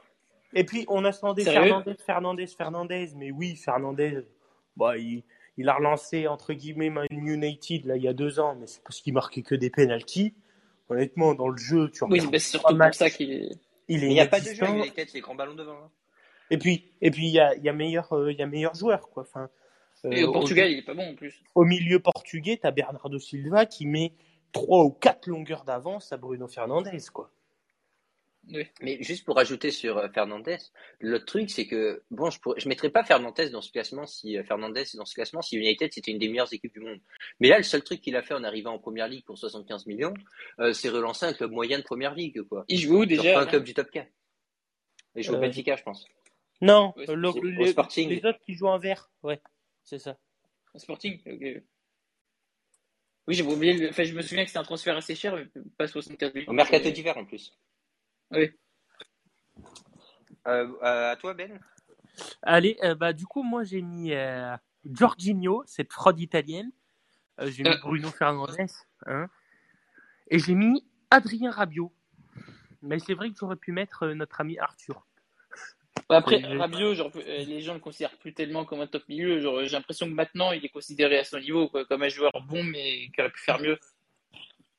Et 0.53 0.63
puis, 0.63 0.85
on 0.87 1.03
attendait 1.03 1.43
Sérieux? 1.43 1.61
Fernandez, 1.61 1.95
Fernandez, 2.05 2.47
Fernandez. 2.47 3.09
Mais 3.15 3.31
oui, 3.31 3.55
Fernandez, 3.57 4.19
bah, 4.77 4.97
il, 4.97 5.23
il 5.57 5.69
a 5.69 5.73
relancé 5.75 6.27
entre 6.27 6.53
guillemets 6.53 6.89
Man 6.89 7.07
United 7.11 7.85
là 7.85 7.95
il 7.97 8.03
y 8.03 8.07
a 8.07 8.13
deux 8.13 8.39
ans, 8.39 8.55
mais 8.59 8.67
c'est 8.67 8.81
parce 8.83 9.01
qu'il 9.01 9.13
marquait 9.13 9.41
que 9.41 9.55
des 9.55 9.69
penalties. 9.69 10.33
Honnêtement, 10.89 11.33
dans 11.35 11.49
le 11.49 11.57
jeu, 11.57 11.89
tu 11.91 12.03
Oui, 12.05 12.11
regardes 12.11 12.31
mais 12.31 12.39
c'est 12.39 12.51
surtout 12.51 12.67
pour 12.67 12.77
matchs, 12.77 12.95
ça 12.95 13.09
qu'il 13.09 13.31
est. 13.31 13.49
il 13.89 14.07
n'y 14.07 14.21
a 14.21 14.25
pas 14.25 14.39
de 14.39 14.45
jeu 14.45 14.51
inexistant. 14.51 14.73
à 14.81 14.85
United, 14.85 15.09
c'est 15.09 15.19
grand 15.19 15.35
ballon 15.35 15.53
devant. 15.55 15.73
hein. 15.73 15.91
Et 16.49 16.57
puis, 16.57 16.85
et 17.01 17.11
puis 17.11 17.27
il 17.27 17.33
y 17.33 17.39
a, 17.41 17.53
il 17.55 17.63
y 17.63 17.67
a 17.67 17.73
meilleur, 17.73 18.13
euh, 18.13 18.31
il 18.31 18.37
y 18.39 18.41
a 18.41 18.47
meilleur 18.47 18.73
joueur 18.73 19.09
quoi. 19.09 19.23
Enfin, 19.23 19.49
euh, 20.05 20.11
Et 20.11 20.23
au 20.23 20.29
au- 20.29 20.31
Portugal, 20.33 20.71
il 20.71 20.77
est 20.77 20.83
pas 20.85 20.93
bon 20.93 21.09
en 21.11 21.15
plus. 21.15 21.43
au 21.55 21.65
milieu 21.65 21.99
portugais, 21.99 22.55
tu 22.55 22.65
as 22.65 22.71
Bernardo 22.71 23.19
Silva 23.19 23.65
qui 23.65 23.85
met 23.85 24.13
trois 24.53 24.85
ou 24.85 24.91
quatre 24.91 25.27
longueurs 25.27 25.65
d'avance 25.65 26.13
à 26.13 26.17
Bruno 26.17 26.47
Fernandes, 26.47 26.89
quoi. 27.11 27.29
Oui. 28.49 28.65
Mais 28.81 29.01
juste 29.03 29.25
pour 29.25 29.37
ajouter 29.39 29.71
sur 29.71 29.97
euh, 29.97 30.07
Fernandez, 30.09 30.57
le 30.99 31.25
truc 31.25 31.49
c'est 31.49 31.67
que 31.67 32.03
bon, 32.11 32.29
je 32.29 32.39
je 32.57 32.69
mettrais 32.69 32.89
pas 32.89 33.03
Fernandez 33.03 33.49
dans 33.49 33.61
ce 33.61 33.71
classement 33.71 34.05
si 34.05 34.37
euh, 34.37 34.43
Fernandez 34.43 34.81
est 34.81 34.95
dans 34.95 35.05
ce 35.05 35.13
classement 35.15 35.41
si 35.41 35.57
United 35.57 35.91
c'était 35.91 36.11
une 36.11 36.17
des 36.19 36.29
meilleures 36.29 36.51
équipes 36.53 36.71
du 36.73 36.79
monde. 36.79 36.99
Mais 37.39 37.49
là, 37.49 37.57
le 37.57 37.63
seul 37.63 37.83
truc 37.83 37.99
qu'il 38.01 38.15
a 38.15 38.23
fait 38.23 38.33
en 38.33 38.43
arrivant 38.43 38.73
en 38.73 38.79
première 38.79 39.07
ligue 39.07 39.25
pour 39.25 39.37
75 39.37 39.85
millions, 39.85 40.13
euh, 40.59 40.71
c'est 40.73 40.89
relancer 40.89 41.25
un 41.25 41.33
club 41.33 41.51
moyen 41.51 41.77
de 41.79 41.83
première 41.83 42.15
ligue 42.15 42.41
quoi. 42.43 42.63
Il 42.69 42.79
joue 42.79 43.01
où 43.01 43.05
déjà 43.05 43.39
un 43.39 43.45
club 43.45 43.63
du 43.63 43.73
top 43.73 43.91
4. 43.91 44.07
Et 45.15 45.23
joue 45.23 45.33
au 45.33 45.35
Euh, 45.35 45.39
Benfica, 45.39 45.75
je 45.75 45.83
pense. 45.83 46.05
Non, 46.61 46.93
Ouais, 46.95 47.05
le- 47.07 47.59
au 47.61 47.65
Sporting. 47.67 48.09
les 48.09 48.25
autres 48.25 48.39
qui 48.45 48.53
jouent 48.53 48.67
en 48.67 48.79
vert, 48.79 49.09
ouais, 49.23 49.41
c'est 49.83 49.99
ça. 49.99 50.17
Au 50.73 50.79
Sporting 50.79 51.19
ok. 51.25 51.63
Oui, 53.27 53.35
j'avais 53.35 53.51
oublié. 53.51 53.73
le- 53.73 53.89
Enfin, 53.89 54.03
je 54.05 54.13
me 54.13 54.21
souviens 54.21 54.43
que 54.43 54.49
c'était 54.49 54.59
un 54.59 54.63
transfert 54.63 54.95
assez 54.95 55.13
cher, 55.15 55.35
mais 55.35 55.45
pas 55.77 55.87
75 55.87 56.33
millions. 56.33 56.47
Au 56.49 56.53
mercato 56.53 56.89
d'hiver 56.89 57.17
en 57.17 57.25
plus. 57.25 57.51
Oui. 58.31 58.51
Euh, 60.47 60.67
euh, 60.81 61.11
à 61.11 61.15
toi 61.17 61.33
Ben 61.33 61.59
Allez, 62.41 62.77
euh, 62.83 62.95
bah 62.95 63.13
du 63.13 63.25
coup 63.25 63.43
moi 63.43 63.63
j'ai 63.63 63.81
mis 63.81 64.13
euh, 64.13 64.55
Jorginho, 64.85 65.63
cette 65.65 65.91
fraude 65.93 66.19
italienne. 66.19 66.71
Euh, 67.39 67.49
j'ai 67.51 67.63
mis 67.63 67.69
Euh. 67.69 67.77
Bruno 67.81 68.09
Fernandes, 68.09 68.55
hein, 69.05 69.27
et 70.29 70.39
j'ai 70.39 70.55
mis 70.55 70.85
Adrien 71.11 71.51
Rabiot. 71.51 71.93
Mais 72.81 72.99
c'est 72.99 73.13
vrai 73.13 73.29
que 73.29 73.35
j'aurais 73.39 73.55
pu 73.55 73.71
mettre 73.71 74.03
euh, 74.03 74.13
notre 74.13 74.39
ami 74.41 74.57
Arthur. 74.57 75.05
Bah, 76.09 76.17
Après, 76.17 76.37
Rabiot, 76.37 76.93
genre, 76.95 77.11
euh, 77.15 77.43
les 77.43 77.59
gens 77.61 77.73
le 77.73 77.79
considèrent 77.79 78.17
plus 78.17 78.33
tellement 78.33 78.63
comme 78.65 78.79
un 78.81 78.87
top 78.87 79.07
milieu. 79.09 79.41
Genre, 79.41 79.63
j'ai 79.63 79.71
l'impression 79.75 80.07
que 80.07 80.13
maintenant, 80.13 80.51
il 80.53 80.63
est 80.63 80.69
considéré 80.69 81.17
à 81.17 81.23
son 81.23 81.39
niveau, 81.39 81.67
quoi, 81.67 81.85
comme 81.85 82.03
un 82.03 82.07
joueur 82.09 82.31
bon, 82.47 82.63
mais 82.63 83.09
qui 83.13 83.19
aurait 83.19 83.31
pu 83.31 83.41
faire 83.41 83.59
mieux. 83.59 83.77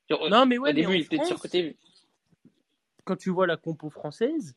Genre, 0.09 0.29
Non 0.29 0.45
mais 0.45 0.57
au 0.57 0.63
ouais, 0.63 0.73
mais 0.73 0.81
début, 0.81 0.93
en 0.93 0.93
il 0.93 1.01
était 1.01 1.15
France, 1.17 1.27
surcoté. 1.27 1.77
Quand 3.09 3.15
tu 3.15 3.31
vois 3.31 3.47
la 3.47 3.57
compo 3.57 3.89
française, 3.89 4.55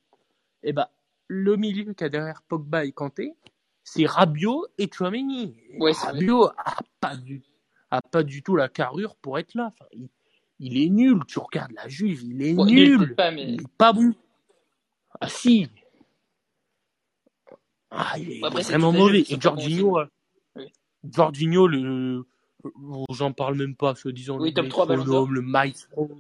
eh 0.63 0.75
ben, 0.75 0.87
le 1.27 1.57
milieu 1.57 1.85
qu'il 1.95 2.03
y 2.03 2.05
a 2.05 2.09
derrière 2.11 2.43
Pogba 2.43 2.85
et 2.85 2.93
Kanté, 2.93 3.35
c'est 3.83 4.05
Rabiot 4.05 4.67
et 4.77 4.91
Chouameni. 4.93 5.57
Ouais. 5.79 5.93
Rabiot 5.93 6.49
a 6.59 6.77
pas, 7.01 7.17
du, 7.17 7.43
a 7.91 8.03
pas 8.03 8.23
du 8.23 8.43
tout 8.43 8.55
la 8.55 8.69
carrure 8.69 9.17
pour 9.17 9.39
être 9.39 9.55
là. 9.55 9.69
Enfin, 9.73 9.87
il, 9.93 10.11
il 10.59 10.77
est 10.83 10.91
nul. 10.91 11.21
Tu 11.27 11.39
regardes 11.39 11.73
la 11.73 11.89
Juve, 11.89 12.23
il 12.25 12.43
est 12.43 12.53
nul, 12.53 13.15
pas, 13.15 13.31
mais- 13.31 13.55
Il 13.55 13.63
est 13.63 13.69
pas 13.79 13.95
bon. 13.95 14.13
Ah 15.19 15.29
si. 15.29 15.67
Ah, 17.91 18.19
il 18.19 18.33
est 18.33 18.45
après, 18.45 18.63
vraiment 18.65 18.93
mauvais. 18.93 19.25
Et 19.31 19.41
Jorginho, 19.41 19.99
euh, 19.99 20.07
Oui. 20.57 20.71
Jorginho, 21.11 21.67
le, 21.69 22.27
j'en 23.09 23.33
parle 23.33 23.57
même 23.57 23.77
pas, 23.77 23.95
soi-disant 23.95 24.39
Oui, 24.39 24.49
le 24.51 24.55
top 24.55 24.69
3 24.69 24.87
Ballon 24.87 25.05
d'Or. 25.05 25.27
métronome, 25.27 25.35
le 25.37 25.41
maestro, 25.43 26.11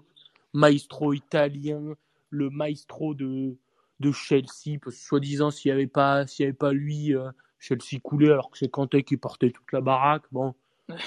maestro 0.54 1.12
italien, 1.12 1.94
le 2.32 2.50
maestro 2.50 3.14
de, 3.14 3.56
de 4.00 4.10
Chelsea, 4.12 4.78
parce 4.82 4.96
que 4.96 5.02
soi-disant 5.02 5.50
s'il 5.50 5.68
y 5.68 5.72
avait 5.72 5.86
pas, 5.86 6.26
s'il 6.26 6.44
y 6.44 6.46
avait 6.48 6.56
pas 6.56 6.72
lui, 6.72 7.14
euh, 7.14 7.30
Chelsea 7.60 8.00
coulait 8.02 8.30
alors 8.32 8.50
que 8.50 8.58
c'est 8.58 8.68
Kanté 8.70 9.04
qui 9.04 9.16
portait 9.16 9.50
toute 9.50 9.70
la 9.72 9.80
baraque. 9.80 10.24
Bon, 10.32 10.54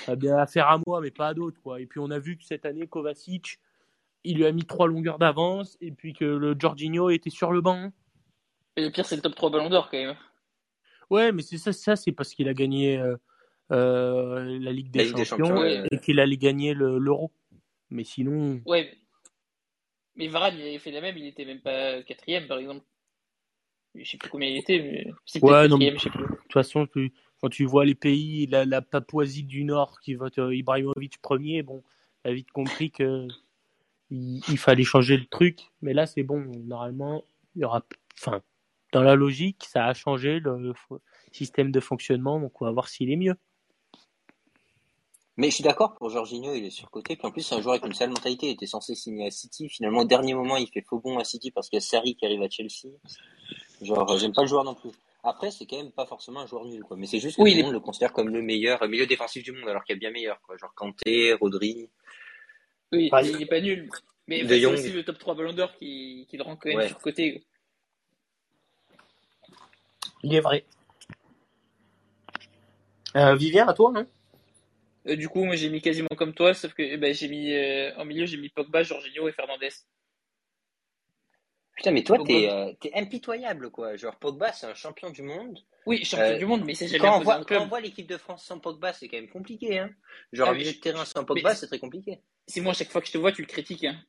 ça 0.06 0.14
a 0.14 0.16
bien 0.16 0.38
affaire 0.38 0.70
à 0.70 0.80
moi, 0.88 1.02
mais 1.02 1.12
pas 1.12 1.28
à 1.30 1.34
d'autres, 1.34 1.60
quoi. 1.62 1.82
Et 1.82 1.86
puis 1.88 2.00
on 2.00 2.10
a 2.12 2.20
vu 2.20 2.38
que 2.38 2.44
cette 2.46 2.66
année, 2.66 2.88
Kovacic, 2.88 3.60
il 4.24 4.38
lui 4.38 4.46
a 4.46 4.52
mis 4.52 4.66
trois 4.66 4.88
longueurs 4.88 5.20
d'avance, 5.20 5.78
et 5.82 5.92
puis 5.92 6.14
que 6.14 6.26
le 6.26 6.56
Jorginho 6.58 7.10
était 7.10 7.30
sur 7.30 7.52
le 7.52 7.62
banc. 7.62 7.92
Et 8.78 8.84
le 8.86 8.92
pire, 8.92 9.06
c'est 9.06 9.16
le 9.16 9.22
top 9.22 9.36
3 9.36 9.50
Ballon 9.50 9.70
d'Or, 9.70 9.90
quand 9.90 9.98
même. 9.98 10.16
Ouais, 11.10 11.32
mais 11.32 11.42
c'est 11.42 11.58
ça, 11.58 11.72
ça 11.74 11.96
c'est 11.96 12.12
parce 12.12 12.34
qu'il 12.34 12.48
a 12.50 12.54
gagné 12.54 12.98
euh, 13.00 13.16
euh, 13.72 14.60
la 14.60 14.72
Ligue 14.72 14.92
des 14.92 15.00
La 15.00 15.06
Ligue 15.06 15.16
des 15.16 15.26
Champions, 15.26 15.58
ouais. 15.60 15.84
et 15.92 16.00
qu'il 16.00 16.20
allait 16.20 16.38
gagner 16.38 16.74
le- 16.74 16.98
l'Euro. 17.00 17.32
Mais 17.90 18.04
sinon, 18.04 18.62
Ouais. 18.66 18.98
Mais- 20.16 20.28
Varane, 20.28 20.56
il 20.58 20.62
avait 20.62 20.80
fait 20.80 20.92
la 20.92 21.02
même, 21.02 21.18
il 21.18 21.26
était 21.28 21.46
même 21.46 21.62
pas 21.62 22.02
quatrième, 22.04 22.48
par 22.48 22.58
exemple. 22.60 22.86
Je 23.96 24.04
sais 24.10 24.18
plus 24.18 24.30
combien 24.30 24.50
il 24.50 24.58
était, 24.58 24.80
mais 24.80 25.06
c'est 25.26 25.40
peut-être 25.40 25.52
Ouais, 25.64 25.70
quatrième, 25.70 25.98
je 25.98 26.04
sais 26.04 26.10
plus. 26.10 26.24
de 26.24 26.28
toute 26.36 26.54
façon, 26.54 26.86
tu- 26.88 27.14
quand 27.42 27.50
tu 27.50 27.64
vois 27.66 27.86
les 27.86 27.96
pays, 27.96 28.46
la, 28.48 28.66
la 28.66 28.82
Papouasie 28.82 29.44
du 29.44 29.64
Nord 29.64 30.00
qui 30.02 30.16
vote 30.16 30.38
euh, 30.40 30.54
Ibrahimovic 30.56 31.22
premier, 31.22 31.64
bon, 31.64 31.82
t'as 32.24 32.34
vite 32.34 32.52
compris 32.52 32.92
que 32.92 33.28
il, 34.12 34.42
il 34.50 34.58
fallait 34.58 34.84
changer 34.84 35.18
le 35.18 35.26
truc. 35.26 35.60
Mais 35.82 35.94
là, 35.94 36.06
c'est 36.06 36.24
bon. 36.24 36.40
Normalement, 36.66 37.24
il 37.56 37.62
y 37.62 37.66
aura, 37.66 37.86
enfin, 38.18 38.42
dans 38.92 39.02
la 39.02 39.16
logique, 39.16 39.66
ça 39.68 39.86
a 39.86 39.94
changé 39.94 40.40
le 40.40 40.74
système 41.32 41.72
de 41.72 41.80
fonctionnement, 41.80 42.40
donc 42.40 42.62
on 42.62 42.66
va 42.66 42.72
voir 42.72 42.88
s'il 42.90 43.12
est 43.12 43.16
mieux. 43.18 43.36
Mais 45.38 45.50
je 45.50 45.56
suis 45.56 45.64
d'accord 45.64 45.96
pour 45.96 46.10
Jorginho, 46.10 46.54
il 46.54 46.64
est 46.66 46.70
surcoté. 46.70 47.16
Puis 47.18 47.28
en 47.28 47.32
plus, 47.32 47.42
c'est 47.42 47.56
un 47.56 47.62
joueur 47.62 47.74
avec 47.74 47.86
une 47.86 47.94
sale 47.94 48.10
mentalité. 48.10 48.48
Il 48.48 48.52
était 48.52 48.66
censé 48.68 48.96
signer 48.96 49.28
à 49.28 49.32
City. 49.32 49.68
Finalement, 49.68 50.02
au 50.02 50.06
dernier 50.06 50.34
moment, 50.34 50.56
il 50.56 50.68
fait 50.70 50.82
faux 50.82 51.00
bon 51.00 51.18
à 51.20 51.26
City 51.26 51.52
parce 51.52 51.70
qu'il 51.70 51.76
y 51.78 51.82
a 51.82 51.86
Sarri 51.86 52.16
qui 52.16 52.26
arrive 52.26 52.42
à 52.42 52.50
Chelsea. 52.50 52.94
Genre, 53.82 54.10
euh, 54.12 54.18
j'aime 54.18 54.32
pas 54.34 54.44
le 54.44 54.48
joueur 54.48 54.64
non 54.64 54.76
plus. 54.76 54.92
Après, 55.24 55.52
c'est 55.52 55.66
quand 55.66 55.76
même 55.76 55.92
pas 55.92 56.06
forcément 56.06 56.40
un 56.42 56.48
joueur 56.48 56.64
nul, 56.66 56.84
quoi. 56.84 56.96
Mais 56.96 57.06
c'est 57.08 57.20
juste 57.20 57.36
que 57.36 57.42
Oui, 57.42 57.52
tout 57.52 57.58
il 57.58 57.58
le 57.58 57.62
est- 57.62 57.64
monde 57.66 57.74
le 57.74 57.80
considère 57.82 58.14
comme 58.14 58.30
le 58.30 58.42
meilleur 58.42 58.82
euh, 58.82 58.88
milieu 58.88 59.06
défensif 59.08 59.44
du 59.44 59.52
monde, 59.52 59.68
alors 59.68 59.84
qu'il 59.84 59.96
y 59.96 59.98
a 59.98 60.00
bien 60.00 60.12
meilleur, 60.12 60.40
quoi. 60.42 60.56
Genre 60.56 60.74
Kanté, 60.74 61.34
Rodri. 61.34 61.90
Oui, 62.94 63.10
il 63.24 63.42
est 63.42 63.46
pas 63.46 63.60
nul. 63.60 63.90
Mais 64.28 64.48
c'est 64.48 64.66
aussi 64.66 64.92
le 64.92 65.04
top 65.04 65.18
3 65.20 65.36
Ballon 65.36 65.52
d'Or 65.54 65.76
qui, 65.76 66.26
qui 66.30 66.38
le 66.38 66.44
rend 66.44 66.56
quand 66.56 66.70
même 66.70 66.78
Ouais. 66.78 66.88
surcoté. 66.88 67.44
Il 70.24 70.34
est 70.34 70.40
vrai. 70.40 70.66
Euh, 73.16 73.36
Vivien, 73.36 73.68
à 73.68 73.74
toi, 73.74 73.92
non 73.92 74.08
Euh, 75.08 75.16
du 75.16 75.30
coup, 75.30 75.44
moi 75.44 75.56
j'ai 75.56 75.70
mis 75.70 75.82
quasiment 75.82 76.10
comme 76.18 76.34
toi, 76.34 76.54
sauf 76.54 76.74
que 76.74 76.82
eh 76.82 76.98
ben, 76.98 77.14
j'ai 77.14 77.28
mis 77.28 77.54
euh, 77.54 77.96
en 77.98 78.06
milieu, 78.06 78.26
j'ai 78.26 78.38
mis 78.38 78.50
Pogba, 78.50 78.84
Jorginho 78.84 79.28
et 79.28 79.32
Fernandez. 79.32 79.70
Putain, 81.76 81.92
mais 81.92 82.04
toi, 82.04 82.18
t'es 82.26 82.50
euh, 82.50 82.72
t'es 82.80 82.92
impitoyable, 82.94 83.70
quoi. 83.70 83.98
Genre, 83.98 84.16
Pogba, 84.16 84.54
c'est 84.54 84.66
un 84.66 84.74
champion 84.74 85.10
du 85.10 85.22
monde. 85.22 85.60
Oui, 85.86 86.06
champion 86.06 86.38
du 86.38 86.46
monde, 86.46 86.64
mais 86.66 86.74
c'est 86.74 86.88
jamais 86.88 87.00
Quand 87.00 87.20
on 87.20 87.24
voit, 87.24 87.44
quand 87.44 87.62
on 87.62 87.68
voit 87.68 87.82
l'équipe 87.82 88.08
de 88.08 88.18
France 88.18 88.46
sans 88.46 88.60
Pogba, 88.60 88.94
c'est 88.94 89.10
quand 89.10 89.18
même 89.18 89.30
compliqué, 89.30 89.80
hein. 89.80 89.90
Genre, 90.32 90.50
Ah, 90.50 90.54
milieu 90.54 90.72
de 90.72 90.78
terrain 90.78 91.04
sans 91.04 91.26
Pogba, 91.26 91.54
c'est 91.54 91.68
très 91.68 91.80
compliqué. 91.80 92.22
Si 92.48 92.62
moi, 92.62 92.74
chaque 92.74 92.90
fois 92.90 93.02
que 93.02 93.08
je 93.08 93.14
te 93.14 93.18
vois, 93.18 93.34
tu 93.34 93.42
le 93.42 93.48
critiques. 93.48 93.84
Hein. 93.84 94.00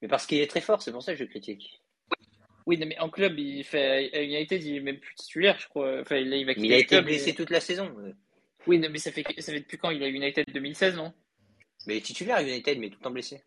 Mais 0.00 0.08
parce 0.08 0.26
qu'il 0.26 0.38
est 0.38 0.48
très 0.48 0.60
fort, 0.60 0.82
c'est 0.82 0.90
pour 0.90 1.02
ça 1.02 1.12
que 1.12 1.18
je 1.18 1.24
le 1.24 1.30
critique. 1.30 1.80
Oui, 2.66 2.78
non, 2.78 2.86
mais 2.86 2.98
en 2.98 3.08
club, 3.08 3.38
il 3.38 3.62
fait, 3.62 4.10
à 4.12 4.22
United, 4.22 4.62
il 4.62 4.76
est 4.76 4.80
même 4.80 4.98
plus 4.98 5.14
titulaire, 5.14 5.58
je 5.60 5.68
crois. 5.68 6.00
Enfin, 6.00 6.16
là, 6.16 6.36
il 6.36 6.46
va 6.46 6.52
a 6.52 6.54
été 6.54 6.86
club. 6.86 7.04
blessé 7.04 7.32
toute 7.32 7.50
la 7.50 7.60
saison. 7.60 7.94
Oui, 8.66 8.78
mais 8.78 8.98
ça 8.98 9.10
fait, 9.12 9.24
ça 9.40 9.52
fait 9.52 9.60
depuis 9.60 9.78
quand 9.78 9.90
il 9.90 10.02
a 10.02 10.08
United 10.08 10.46
2016, 10.52 10.96
non? 10.96 11.12
Mais 11.86 11.94
il 11.94 11.98
est 11.98 12.02
titulaire 12.02 12.36
à 12.36 12.42
United, 12.42 12.78
mais 12.78 12.90
tout 12.90 12.98
le 12.98 13.02
temps 13.04 13.10
blessé. 13.10 13.42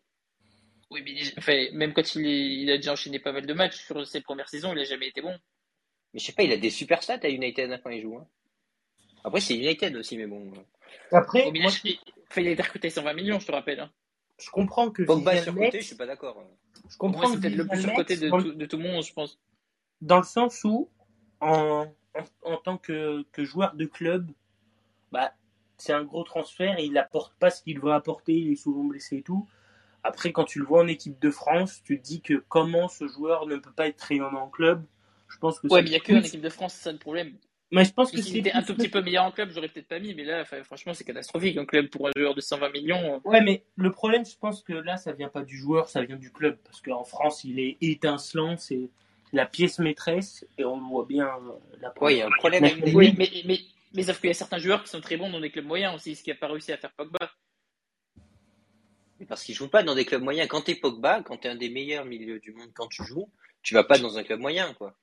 Oui, 0.90 1.02
mais 1.04 1.14
enfin, 1.38 1.66
même 1.72 1.92
quand 1.94 2.14
il, 2.14 2.26
est, 2.26 2.48
il 2.62 2.70
a 2.70 2.76
déjà 2.76 2.92
enchaîné 2.92 3.18
pas 3.18 3.32
mal 3.32 3.46
de 3.46 3.52
matchs 3.54 3.76
sur 3.86 4.06
ses 4.06 4.20
premières 4.20 4.48
saisons, 4.48 4.72
il 4.72 4.78
a 4.78 4.84
jamais 4.84 5.08
été 5.08 5.20
bon. 5.22 5.36
Mais 6.12 6.20
je 6.20 6.26
sais 6.26 6.32
pas, 6.32 6.42
il 6.42 6.52
a 6.52 6.56
des 6.58 6.70
super 6.70 7.02
stats 7.02 7.20
à 7.22 7.28
United 7.28 7.80
quand 7.82 7.90
il 7.90 8.02
joue. 8.02 8.18
hein. 8.18 8.26
Après, 9.24 9.40
c'est 9.40 9.56
United 9.56 9.96
aussi, 9.96 10.16
mais 10.16 10.26
bon. 10.26 10.52
Après, 11.10 11.40
il, 11.48 11.66
a, 11.66 11.70
il- 11.84 11.98
enfin, 12.30 12.40
il 12.42 12.48
a 12.48 12.50
été 12.52 12.62
recruté 12.62 12.90
120 12.90 13.12
millions, 13.14 13.40
je 13.40 13.46
te 13.46 13.52
rappelle. 13.52 13.80
Hein. 13.80 13.92
je 14.38 14.50
comprends 14.50 14.90
que 14.90 15.02
Pogba 15.02 15.32
Vivian 15.32 15.44
surcoté, 15.44 15.80
je 15.80 15.86
suis 15.86 15.96
pas 15.96 16.06
d'accord. 16.06 16.38
hein. 16.38 16.48
je 16.90 16.96
comprends 16.96 17.32
que 17.34 17.38
peut-être 17.40 17.56
le 17.56 17.66
plus 17.66 17.80
surcoté 17.80 18.16
de 18.16 18.30
de 18.52 18.66
tout 18.66 18.76
le 18.76 18.82
monde, 18.84 19.02
je 19.02 19.12
pense. 19.12 19.38
dans 20.02 20.18
le 20.18 20.24
sens 20.24 20.62
où, 20.62 20.88
en, 21.40 21.86
en, 22.14 22.24
en 22.42 22.56
tant 22.58 22.78
que, 22.78 23.24
que 23.32 23.44
joueur 23.44 23.74
de 23.74 23.86
club, 23.86 24.30
bah, 25.16 25.32
c'est 25.78 25.92
un 25.94 26.04
gros 26.04 26.24
transfert 26.24 26.78
et 26.78 26.84
il 26.84 26.96
apporte 26.98 27.34
pas 27.38 27.48
ce 27.50 27.62
qu'il 27.62 27.80
veut 27.80 27.92
apporter, 27.92 28.34
il 28.34 28.52
est 28.52 28.56
souvent 28.56 28.84
blessé 28.84 29.16
et 29.18 29.22
tout. 29.22 29.48
Après, 30.02 30.30
quand 30.30 30.44
tu 30.44 30.58
le 30.58 30.66
vois 30.66 30.82
en 30.82 30.86
équipe 30.88 31.18
de 31.18 31.30
France, 31.30 31.82
tu 31.84 31.98
te 31.98 32.02
dis 32.04 32.20
que 32.20 32.34
comment 32.48 32.88
ce 32.88 33.08
joueur 33.08 33.46
ne 33.46 33.56
peut 33.56 33.72
pas 33.72 33.88
être 33.88 34.00
rayonnant 34.02 34.42
en 34.42 34.48
club. 34.48 34.84
Je 35.28 35.38
pense 35.38 35.58
que 35.58 35.68
Ouais, 35.68 35.80
c'est 35.80 35.82
mais 35.84 35.88
il 35.90 35.92
y 35.92 35.96
a 35.96 36.00
que 36.00 36.04
plus- 36.04 36.16
en 36.16 36.22
équipe 36.22 36.40
de 36.42 36.48
France, 36.50 36.74
c'est 36.74 36.84
ça 36.84 36.92
le 36.92 36.98
problème. 36.98 37.32
Mais 37.72 37.84
je 37.84 37.92
pense 37.92 38.12
que 38.12 38.18
S'il 38.20 38.32
c'est 38.32 38.38
était 38.40 38.52
un 38.52 38.62
tout 38.62 38.74
petit 38.76 38.88
peu 38.88 39.02
meilleur 39.02 39.24
en 39.24 39.32
club, 39.32 39.50
j'aurais 39.50 39.68
peut-être 39.68 39.88
pas 39.88 39.98
mis, 39.98 40.14
mais 40.14 40.24
là, 40.24 40.44
franchement, 40.44 40.92
c'est 40.94 41.02
catastrophique 41.04 41.56
un 41.56 41.64
club 41.64 41.88
pour 41.88 42.06
un 42.06 42.12
joueur 42.16 42.34
de 42.34 42.40
120 42.40 42.70
millions. 42.70 43.20
Ouais, 43.24 43.40
mais 43.40 43.64
le 43.74 43.90
problème, 43.90 44.24
je 44.24 44.36
pense 44.38 44.62
que 44.62 44.72
là, 44.74 44.96
ça 44.98 45.12
vient 45.12 45.28
pas 45.30 45.42
du 45.42 45.56
joueur, 45.58 45.88
ça 45.88 46.02
vient 46.02 46.16
du 46.16 46.30
club. 46.30 46.58
Parce 46.62 46.80
qu'en 46.80 47.02
France, 47.04 47.42
il 47.42 47.58
est 47.58 47.76
étincelant, 47.80 48.56
c'est 48.58 48.90
la 49.32 49.46
pièce 49.46 49.80
maîtresse, 49.80 50.46
et 50.58 50.64
on 50.64 50.76
le 50.78 50.86
voit 50.86 51.06
bien. 51.06 51.26
euh, 51.26 51.52
La 51.80 51.92
Ouais, 52.00 52.14
il 52.14 52.18
y 52.18 52.22
a 52.22 52.26
un 52.28 52.30
problème 52.38 52.62
mais, 52.84 53.60
mais 53.96 54.02
sauf 54.04 54.20
qu'il 54.20 54.28
y 54.28 54.30
a 54.30 54.34
certains 54.34 54.58
joueurs 54.58 54.82
qui 54.84 54.90
sont 54.90 55.00
très 55.00 55.16
bons 55.16 55.30
dans 55.30 55.40
des 55.40 55.50
clubs 55.50 55.64
moyens 55.64 55.94
aussi, 55.94 56.14
ce 56.14 56.22
qui 56.22 56.30
n'a 56.30 56.36
pas 56.36 56.48
réussi 56.48 56.70
à 56.72 56.76
faire 56.76 56.92
Pogba. 56.92 57.32
Mais 59.18 59.26
Parce 59.26 59.42
qu'il 59.42 59.54
joue 59.54 59.68
pas 59.68 59.82
dans 59.82 59.94
des 59.94 60.04
clubs 60.04 60.22
moyens. 60.22 60.48
Quand 60.48 60.62
t'es 60.62 60.74
Pogba, 60.74 61.22
quand 61.22 61.38
t'es 61.38 61.48
un 61.48 61.56
des 61.56 61.70
meilleurs 61.70 62.04
milieux 62.04 62.38
du 62.38 62.52
monde 62.52 62.70
quand 62.74 62.88
tu 62.88 63.02
joues, 63.04 63.30
tu 63.62 63.74
vas 63.74 63.84
pas 63.84 63.98
dans 63.98 64.18
un 64.18 64.22
club 64.22 64.40
moyen, 64.40 64.74
quoi. 64.74 64.96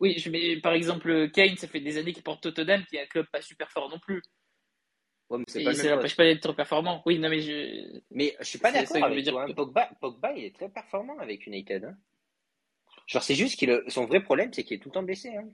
Oui, 0.00 0.16
je 0.18 0.30
mets, 0.30 0.60
par 0.60 0.74
exemple, 0.74 1.28
Kane, 1.32 1.56
ça 1.56 1.66
fait 1.66 1.80
des 1.80 1.96
années 1.98 2.12
qu'il 2.12 2.22
porte 2.22 2.42
Tottenham, 2.42 2.84
qui 2.86 2.96
est 2.96 3.02
un 3.02 3.06
club 3.06 3.26
pas 3.32 3.42
super 3.42 3.68
fort 3.70 3.90
non 3.90 3.98
plus. 3.98 4.22
Ouais, 5.28 5.38
mais 5.38 5.44
c'est 5.48 5.64
pas 5.64 5.74
ça 5.74 5.94
l'empêche 5.94 6.16
pas 6.16 6.24
d'être 6.24 6.52
performant. 6.52 7.02
Oui, 7.04 7.18
non, 7.18 7.28
mais 7.28 7.40
je. 7.40 8.00
Mais 8.12 8.34
je 8.38 8.44
suis 8.44 8.58
pas 8.58 8.72
d'accord 8.72 8.96
que 8.96 9.04
avec 9.04 9.24
dire. 9.24 9.32
toi. 9.32 9.44
hein. 9.44 9.52
Pogba, 9.52 9.90
Pogba, 10.00 10.32
il 10.32 10.44
est 10.44 10.54
très 10.54 10.68
performant 10.68 11.18
avec 11.18 11.46
United. 11.46 11.84
hein. 11.84 11.98
Genre, 13.06 13.22
c'est 13.22 13.34
juste 13.34 13.58
qu'il 13.58 13.82
son 13.88 14.06
vrai 14.06 14.22
problème, 14.22 14.52
c'est 14.52 14.64
qu'il 14.64 14.76
est 14.76 14.80
tout 14.80 14.88
le 14.90 14.94
temps 14.94 15.02
blessé. 15.02 15.34
hein. 15.36 15.48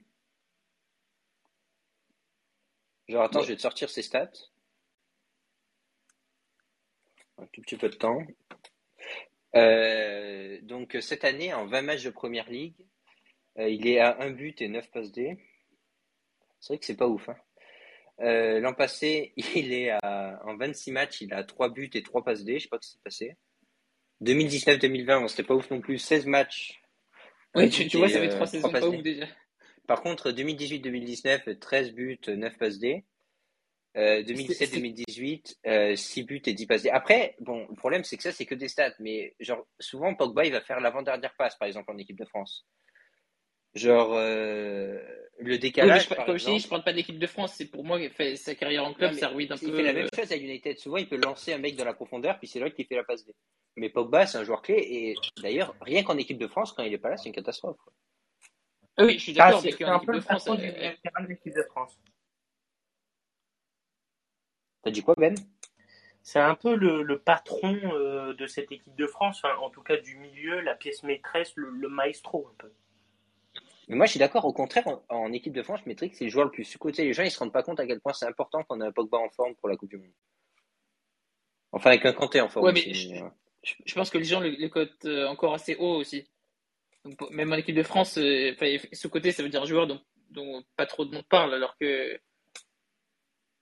Genre, 3.09 3.23
attends, 3.23 3.41
Ouais. 3.41 3.45
je 3.45 3.51
vais 3.51 3.57
te 3.57 3.63
sortir 3.63 3.91
ses 3.91 4.03
stats. 4.03 4.31
Un 7.39 7.47
tout 7.47 7.61
petit 7.63 7.77
peu 7.77 7.89
de 7.89 7.97
temps. 7.97 8.19
Euh, 9.57 10.59
donc, 10.63 10.97
cette 11.01 11.25
année, 11.25 11.53
en 11.53 11.67
20 11.67 11.83
matchs 11.83 12.05
de 12.05 12.11
première 12.11 12.49
ligue, 12.49 12.87
euh, 13.59 13.69
il 13.69 13.87
est 13.87 13.99
à 13.99 14.21
1 14.21 14.31
but 14.31 14.61
et 14.63 14.69
9 14.69 14.91
passes 14.91 15.13
D. 15.13 15.37
C'est 16.61 16.73
vrai 16.75 16.79
que 16.79 16.87
c'est 16.87 16.97
pas 16.97 17.09
ouf. 17.09 17.29
Hein. 17.29 17.37
Euh, 18.21 18.61
L'an 18.61 18.73
passé, 18.75 19.33
il 19.57 19.73
est 19.73 19.91
à, 19.91 20.41
en 20.45 20.57
26 20.57 20.93
matchs, 20.93 21.21
il 21.21 21.33
a 21.35 21.45
3 21.45 21.69
buts 21.71 21.91
et 21.95 22.03
3 22.03 22.25
passes 22.25 22.45
D. 22.45 22.59
Je 22.59 22.63
sais 22.65 22.69
pas 22.69 22.79
ce 22.81 22.89
qui 22.89 22.93
s'est 22.95 23.03
passé. 23.05 23.37
2019-2020, 24.23 25.21
bon, 25.21 25.29
c'était 25.29 25.43
pas 25.43 25.55
ouf 25.55 25.71
non 25.71 25.81
plus. 25.81 25.99
16 25.99 26.27
matchs. 26.27 26.81
Oui, 27.57 27.69
tu, 27.71 27.87
tu 27.87 27.99
vois, 27.99 28.09
ça 28.09 28.19
fait 28.21 28.27
euh, 28.27 28.29
trois 28.29 28.37
trois 28.39 28.47
saisons 28.47 28.71
passes 28.71 28.81
pas 28.81 28.89
ouf 28.89 29.03
déjà. 29.03 29.27
Par 29.87 30.03
contre, 30.03 30.31
2018-2019, 30.31 31.59
13 31.59 31.93
buts, 31.93 32.19
9 32.27 32.57
passes 32.59 32.79
D. 32.79 33.05
Euh, 33.97 34.17
C'était- 34.27 34.33
2017-2018, 34.33 35.57
euh, 35.67 35.95
6 35.95 36.25
buts 36.25 36.43
et 36.47 36.53
10 36.55 36.67
passes 36.67 36.83
D. 36.83 36.91
Après, 36.91 37.37
bon, 37.41 37.67
le 37.69 37.77
problème, 37.77 38.03
c'est 38.03 38.17
que 38.17 38.23
ça, 38.25 38.33
c'est 38.33 38.47
que 38.47 38.55
des 38.55 38.69
stats. 38.69 38.95
Mais 38.99 39.37
genre, 39.41 39.67
souvent, 39.79 40.15
Pogba, 40.15 40.45
il 40.45 40.53
va 40.53 40.61
faire 40.61 40.81
l'avant-dernière 40.81 41.35
passe, 41.37 41.57
par 41.57 41.69
exemple, 41.69 41.93
en 41.93 41.99
équipe 41.99 42.19
de 42.19 42.25
France. 42.25 42.67
Genre, 43.75 44.13
euh, 44.15 45.01
le 45.39 45.53
Oui, 45.55 45.59
décalage, 45.59 46.05
je, 46.05 46.09
par 46.15 46.27
comme 46.27 46.39
je 46.39 46.45
exemple. 46.45 46.61
je 46.63 46.69
parle 46.69 46.85
pas 46.85 46.93
d'équipe 46.93 47.19
de 47.19 47.27
France. 47.27 47.55
C'est 47.57 47.67
pour 47.67 47.85
moi, 47.85 48.01
il 48.01 48.09
fait 48.11 48.37
sa 48.37 48.55
carrière 48.55 48.85
en 48.85 48.95
club, 48.95 49.13
ça 49.15 49.29
ruine 49.29 49.53
un 49.53 49.57
il 49.57 49.69
peu. 49.71 49.77
fait 49.77 49.83
la 49.83 49.93
même 49.93 50.07
euh, 50.07 50.17
chose 50.17 50.31
à 50.33 50.37
United. 50.37 50.79
Souvent, 50.79 50.97
il 50.97 51.09
peut 51.09 51.17
lancer 51.17 51.53
un 51.53 51.59
mec 51.59 51.77
dans 51.77 51.85
la 51.85 51.95
profondeur, 51.95 52.39
puis 52.39 52.47
c'est 52.49 52.61
là 52.61 52.71
qui 52.71 52.85
fait 52.85 52.95
la 52.97 53.05
passe 53.05 53.25
D. 53.25 53.33
Mais 53.77 53.91
Pogba, 53.91 54.27
c'est 54.27 54.39
un 54.39 54.45
joueur 54.45 54.63
clé. 54.63 54.77
Et 54.79 55.15
d'ailleurs, 55.43 55.75
rien 55.81 56.05
qu'en 56.05 56.17
équipe 56.19 56.39
de 56.39 56.47
France, 56.47 56.73
quand 56.73 56.85
il 56.85 56.93
est 56.93 56.99
pas 56.99 57.11
là, 57.11 57.17
c'est 57.17 57.29
une 57.29 57.35
catastrophe. 57.35 57.77
quoi. 57.83 57.93
Ah 58.97 59.05
oui, 59.05 59.15
je 59.15 59.23
suis 59.23 59.33
Ah, 59.33 59.47
d'accord, 59.47 59.61
c'est 59.61 59.67
mais 59.67 59.73
c'est 59.73 59.85
qu'en 59.85 59.93
un 59.93 59.97
équipe 59.97 60.07
peu 60.11 60.15
de 60.17 60.21
France, 60.21 60.45
de 60.45 61.29
l'équipe 61.29 61.55
France. 61.71 61.99
T'as 64.83 64.91
dit 64.91 65.03
quoi, 65.03 65.15
Ben? 65.17 65.35
C'est 66.23 66.39
un 66.41 66.55
peu 66.55 66.75
le, 66.75 67.03
le 67.03 67.19
patron 67.19 67.79
euh, 67.93 68.33
de 68.35 68.47
cette 68.47 68.73
équipe 68.73 68.95
de 68.97 69.07
France, 69.07 69.43
en 69.61 69.69
tout 69.71 69.83
cas 69.83 69.97
du 69.99 70.17
milieu, 70.17 70.61
la 70.61 70.75
pièce 70.75 71.03
maîtresse, 71.03 71.53
le, 71.57 71.71
le 71.71 71.89
maestro 71.89 72.49
un 72.49 72.55
peu. 72.59 72.73
Mais 73.89 73.97
moi, 73.97 74.07
je 74.07 74.13
suis 74.13 74.19
d'accord. 74.19 74.45
Au 74.47 74.53
contraire, 74.53 74.87
en, 74.89 75.03
en 75.11 75.33
équipe 75.33 75.53
de 75.53 75.63
France, 75.63 75.81
je 75.85 75.89
mettrais 75.89 76.09
que 76.09 76.17
c'est 76.17 76.25
le 76.25 76.31
joueur 76.31 76.47
le 76.47 76.51
plus 76.51 76.65
sous-coté. 76.65 77.05
Les 77.05 77.13
gens, 77.13 77.23
ils 77.23 77.31
se 77.31 77.39
rendent 77.39 77.53
pas 77.53 77.63
compte 77.63 77.81
à 77.81 77.87
quel 77.87 78.01
point 78.01 78.15
c'est 78.15 78.27
important 78.27 78.63
qu'on 78.63 78.81
a 78.81 78.87
un 78.87 78.93
Pogba 78.93 79.19
en 79.19 79.29
forme 79.31 79.55
pour 79.57 79.69
la 79.69 79.77
Coupe 79.77 79.91
du 79.91 79.99
Monde. 79.99 80.13
Enfin, 81.73 81.91
avec 81.91 82.07
un 82.07 82.13
Kanté 82.13 82.41
en 82.41 82.49
forme 82.49 82.67
Ouais, 82.67 82.73
mais 82.73 82.95
je- 82.95 83.15
euh, 83.23 83.29
je, 83.63 83.95
pense 83.95 84.09
que 84.09 84.19
les 84.19 84.25
gens 84.25 84.41
le, 84.41 84.51
le 84.51 84.69
cotent 84.69 85.05
euh, 85.05 85.27
encore 85.27 85.53
assez 85.55 85.75
haut 85.75 85.97
aussi. 85.97 86.27
Donc, 87.05 87.31
même 87.31 87.53
en 87.53 87.57
équipe 87.57 87.77
de 87.77 87.83
France, 87.83 88.19
euh, 88.19 88.55
ce 88.93 89.09
côté, 89.09 89.33
ça 89.33 89.43
veut 89.43 89.49
dire 89.51 89.67
joueur 89.67 89.87
dont, 89.87 90.01
dont 90.31 90.65
pas 90.77 90.87
trop 90.87 91.05
de 91.05 91.15
monde 91.15 91.27
parle, 91.29 91.55
alors 91.55 91.77
que 91.79 92.19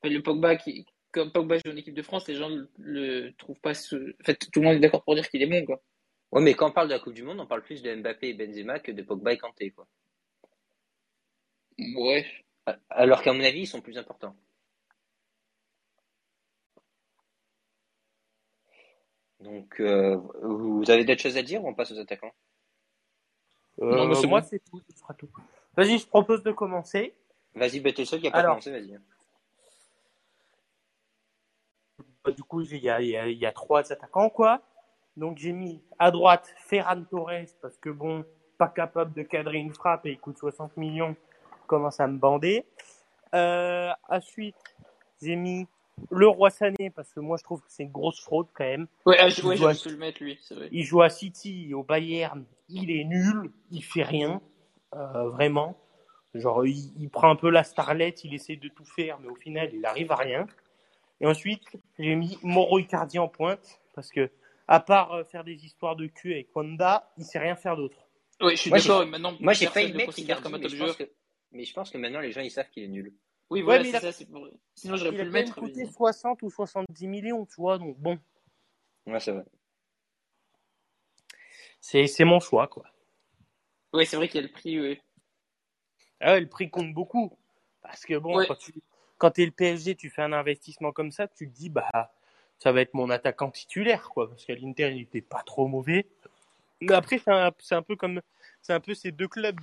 le 0.04 0.22
Pogba, 0.22 0.56
qui, 0.56 0.86
comme 1.10 1.32
Pogba 1.32 1.56
joue 1.58 1.72
en 1.72 1.76
équipe 1.76 1.94
de 1.94 2.02
France, 2.02 2.26
les 2.28 2.34
gens 2.36 2.48
le, 2.48 2.68
le 2.78 3.32
trouvent 3.36 3.60
pas. 3.60 3.72
En 3.72 4.24
fait, 4.24 4.38
tout 4.52 4.60
le 4.60 4.66
monde 4.66 4.76
est 4.76 4.80
d'accord 4.80 5.04
pour 5.04 5.14
dire 5.14 5.28
qu'il 5.28 5.42
est 5.42 5.46
bon, 5.46 5.64
quoi. 5.64 5.82
Ouais, 6.32 6.42
mais 6.42 6.54
quand 6.54 6.68
on 6.70 6.72
parle 6.72 6.88
de 6.88 6.94
la 6.94 7.00
Coupe 7.00 7.14
du 7.14 7.22
Monde, 7.24 7.40
on 7.40 7.46
parle 7.46 7.62
plus 7.62 7.82
de 7.82 7.94
Mbappé 7.94 8.28
et 8.30 8.34
Benzema 8.34 8.80
que 8.80 8.92
de 8.92 9.02
Pogba 9.02 9.32
et 9.32 9.38
Kanté, 9.38 9.70
quoi. 9.70 9.86
Ouais. 11.96 12.26
Alors 12.90 13.22
qu'à 13.22 13.32
mon 13.34 13.44
avis, 13.44 13.60
ils 13.60 13.66
sont 13.66 13.82
plus 13.82 13.98
importants. 13.98 14.34
Donc, 19.40 19.78
euh, 19.80 20.16
vous 20.42 20.90
avez 20.90 21.04
d'autres 21.04 21.20
choses 21.20 21.36
à 21.36 21.42
dire 21.42 21.62
ou 21.62 21.68
on 21.68 21.74
passe 21.74 21.92
aux 21.92 21.98
attaquants? 21.98 22.32
Non, 23.82 24.06
mais 24.06 24.14
c'est 24.14 24.26
Euh, 24.26 24.28
moi, 24.28 24.42
c'est 24.42 24.58
tout, 24.60 24.80
ce 24.88 24.98
sera 24.98 25.14
tout. 25.14 25.28
Vas-y, 25.76 25.98
je 25.98 26.06
propose 26.06 26.42
de 26.42 26.52
commencer. 26.52 27.14
Vas-y, 27.54 27.80
bah, 27.80 27.92
t'es 27.92 28.02
le 28.02 28.06
seul 28.06 28.20
qui 28.20 28.28
a 28.28 28.30
pas 28.30 28.42
commencé, 28.44 28.70
vas-y. 28.70 28.98
Euh, 32.26 32.32
Du 32.32 32.42
coup, 32.44 32.60
il 32.62 32.76
y 32.76 32.88
a, 32.88 33.00
il 33.00 33.08
y, 33.08 33.16
a, 33.16 33.26
il 33.28 33.38
y 33.38 33.46
a 33.46 33.52
trois 33.52 33.92
attaquants, 33.92 34.30
quoi. 34.30 34.60
Donc, 35.16 35.38
j'ai 35.38 35.52
mis 35.52 35.82
à 35.98 36.10
droite 36.10 36.54
Ferran 36.58 37.02
Torres, 37.04 37.48
parce 37.60 37.76
que 37.78 37.90
bon, 37.90 38.24
pas 38.58 38.68
capable 38.68 39.12
de 39.12 39.22
cadrer 39.22 39.58
une 39.58 39.74
frappe 39.74 40.06
et 40.06 40.12
il 40.12 40.20
coûte 40.20 40.38
60 40.38 40.76
millions, 40.76 41.16
commence 41.66 42.00
à 42.00 42.06
me 42.06 42.16
bander. 42.16 42.64
Euh, 43.34 43.90
ensuite, 44.08 44.56
j'ai 45.20 45.36
mis 45.36 45.66
le 46.10 46.28
Roi 46.28 46.50
Sané, 46.50 46.90
parce 46.90 47.12
que 47.12 47.20
moi, 47.20 47.36
je 47.38 47.44
trouve 47.44 47.60
que 47.60 47.66
c'est 47.68 47.82
une 47.82 47.92
grosse 47.92 48.20
fraude 48.20 48.46
quand 48.54 48.64
même. 48.64 48.86
Ouais, 49.06 49.16
ah, 49.18 49.26
ouais, 49.26 49.74
pu 49.74 49.88
le 49.90 49.96
mettre, 49.96 50.22
lui, 50.22 50.38
vrai. 50.50 50.68
Il 50.72 50.84
joue 50.84 51.02
à 51.02 51.08
City, 51.10 51.72
au 51.74 51.82
Bayern, 51.82 52.44
il 52.68 52.90
est 52.90 53.04
nul, 53.04 53.50
il 53.70 53.82
fait 53.82 54.02
rien, 54.02 54.40
euh, 54.94 55.28
vraiment. 55.30 55.78
Genre, 56.34 56.66
il, 56.66 56.92
il 56.98 57.10
prend 57.10 57.30
un 57.30 57.36
peu 57.36 57.50
la 57.50 57.64
starlette, 57.64 58.24
il 58.24 58.34
essaie 58.34 58.56
de 58.56 58.68
tout 58.68 58.84
faire, 58.84 59.18
mais 59.20 59.28
au 59.28 59.34
final, 59.34 59.70
il 59.72 59.84
arrive 59.84 60.10
à 60.12 60.16
rien. 60.16 60.46
Et 61.20 61.26
ensuite, 61.26 61.64
j'ai 61.98 62.14
mis 62.14 62.38
Moro 62.42 62.78
Icardi 62.78 63.18
en 63.18 63.28
pointe, 63.28 63.80
parce 63.94 64.10
que, 64.10 64.30
à 64.68 64.80
part 64.80 65.12
euh, 65.12 65.24
faire 65.24 65.44
des 65.44 65.64
histoires 65.64 65.96
de 65.96 66.06
cul 66.06 66.32
avec 66.32 66.54
Wanda, 66.54 67.10
il 67.18 67.24
sait 67.24 67.38
rien 67.38 67.54
faire 67.54 67.76
d'autre. 67.76 67.98
Ouais, 68.40 68.56
je 68.56 68.62
suis 68.62 68.70
d'accord, 68.70 69.06
maintenant, 69.06 69.34
Moi, 69.40 69.52
j'ai 69.52 69.66
failli 69.66 69.92
le 69.92 69.98
mettre 69.98 70.18
Icardi, 70.18 70.42
comme 70.42 70.54
un 70.54 70.58
mais 70.58 70.68
je, 70.68 70.96
que... 70.96 71.10
mais 71.52 71.64
je 71.64 71.74
pense 71.74 71.90
que 71.90 71.98
maintenant, 71.98 72.20
les 72.20 72.32
gens, 72.32 72.40
ils 72.40 72.50
savent 72.50 72.70
qu'il 72.70 72.82
est 72.82 72.88
nul. 72.88 73.12
Oui, 73.50 73.62
voilà, 73.62 73.84
il 73.84 73.90
c'est 73.90 74.04
a- 74.06 74.12
ça. 74.12 74.24
pour- 74.26 74.48
Sinon, 74.74 74.96
j'aurais 74.96 75.10
Il 75.10 75.16
pu 75.16 75.20
a 75.20 75.24
le 75.24 75.30
quand 75.30 75.34
même 75.34 75.44
mettre. 75.44 75.60
coûté 75.60 75.84
mais- 75.84 75.90
60 75.92 76.42
ou 76.42 76.50
70 76.50 77.06
millions, 77.06 77.44
tu 77.46 77.56
vois, 77.56 77.78
donc 77.78 77.98
bon, 77.98 78.18
Ouais, 79.06 79.20
c'est 79.20 79.32
vrai. 79.32 79.44
c'est 81.80 82.06
c'est 82.06 82.24
mon 82.24 82.40
choix, 82.40 82.68
quoi. 82.68 82.84
Ouais, 83.92 84.04
c'est 84.06 84.16
vrai 84.16 84.28
qu'il 84.28 84.40
y 84.40 84.44
a 84.44 84.46
le 84.46 84.52
prix, 84.52 84.80
ouais. 84.80 85.02
Ah 86.20 86.32
ouais, 86.32 86.40
le 86.40 86.48
prix 86.48 86.70
compte 86.70 86.94
beaucoup. 86.94 87.36
Parce 87.82 88.04
que 88.06 88.16
bon, 88.16 88.36
Ouais. 88.36 88.46
quand 88.46 88.54
tu 88.56 88.72
quand 89.18 89.38
es 89.38 89.44
le 89.44 89.50
PSG, 89.52 89.94
tu 89.96 90.08
fais 90.10 90.22
un 90.22 90.32
investissement 90.32 90.92
comme 90.92 91.12
ça, 91.12 91.28
tu 91.28 91.48
te 91.48 91.52
dis, 91.54 91.68
bah, 91.68 92.12
ça 92.58 92.72
va 92.72 92.80
être 92.80 92.94
mon 92.94 93.10
attaquant 93.10 93.50
titulaire, 93.50 94.08
quoi. 94.08 94.28
Parce 94.28 94.44
qu'à 94.44 94.54
l'Inter, 94.54 94.90
il 94.94 95.02
était 95.02 95.20
pas 95.20 95.42
trop 95.42 95.66
mauvais. 95.68 96.06
Mais 96.80 96.94
après, 96.94 97.18
c'est 97.18 97.30
un, 97.30 97.52
c'est 97.58 97.74
un 97.76 97.82
peu 97.82 97.94
comme, 97.96 98.20
c'est 98.62 98.72
un 98.72 98.80
peu 98.80 98.94
ces 98.94 99.12
deux 99.12 99.28
clubs. 99.28 99.60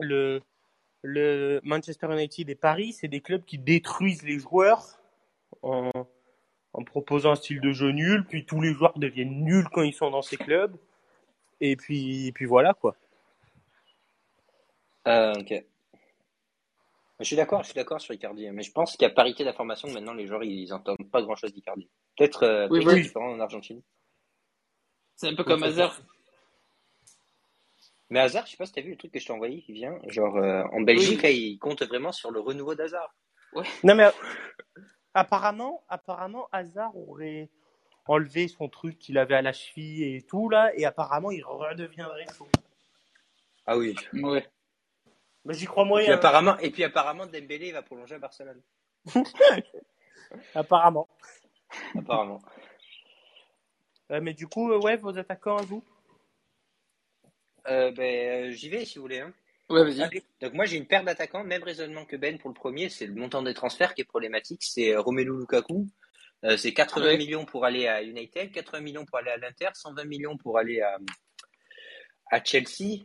Le, 0.00 0.40
le 1.02 1.60
Manchester 1.62 2.08
United 2.12 2.48
et 2.48 2.54
Paris, 2.54 2.92
c'est 2.92 3.08
des 3.08 3.20
clubs 3.20 3.44
qui 3.44 3.58
détruisent 3.58 4.22
les 4.22 4.38
joueurs 4.38 4.84
en, 5.62 5.90
en 6.72 6.84
proposant 6.84 7.32
un 7.32 7.36
style 7.36 7.60
de 7.60 7.72
jeu 7.72 7.90
nul, 7.90 8.24
puis 8.26 8.44
tous 8.44 8.60
les 8.60 8.72
joueurs 8.72 8.98
deviennent 8.98 9.44
nuls 9.44 9.68
quand 9.72 9.82
ils 9.82 9.94
sont 9.94 10.10
dans 10.10 10.22
ces 10.22 10.36
clubs. 10.36 10.76
Et 11.60 11.76
puis, 11.76 12.28
et 12.28 12.32
puis 12.32 12.44
voilà, 12.44 12.74
quoi. 12.74 12.96
Euh, 15.06 15.32
ok. 15.34 15.64
Je 17.20 17.24
suis 17.24 17.34
d'accord, 17.34 17.62
je 17.62 17.68
suis 17.70 17.74
d'accord 17.74 18.00
sur 18.00 18.14
Icardi, 18.14 18.48
mais 18.52 18.62
je 18.62 18.70
pense 18.70 18.96
qu'à 18.96 19.10
parité 19.10 19.44
d'information, 19.44 19.88
maintenant, 19.90 20.14
les 20.14 20.26
joueurs, 20.26 20.44
ils 20.44 20.72
entendent 20.72 21.10
pas 21.10 21.20
grand-chose 21.20 21.52
d'Icardi. 21.52 21.88
Peut-être 22.16 22.44
euh, 22.44 22.68
oui. 22.70 23.02
différent 23.02 23.32
en 23.32 23.40
Argentine. 23.40 23.82
C'est 25.16 25.28
un 25.28 25.34
peu 25.34 25.42
comme 25.42 25.64
Hazard. 25.64 26.00
Mais 28.10 28.20
Hazard, 28.20 28.46
je 28.46 28.52
sais 28.52 28.56
pas 28.56 28.66
si 28.66 28.72
t'as 28.72 28.80
vu 28.80 28.90
le 28.92 28.96
truc 28.96 29.12
que 29.12 29.18
je 29.20 29.26
t'ai 29.26 29.32
envoyé 29.32 29.60
qui 29.60 29.72
vient. 29.72 29.98
Genre, 30.06 30.36
euh, 30.36 30.62
en 30.72 30.80
Belgique, 30.80 31.18
Oui. 31.18 31.22
là, 31.22 31.30
ils 31.30 31.58
comptent 31.58 31.82
vraiment 31.82 32.12
sur 32.12 32.30
le 32.30 32.40
renouveau 32.40 32.74
d'Hazard. 32.74 33.14
Non 33.82 33.94
mais 33.94 34.04
euh, 34.04 34.10
apparemment, 35.14 35.84
apparemment, 35.88 36.48
Hazard 36.52 36.96
aurait 36.96 37.48
enlevé 38.06 38.48
son 38.48 38.68
truc 38.68 38.98
qu'il 38.98 39.16
avait 39.18 39.34
à 39.36 39.42
la 39.42 39.52
cheville 39.52 40.02
et 40.16 40.22
tout 40.22 40.48
là, 40.48 40.70
et 40.74 40.84
apparemment 40.86 41.30
il 41.30 41.42
redeviendrait 41.44 42.26
chaud. 42.36 42.48
Ah 43.66 43.76
oui. 43.76 43.94
Ouais. 44.14 44.46
Mais 45.44 45.54
j'y 45.54 45.66
crois 45.66 45.82
Et 45.82 45.86
puis, 45.86 45.88
moyen. 45.90 46.12
apparemment, 46.14 46.58
et 46.58 46.70
puis 46.70 46.84
apparemment, 46.84 47.26
Dembélé 47.26 47.72
va 47.72 47.82
prolonger 47.82 48.14
à 48.16 48.18
Barcelone. 48.18 48.62
Apparemment. 50.54 51.08
Apparemment. 51.96 52.40
Euh, 54.10 54.20
mais 54.22 54.34
du 54.34 54.46
coup, 54.46 54.72
euh, 54.72 54.78
ouais, 54.80 54.96
vos 54.96 55.16
attaquants 55.18 55.56
à 55.58 55.62
vous? 55.62 55.82
Euh, 57.68 57.90
ben, 57.92 58.48
euh, 58.48 58.50
j'y 58.52 58.68
vais 58.68 58.84
si 58.84 58.96
vous 58.96 59.02
voulez. 59.02 59.20
Hein. 59.20 59.32
Ouais, 59.68 59.84
vas-y. 59.84 60.02
Allez. 60.02 60.22
Donc 60.40 60.54
moi, 60.54 60.64
j'ai 60.64 60.76
une 60.76 60.86
paire 60.86 61.04
d'attaquants, 61.04 61.44
même 61.44 61.62
raisonnement 61.62 62.04
que 62.06 62.16
Ben 62.16 62.38
pour 62.38 62.48
le 62.48 62.54
premier, 62.54 62.88
c'est 62.88 63.06
le 63.06 63.14
montant 63.14 63.42
des 63.42 63.54
transferts 63.54 63.94
qui 63.94 64.00
est 64.00 64.04
problématique. 64.04 64.62
C'est 64.62 64.94
euh, 64.94 65.00
Romelu 65.00 65.30
Lukaku. 65.38 65.86
Euh, 66.44 66.56
c'est 66.56 66.72
80 66.72 67.04
Ouais. 67.04 67.16
millions 67.18 67.44
pour 67.44 67.64
aller 67.64 67.86
à 67.88 68.02
United, 68.02 68.52
80 68.52 68.80
millions 68.80 69.04
pour 69.04 69.18
aller 69.18 69.30
à 69.30 69.36
l'Inter, 69.36 69.68
120 69.74 70.04
millions 70.04 70.36
pour 70.36 70.58
aller 70.58 70.80
à, 70.80 70.98
à 72.30 72.42
Chelsea. 72.42 73.04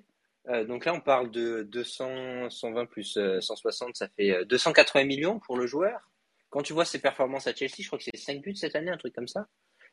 Euh, 0.49 0.65
donc 0.65 0.85
là, 0.85 0.93
on 0.93 0.99
parle 1.01 1.31
de 1.31 1.63
200, 1.63 2.49
120 2.49 2.85
plus 2.85 3.17
euh, 3.17 3.41
160, 3.41 3.95
ça 3.95 4.07
fait 4.09 4.31
euh, 4.31 4.45
280 4.45 5.05
millions 5.05 5.39
pour 5.39 5.57
le 5.57 5.65
joueur. 5.65 6.11
Quand 6.49 6.61
tu 6.61 6.73
vois 6.73 6.85
ses 6.85 6.99
performances 6.99 7.47
à 7.47 7.55
Chelsea, 7.55 7.77
je 7.79 7.87
crois 7.87 7.97
que 7.97 8.05
c'est 8.05 8.15
5 8.17 8.41
buts 8.41 8.55
cette 8.55 8.75
année, 8.75 8.91
un 8.91 8.97
truc 8.97 9.15
comme 9.15 9.27
ça, 9.27 9.47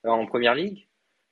en 0.04 0.26
première 0.26 0.54
ligue. 0.54 0.88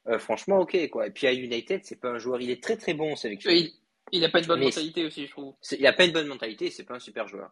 Euh, 0.09 0.19
franchement, 0.19 0.61
ok 0.61 0.89
quoi. 0.91 1.07
Et 1.07 1.11
puis 1.11 1.27
à 1.27 1.33
United, 1.33 1.81
c'est 1.85 2.01
pas 2.01 2.09
un 2.09 2.19
joueur, 2.19 2.41
il 2.41 2.51
est 2.51 2.63
très 2.63 2.77
très 2.77 2.95
bon 2.95 3.15
sélectionné. 3.17 3.57
Oui. 3.57 3.75
Il 4.11 4.21
n'a 4.23 4.31
pas 4.31 4.39
une 4.41 4.47
bonne 4.47 4.61
Mais- 4.61 4.67
mentalité 4.67 5.05
aussi, 5.05 5.27
je 5.27 5.31
trouve. 5.31 5.55
Il 5.73 5.83
n'a 5.83 5.93
pas 5.93 6.05
une 6.07 6.13
bonne 6.13 6.27
mentalité, 6.29 6.71
c'est 6.71 6.85
pas 6.85 6.95
un 6.95 6.99
super 6.99 7.29
joueur. 7.29 7.51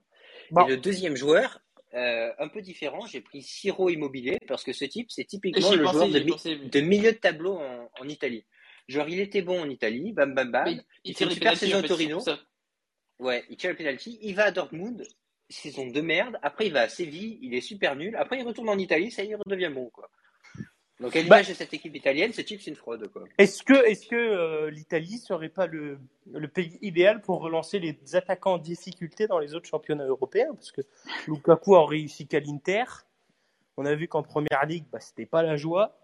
Bon. 0.50 0.64
Et 0.66 0.70
le 0.70 0.76
deuxième 0.78 1.14
joueur, 1.14 1.60
euh, 1.92 2.32
un 2.38 2.48
peu 2.48 2.62
différent, 2.62 3.04
j'ai 3.06 3.20
pris 3.20 3.42
Ciro 3.42 3.90
Immobilier 3.90 4.38
parce 4.48 4.64
que 4.64 4.72
ce 4.72 4.86
type, 4.86 5.08
c'est 5.10 5.24
typiquement 5.24 5.70
le 5.72 5.82
pensé, 5.82 5.98
joueur 5.98 6.08
de, 6.08 6.18
mi- 6.20 6.30
pensé, 6.30 6.56
milieu 6.80 7.12
de 7.12 7.18
tableau 7.18 7.58
en, 7.58 7.90
en 8.00 8.08
Italie. 8.08 8.44
Genre, 8.88 9.06
il 9.08 9.20
était 9.20 9.42
bon 9.42 9.60
en 9.60 9.68
Italie, 9.68 10.12
bam 10.12 10.34
bam 10.34 10.50
bam. 10.50 10.64
Mais 10.64 10.72
il, 10.72 11.10
il 11.10 11.14
tire 11.14 11.26
fait 11.26 11.32
une 11.34 11.34
super 11.34 11.56
saison 11.58 11.78
au 11.80 11.82
Torino. 11.82 12.20
Ouais, 13.18 13.44
il 13.50 13.56
tire 13.56 13.70
le 13.70 13.76
penalty, 13.76 14.18
il 14.22 14.34
va 14.34 14.44
à 14.44 14.50
Dortmund, 14.50 15.06
saison 15.50 15.86
de 15.86 16.00
merde. 16.00 16.38
Après, 16.42 16.66
il 16.66 16.72
va 16.72 16.82
à 16.82 16.88
Séville, 16.88 17.38
il 17.42 17.54
est 17.54 17.60
super 17.60 17.96
nul. 17.96 18.14
Après, 18.16 18.38
il 18.38 18.46
retourne 18.46 18.68
en 18.68 18.78
Italie, 18.78 19.10
ça 19.10 19.22
y 19.22 19.26
est, 19.26 19.30
il 19.30 19.36
redevient 19.36 19.70
bon, 19.74 19.90
quoi. 19.90 20.10
Donc, 20.98 21.14
à 21.14 21.20
l'image 21.20 21.48
de 21.48 21.54
cette 21.54 21.74
équipe 21.74 21.94
italienne, 21.94 22.32
ce 22.32 22.40
type, 22.40 22.60
c'est 22.60 22.70
une 22.70 22.76
fraude, 22.76 23.06
quoi. 23.08 23.24
Est-ce 23.36 23.62
que, 23.62 23.84
est-ce 23.86 24.06
que 24.06 24.16
euh, 24.16 24.70
l'Italie 24.70 25.18
serait 25.18 25.50
pas 25.50 25.66
le, 25.66 25.98
le 26.32 26.48
pays 26.48 26.78
idéal 26.80 27.20
pour 27.20 27.40
relancer 27.40 27.78
les 27.78 27.98
attaquants 28.14 28.54
en 28.54 28.58
difficulté 28.58 29.26
dans 29.26 29.38
les 29.38 29.54
autres 29.54 29.68
championnats 29.68 30.06
européens? 30.06 30.54
Parce 30.54 30.72
que 30.72 30.80
Lukaku 31.26 31.74
a 31.76 31.86
réussi 31.86 32.26
qu'à 32.26 32.40
l'Inter. 32.40 32.84
On 33.76 33.84
a 33.84 33.94
vu 33.94 34.08
qu'en 34.08 34.22
première 34.22 34.64
ligue, 34.66 34.86
bah, 34.90 35.00
c'était 35.00 35.26
pas 35.26 35.42
la 35.42 35.58
joie. 35.58 35.98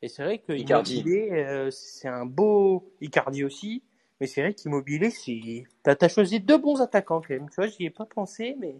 Et 0.00 0.08
c'est 0.08 0.22
vrai 0.22 0.38
que 0.38 0.52
Icardi. 0.52 0.98
Immobilier, 0.98 1.30
euh, 1.32 1.70
c'est 1.72 2.06
un 2.06 2.24
beau 2.24 2.94
Icardi 3.00 3.42
aussi. 3.42 3.82
Mais 4.20 4.28
c'est 4.28 4.42
vrai 4.42 4.54
qu'Immobilier, 4.54 5.10
c'est. 5.10 5.64
T'as, 5.82 5.96
t'as 5.96 6.08
choisi 6.08 6.38
deux 6.38 6.58
bons 6.58 6.80
attaquants 6.80 7.20
quand 7.20 7.30
même. 7.30 7.48
Tu 7.50 7.56
vois, 7.56 7.66
j'y 7.66 7.86
ai 7.86 7.90
pas 7.90 8.06
pensé, 8.06 8.56
mais 8.60 8.76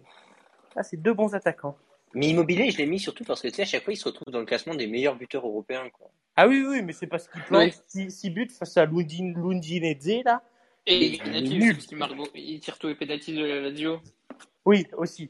ah, 0.77 0.83
c'est 0.83 0.97
deux 0.97 1.13
bons 1.13 1.35
attaquants. 1.35 1.77
Mais 2.13 2.29
Immobilier, 2.29 2.71
je 2.71 2.77
l'ai 2.77 2.85
mis 2.85 2.99
surtout 2.99 3.23
parce 3.23 3.41
que, 3.41 3.47
tu 3.47 3.55
sais, 3.55 3.61
à 3.63 3.65
chaque 3.65 3.83
fois, 3.83 3.93
il 3.93 3.97
se 3.97 4.05
retrouve 4.05 4.31
dans 4.31 4.39
le 4.39 4.45
classement 4.45 4.75
des 4.75 4.87
meilleurs 4.87 5.15
buteurs 5.15 5.45
européens, 5.45 5.89
quoi. 5.89 6.09
Ah 6.35 6.47
oui, 6.47 6.63
oui, 6.67 6.81
mais 6.81 6.93
c'est 6.93 7.07
parce 7.07 7.27
qu'il 7.27 7.41
plante 7.43 7.63
Ouais. 7.63 7.73
six, 7.87 8.11
six 8.11 8.29
buts 8.29 8.49
face 8.49 8.77
à 8.77 8.85
Lundin, 8.85 9.33
Lundinese, 9.35 10.23
là. 10.23 10.41
Et 10.85 11.05
il 11.05 11.45
il 12.35 12.59
tire 12.61 12.77
tous 12.79 12.87
les 12.87 12.95
pénaltys 12.95 13.33
de 13.33 13.43
la 13.43 13.59
Lazio. 13.61 13.99
Oui, 14.65 14.85
aussi. 14.95 15.29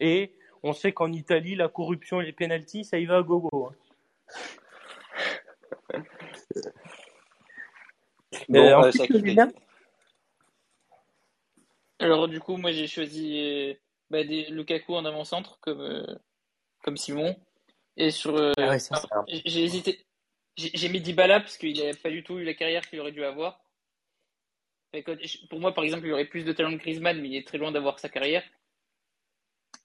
Et 0.00 0.34
on 0.62 0.72
sait 0.72 0.92
qu'en 0.92 1.12
Italie, 1.12 1.54
la 1.54 1.68
corruption 1.68 2.20
et 2.20 2.26
les 2.26 2.32
pénalties, 2.32 2.84
ça 2.84 2.98
y 2.98 3.06
va 3.06 3.16
à 3.18 3.22
gogo. 3.22 3.70
hein. 3.70 3.74
Bon, 8.48 8.58
Euh, 8.60 8.76
ensuite, 8.76 9.34
ça 9.34 9.48
Alors 11.98 12.28
du 12.28 12.40
coup, 12.40 12.56
moi 12.56 12.72
j'ai 12.72 12.86
choisi 12.86 13.40
euh, 13.40 13.74
bah, 14.10 14.24
des, 14.24 14.46
Lukaku 14.46 14.94
en 14.94 15.04
avant-centre 15.04 15.58
comme, 15.60 15.80
euh, 15.80 16.18
comme 16.82 16.96
Simon. 16.96 17.36
Et 17.96 18.10
sur, 18.10 18.36
euh, 18.36 18.52
Ah 18.58 18.70
ouais, 18.70 18.78
j'ai 19.26 19.64
hésité. 19.64 20.04
J'ai 20.56 20.88
mis 20.88 21.00
Dybala 21.00 21.40
parce 21.40 21.56
qu'il 21.56 21.78
n'a 21.78 21.94
pas 21.94 22.10
du 22.10 22.24
tout 22.24 22.38
eu 22.38 22.44
la 22.44 22.54
carrière 22.54 22.88
qu'il 22.88 22.98
aurait 23.00 23.12
dû 23.12 23.24
avoir. 23.24 23.60
Pour 25.50 25.60
moi, 25.60 25.72
par 25.72 25.84
exemple, 25.84 26.06
il 26.06 26.12
aurait 26.12 26.24
plus 26.24 26.44
de 26.44 26.52
talent 26.52 26.72
que 26.72 26.82
Griezmann, 26.82 27.20
mais 27.20 27.28
il 27.28 27.36
est 27.36 27.46
très 27.46 27.58
loin 27.58 27.70
d'avoir 27.70 27.98
sa 27.98 28.08
carrière. 28.08 28.42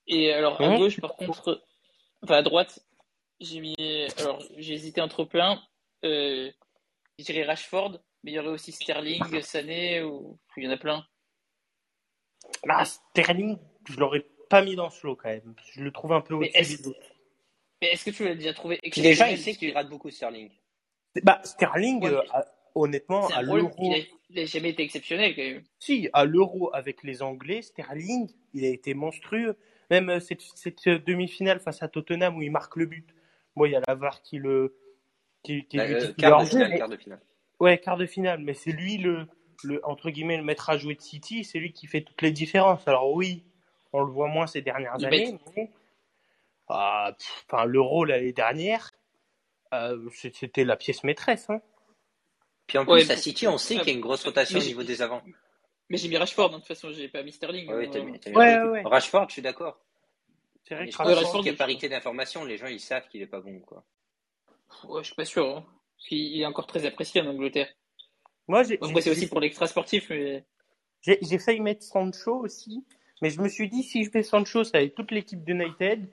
Et 0.06 0.32
alors 0.32 0.60
à 0.60 0.68
Ouais, 0.68 0.78
gauche, 0.78 1.00
par 1.00 1.14
contre, 1.14 1.62
enfin 2.22 2.36
à 2.36 2.42
droite, 2.42 2.80
j'ai 3.40 3.60
mis. 3.60 3.74
Alors 4.18 4.42
j'ai 4.56 4.74
hésité 4.74 5.00
entre 5.00 5.24
plein. 5.24 5.62
Euh, 6.04 6.50
je 7.18 7.24
dirais 7.24 7.44
Rashford, 7.44 8.00
mais 8.22 8.32
il 8.32 8.34
y 8.34 8.38
aurait 8.38 8.48
aussi 8.48 8.72
Sterling, 8.72 9.40
Sané, 9.42 10.02
ou 10.02 10.38
il 10.56 10.64
y 10.64 10.68
en 10.68 10.72
a 10.72 10.76
plein. 10.76 11.06
Ah, 12.68 12.84
Sterling, 12.84 13.58
je 13.88 13.98
l'aurais 13.98 14.24
pas 14.50 14.62
mis 14.62 14.76
dans 14.76 14.90
ce 14.90 15.06
lot 15.06 15.16
quand 15.16 15.28
même. 15.28 15.54
Je 15.72 15.82
le 15.82 15.90
trouve 15.90 16.12
un 16.12 16.20
peu 16.20 16.34
Mais 16.34 16.46
au-dessus 16.48 16.58
est-ce- 16.58 16.82
des 16.82 16.88
autres. 16.88 16.98
Mais 17.82 17.88
est-ce 17.92 18.04
que 18.04 18.10
tu 18.10 18.24
l'as 18.24 18.34
déjà 18.34 18.52
trouvé 18.54 18.78
Puis 18.90 19.00
déjà, 19.02 19.30
il 19.30 19.38
sait 19.38 19.54
qu'il 19.54 19.72
rate 19.74 19.88
beaucoup 19.88 20.10
Sterling. 20.10 20.50
Bah, 21.22 21.40
Sterling, 21.44 22.02
Ouais, 22.02 22.10
mais- 22.10 22.16
euh, 22.16 22.22
a- 22.32 22.46
honnêtement, 22.74 23.26
à 23.28 23.42
l'euro, 23.42 23.70
Il 23.78 23.94
a, 23.94 23.98
il 24.30 24.38
a 24.40 24.44
jamais 24.46 24.70
été 24.70 24.82
exceptionnel 24.82 25.34
quand 25.36 25.42
même. 25.42 25.62
si, 25.78 26.08
à 26.12 26.24
l'euro 26.24 26.74
avec 26.74 27.02
les 27.02 27.22
Anglais, 27.22 27.62
Sterling, 27.62 28.28
il 28.52 28.64
a 28.64 28.68
été 28.68 28.94
monstrueux. 28.94 29.56
Même 29.90 30.08
euh, 30.08 30.20
cette, 30.20 30.40
cette 30.54 30.88
demi-finale 30.88 31.60
face 31.60 31.82
à 31.82 31.88
Tottenham 31.88 32.36
où 32.36 32.42
il 32.42 32.50
marque 32.50 32.76
le 32.76 32.86
but. 32.86 33.06
Bon, 33.54 33.66
il 33.66 33.72
y 33.72 33.76
a 33.76 33.82
la 33.86 33.94
VAR 33.94 34.22
qui 34.22 34.38
le, 34.38 34.76
qui, 35.42 35.66
qui 35.66 35.76
Bah, 35.76 35.86
lui 35.86 35.94
euh, 35.94 36.08
est 36.10 36.16
quart 36.16 36.40
de 36.40 36.44
jeu, 36.46 36.50
finale, 36.52 36.70
mais- 36.70 36.78
quart 36.78 36.88
de 36.88 36.96
finale. 36.96 37.20
Ouais, 37.60 37.78
quart 37.78 37.96
de 37.98 38.06
finale, 38.06 38.40
mais 38.40 38.54
c'est 38.54 38.72
lui 38.72 38.96
le, 38.96 39.26
le 39.62 39.80
entre 39.86 40.10
guillemets 40.10 40.36
le 40.38 40.42
maître 40.42 40.70
à 40.70 40.78
jouer 40.78 40.94
de 40.94 41.02
City, 41.02 41.44
c'est 41.44 41.58
lui 41.58 41.72
qui 41.72 41.86
fait 41.86 42.00
toutes 42.00 42.22
les 42.22 42.32
différences. 42.32 42.88
Alors 42.88 43.12
oui, 43.12 43.44
on 43.94 44.02
le 44.04 44.10
voit 44.12 44.28
moins 44.28 44.46
ces 44.46 44.60
dernières 44.62 44.94
Il 44.98 45.06
années, 45.06 45.38
mais 45.56 45.70
ah, 46.68 47.14
pff, 47.16 47.44
enfin 47.48 47.64
l'Euro 47.64 48.04
l'année 48.04 48.32
dernière, 48.32 48.90
euh, 49.72 50.08
c'était 50.12 50.64
la 50.64 50.76
pièce 50.76 51.04
maîtresse. 51.04 51.48
Hein. 51.50 51.60
Puis 52.66 52.78
en 52.78 52.86
Ouais, 52.86 53.00
plus, 53.02 53.10
à 53.10 53.14
mais- 53.14 53.20
City, 53.20 53.46
on 53.46 53.58
sait 53.58 53.76
qu'il 53.78 53.88
y 53.88 53.90
a 53.90 53.94
une 53.94 54.00
grosse 54.00 54.24
rotation 54.24 54.58
au 54.58 54.62
niveau 54.62 54.82
des 54.82 55.02
avants. 55.02 55.22
Mais 55.90 55.98
j'ai 55.98 56.08
mis 56.08 56.16
Rashford, 56.16 56.46
hein, 56.46 56.52
de 56.52 56.56
toute 56.58 56.66
façon, 56.68 56.90
j'ai 56.92 57.08
pas 57.08 57.22
mis 57.22 57.32
Sterling. 57.32 57.70
Ouais, 57.70 57.86
hein, 57.94 58.02
mis- 58.04 58.12
mis 58.12 58.34
Ouais, 58.34 58.54
Rashford. 58.56 58.72
ouais, 58.72 58.82
ouais. 58.82 58.82
Rashford, 58.88 59.28
je 59.28 59.32
suis 59.34 59.42
d'accord. 59.42 59.78
C'est 60.66 60.74
vrai 60.74 60.88
que 60.88 60.96
Ouais, 61.02 61.12
Rashford, 61.14 61.40
qu'il 61.40 61.46
y 61.46 61.48
a 61.50 61.52
je- 61.52 61.58
parité 61.58 61.88
d'information. 61.90 62.44
Les 62.44 62.56
gens, 62.56 62.66
ils 62.68 62.80
savent 62.80 63.06
qu'il 63.08 63.20
est 63.20 63.26
pas 63.26 63.40
bon, 63.40 63.60
quoi. 63.60 63.84
Ouais, 64.88 65.02
je 65.02 65.06
suis 65.08 65.14
pas 65.14 65.26
sûr. 65.26 65.46
hein. 65.46 65.64
Parce 65.96 66.08
qu'il 66.08 66.40
est 66.40 66.46
encore 66.46 66.66
très 66.66 66.84
apprécié 66.86 67.20
en 67.20 67.26
Angleterre. 67.26 67.68
moi 68.48 68.62
j'ai 68.62 68.78
c'est 69.00 69.10
aussi 69.10 69.28
pour 69.28 69.40
l'extra 69.40 69.66
sportif, 69.66 70.10
mais 70.10 70.44
j'ai 71.02 71.18
j'ai 71.22 71.38
failli 71.38 71.60
mettre 71.60 71.82
Sancho 71.82 72.40
aussi, 72.40 72.84
mais 73.22 73.30
je 73.30 73.40
me 73.40 73.48
suis 73.48 73.68
dit 73.68 73.82
si 73.82 74.04
je 74.04 74.10
mets 74.14 74.22
Sancho, 74.22 74.64
ça 74.64 74.82
être 74.82 74.94
toute 74.94 75.10
l'équipe 75.10 75.42
d'United. 75.44 76.06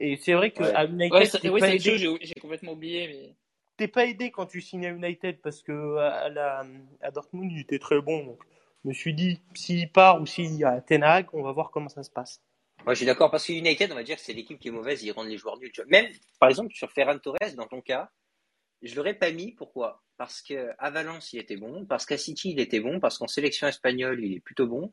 Et 0.00 0.16
c'est 0.16 0.34
vrai 0.34 0.52
que 0.52 0.62
Ouais. 0.62 0.74
à 0.74 0.84
United, 0.84 1.12
ouais, 1.12 1.26
ça- 1.26 1.38
ouais, 1.50 1.74
aidé- 1.76 1.78
chose, 1.90 1.98
j'ai 1.98 2.26
j'ai 2.26 2.34
complètement 2.40 2.72
oublié. 2.72 3.08
Mais 3.08 3.34
t'es 3.76 3.88
pas 3.88 4.06
aidé 4.06 4.30
quand 4.30 4.46
tu 4.46 4.60
signes 4.60 4.86
à 4.86 4.90
United 4.90 5.40
parce 5.42 5.62
que 5.62 5.96
à, 5.96 6.28
la, 6.28 6.64
à 7.00 7.10
Dortmund 7.10 7.50
il 7.50 7.60
était 7.60 7.78
très 7.80 8.00
bon. 8.00 8.24
Donc 8.26 8.38
je 8.84 8.88
me 8.88 8.92
suis 8.94 9.12
dit 9.14 9.40
s'il 9.54 9.90
part 9.90 10.20
ou 10.20 10.26
s'il 10.26 10.54
y 10.54 10.64
a 10.64 10.80
Ten 10.80 11.02
Hag, 11.02 11.26
on 11.32 11.42
va 11.42 11.50
voir 11.52 11.70
comment 11.70 11.88
ça 11.88 12.02
se 12.04 12.10
passe. 12.10 12.40
Moi, 12.84 12.94
je 12.94 12.98
suis 12.98 13.06
d'accord 13.06 13.30
parce 13.32 13.44
que 13.44 13.52
United, 13.52 13.90
on 13.90 13.96
va 13.96 14.04
dire 14.04 14.16
que 14.16 14.22
c'est 14.22 14.32
l'équipe 14.32 14.58
qui 14.60 14.68
est 14.68 14.70
mauvaise, 14.70 15.02
ils 15.02 15.10
rendent 15.10 15.28
les 15.28 15.36
joueurs 15.36 15.58
nuls. 15.58 15.72
Même, 15.88 16.06
par 16.38 16.48
exemple, 16.48 16.72
sur 16.74 16.90
Ferran 16.92 17.18
Torres, 17.18 17.36
dans 17.56 17.66
ton 17.66 17.80
cas, 17.80 18.08
je 18.82 18.94
l'aurais 18.94 19.14
pas 19.14 19.32
mis. 19.32 19.50
Pourquoi? 19.52 20.00
Parce 20.16 20.40
que 20.42 20.70
à 20.78 20.90
Valence, 20.90 21.32
il 21.32 21.40
était 21.40 21.56
bon, 21.56 21.84
parce 21.86 22.06
qu'à 22.06 22.16
City, 22.16 22.52
il 22.52 22.60
était 22.60 22.78
bon, 22.78 23.00
parce 23.00 23.18
qu'en 23.18 23.26
sélection 23.26 23.66
espagnole, 23.66 24.24
il 24.24 24.36
est 24.36 24.40
plutôt 24.40 24.68
bon. 24.68 24.92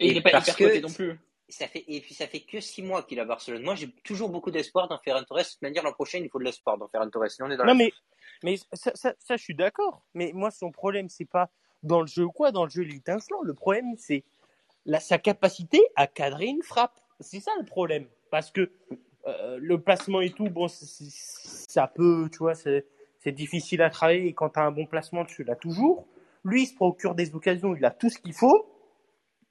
Et 0.00 0.06
Et 0.06 0.10
il 0.10 0.14
n'est 0.14 0.20
pas 0.22 0.30
parce 0.32 0.44
hyper 0.48 0.56
que- 0.56 0.64
coté 0.64 0.80
non 0.80 0.90
plus. 0.90 1.18
Ça 1.48 1.68
fait 1.68 1.84
et 1.86 2.00
puis 2.00 2.12
ça 2.12 2.26
fait 2.26 2.40
que 2.40 2.58
six 2.60 2.82
mois 2.82 3.04
qu'il 3.04 3.18
est 3.18 3.20
à 3.20 3.24
Barcelone. 3.24 3.62
Moi, 3.62 3.76
j'ai 3.76 3.88
toujours 4.02 4.30
beaucoup 4.30 4.50
d'espoir 4.50 4.88
dans 4.88 4.98
Ferran 4.98 5.22
Torres. 5.22 5.38
De 5.38 5.44
toute 5.44 5.62
manière, 5.62 5.84
l'an 5.84 5.92
prochain, 5.92 6.18
il 6.18 6.28
faut 6.28 6.40
de 6.40 6.44
l'espoir 6.44 6.76
dans 6.76 6.88
Ferran 6.88 7.08
Torres. 7.08 7.30
Sinon, 7.30 7.46
on 7.46 7.50
est 7.52 7.56
dans 7.56 7.64
la 7.64 7.72
Non 7.72 7.78
mais 7.78 7.92
mais 8.42 8.56
ça, 8.72 8.90
ça, 8.96 9.14
ça, 9.20 9.36
je 9.36 9.42
suis 9.44 9.54
d'accord. 9.54 10.02
Mais 10.14 10.32
moi 10.34 10.50
son 10.50 10.72
problème 10.72 11.08
c'est 11.08 11.24
pas 11.24 11.48
dans 11.84 12.00
le 12.00 12.08
jeu 12.08 12.24
ou 12.24 12.32
quoi, 12.32 12.50
dans 12.50 12.64
le 12.64 12.70
jeu 12.70 12.82
il 12.82 12.94
est 12.94 12.96
étincelant. 12.96 13.42
Le 13.42 13.54
problème 13.54 13.94
c'est 13.96 14.24
la, 14.86 14.98
sa 14.98 15.18
capacité 15.18 15.80
à 15.94 16.08
cadrer 16.08 16.46
une 16.46 16.62
frappe. 16.64 16.98
C'est 17.20 17.38
ça 17.40 17.52
le 17.60 17.64
problème. 17.64 18.08
Parce 18.32 18.50
que 18.50 18.72
euh, 19.28 19.56
le 19.60 19.80
placement 19.80 20.20
et 20.20 20.30
tout, 20.30 20.50
bon, 20.50 20.66
ça 20.68 21.86
peut, 21.86 22.28
tu 22.32 22.38
vois, 22.38 22.54
c'est 22.56 22.86
c'est 23.20 23.32
difficile 23.32 23.82
à 23.82 23.90
travailler 23.90 24.26
et 24.26 24.32
quand 24.34 24.50
tu 24.50 24.58
as 24.58 24.64
un 24.64 24.70
bon 24.72 24.86
placement, 24.86 25.24
tu 25.24 25.44
l'as 25.44 25.56
toujours. 25.56 26.06
Lui, 26.44 26.62
il 26.62 26.66
se 26.66 26.74
procure 26.74 27.14
des 27.14 27.34
occasions, 27.34 27.74
il 27.76 27.84
a 27.84 27.90
tout 27.90 28.08
ce 28.10 28.18
qu'il 28.18 28.32
faut, 28.34 28.68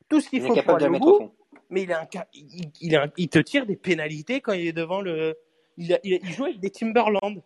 tout 0.09 0.21
ce 0.21 0.29
qu'il 0.29 0.41
faut 0.41 0.55
pour 0.63 0.75
aller 0.75 0.85
la 0.85 0.91
au 1.05 1.17
fond. 1.19 1.35
mais 1.69 1.83
il, 1.83 1.91
a 1.93 2.01
un, 2.01 2.07
il, 2.33 2.71
il, 2.81 2.95
a 2.95 3.03
un- 3.03 3.11
il 3.17 3.29
te 3.29 3.39
tire 3.39 3.65
des 3.65 3.75
pénalités 3.75 4.41
quand 4.41 4.53
il 4.53 4.67
est 4.67 4.73
devant 4.73 5.01
le. 5.01 5.35
Il, 5.77 5.93
a- 5.93 5.99
il, 6.03 6.13
a- 6.13 6.19
il 6.23 6.31
joue 6.31 6.45
avec 6.45 6.59
des 6.59 6.69
Timberland. 6.71 7.41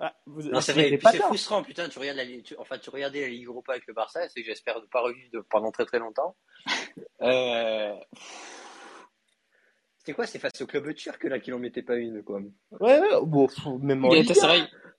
Ah, 0.00 0.12
c'est 0.60 0.72
frustrant, 1.28 1.62
putain. 1.62 1.88
Tu 1.88 1.98
regardes 1.98 2.16
la, 2.18 2.24
tu- 2.42 2.56
enfin, 2.58 2.76
tu 2.78 2.90
regardais 2.90 3.20
la 3.20 3.28
Ligue 3.28 3.46
Europa 3.46 3.72
avec 3.72 3.86
le 3.86 3.94
Barça, 3.94 4.28
c'est 4.28 4.40
que 4.40 4.46
j'espère 4.46 4.80
ne 4.80 4.86
pas 4.86 5.00
revivre 5.00 5.44
pendant 5.48 5.70
très 5.70 5.84
très 5.84 6.00
longtemps. 6.00 6.34
Euh... 7.20 7.94
C'était 9.98 10.14
quoi 10.14 10.26
C'est 10.26 10.40
face 10.40 10.60
au 10.60 10.66
club 10.66 10.92
turc 10.94 11.22
là 11.24 11.38
qu'ils 11.38 11.52
n'en 11.54 11.60
mettaient 11.60 11.82
pas 11.82 11.94
une, 11.94 12.24
quoi? 12.24 12.40
Ouais, 12.80 12.98
ouais, 12.98 13.08
bon, 13.22 13.46
même 13.80 14.04
en. 14.04 14.08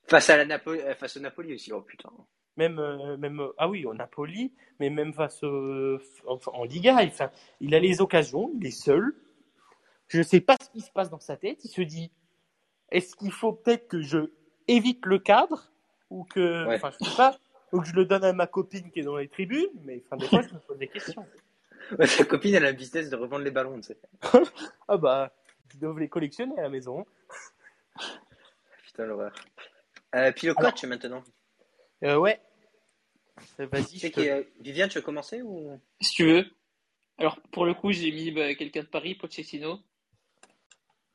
Face 0.07 0.29
à 0.29 0.37
la 0.37 0.45
Napoli, 0.45 0.79
euh, 0.79 0.95
face 0.95 1.17
au 1.17 1.19
Napoli 1.19 1.53
aussi. 1.55 1.73
Oh 1.73 1.81
putain. 1.81 2.09
Même, 2.57 2.79
euh, 2.79 3.17
même, 3.17 3.39
euh, 3.39 3.53
ah 3.57 3.67
oui, 3.69 3.85
au 3.85 3.93
Napoli, 3.93 4.53
mais 4.79 4.89
même 4.89 5.13
face 5.13 5.43
enfin, 6.27 6.51
en 6.53 6.63
Liga, 6.63 7.01
il, 7.03 7.09
enfin, 7.09 7.31
il 7.59 7.73
a 7.75 7.79
les 7.79 8.01
occasions, 8.01 8.51
il 8.55 8.65
est 8.65 8.71
seul. 8.71 9.15
Je 10.07 10.19
ne 10.19 10.23
sais 10.23 10.41
pas 10.41 10.55
ce 10.61 10.69
qui 10.69 10.81
se 10.81 10.91
passe 10.91 11.09
dans 11.09 11.19
sa 11.19 11.37
tête. 11.37 11.63
Il 11.63 11.69
se 11.69 11.81
dit, 11.81 12.11
est-ce 12.91 13.15
qu'il 13.15 13.31
faut 13.31 13.53
peut-être 13.53 13.87
que 13.87 14.01
je 14.01 14.31
évite 14.67 15.05
le 15.05 15.19
cadre 15.19 15.71
ou 16.09 16.23
que, 16.25 16.67
Ouais. 16.67 16.75
enfin, 16.75 16.91
je 16.91 17.05
sais 17.05 17.15
pas, 17.17 17.37
ou 17.71 17.81
que 17.81 17.87
je 17.87 17.95
le 17.95 18.05
donne 18.05 18.23
à 18.23 18.33
ma 18.33 18.45
copine 18.47 18.91
qui 18.91 18.99
est 18.99 19.03
dans 19.03 19.17
les 19.17 19.27
tribunes. 19.27 19.65
Mais 19.83 20.03
enfin, 20.05 20.17
des 20.17 20.27
fois, 20.27 20.41
je 20.41 20.53
me 20.53 20.59
pose 20.59 20.77
des 20.77 20.87
questions. 20.87 21.25
Ouais, 21.99 22.07
Sa 22.07 22.23
copine, 22.23 22.55
elle 22.55 22.65
a 22.65 22.69
un 22.69 22.73
business 22.73 23.09
de 23.09 23.17
revendre 23.17 23.43
les 23.43 23.51
ballons, 23.51 23.75
tu 23.75 23.83
sais. 23.83 23.97
Ah 24.87 24.95
bah, 24.95 25.33
ils 25.73 25.79
doivent 25.81 25.99
les 25.99 26.07
collectionner 26.07 26.57
à 26.57 26.61
la 26.61 26.69
maison. 26.69 27.05
Putain, 28.85 29.05
l'horreur. 29.05 29.33
Euh, 30.15 30.31
puis 30.31 30.47
le 30.47 30.53
coach 30.53 30.85
maintenant. 30.85 31.23
Euh, 32.03 32.17
ouais. 32.17 32.39
Euh, 33.59 33.67
Vas-y. 33.67 33.99
Tu 33.99 34.07
je 34.07 34.11
te- 34.11 34.19
est- 34.19 34.47
Viviane, 34.59 34.89
tu 34.89 34.97
veux 34.97 35.03
commencer 35.03 35.41
ou? 35.41 35.79
Si 36.01 36.13
tu 36.15 36.25
veux. 36.25 36.45
Alors, 37.17 37.39
pour 37.51 37.65
le 37.65 37.73
coup, 37.73 37.91
j'ai 37.91 38.11
mis 38.11 38.31
bah, 38.31 38.53
quelqu'un 38.55 38.81
de 38.81 38.87
Paris, 38.87 39.15
Pochettino. 39.15 39.79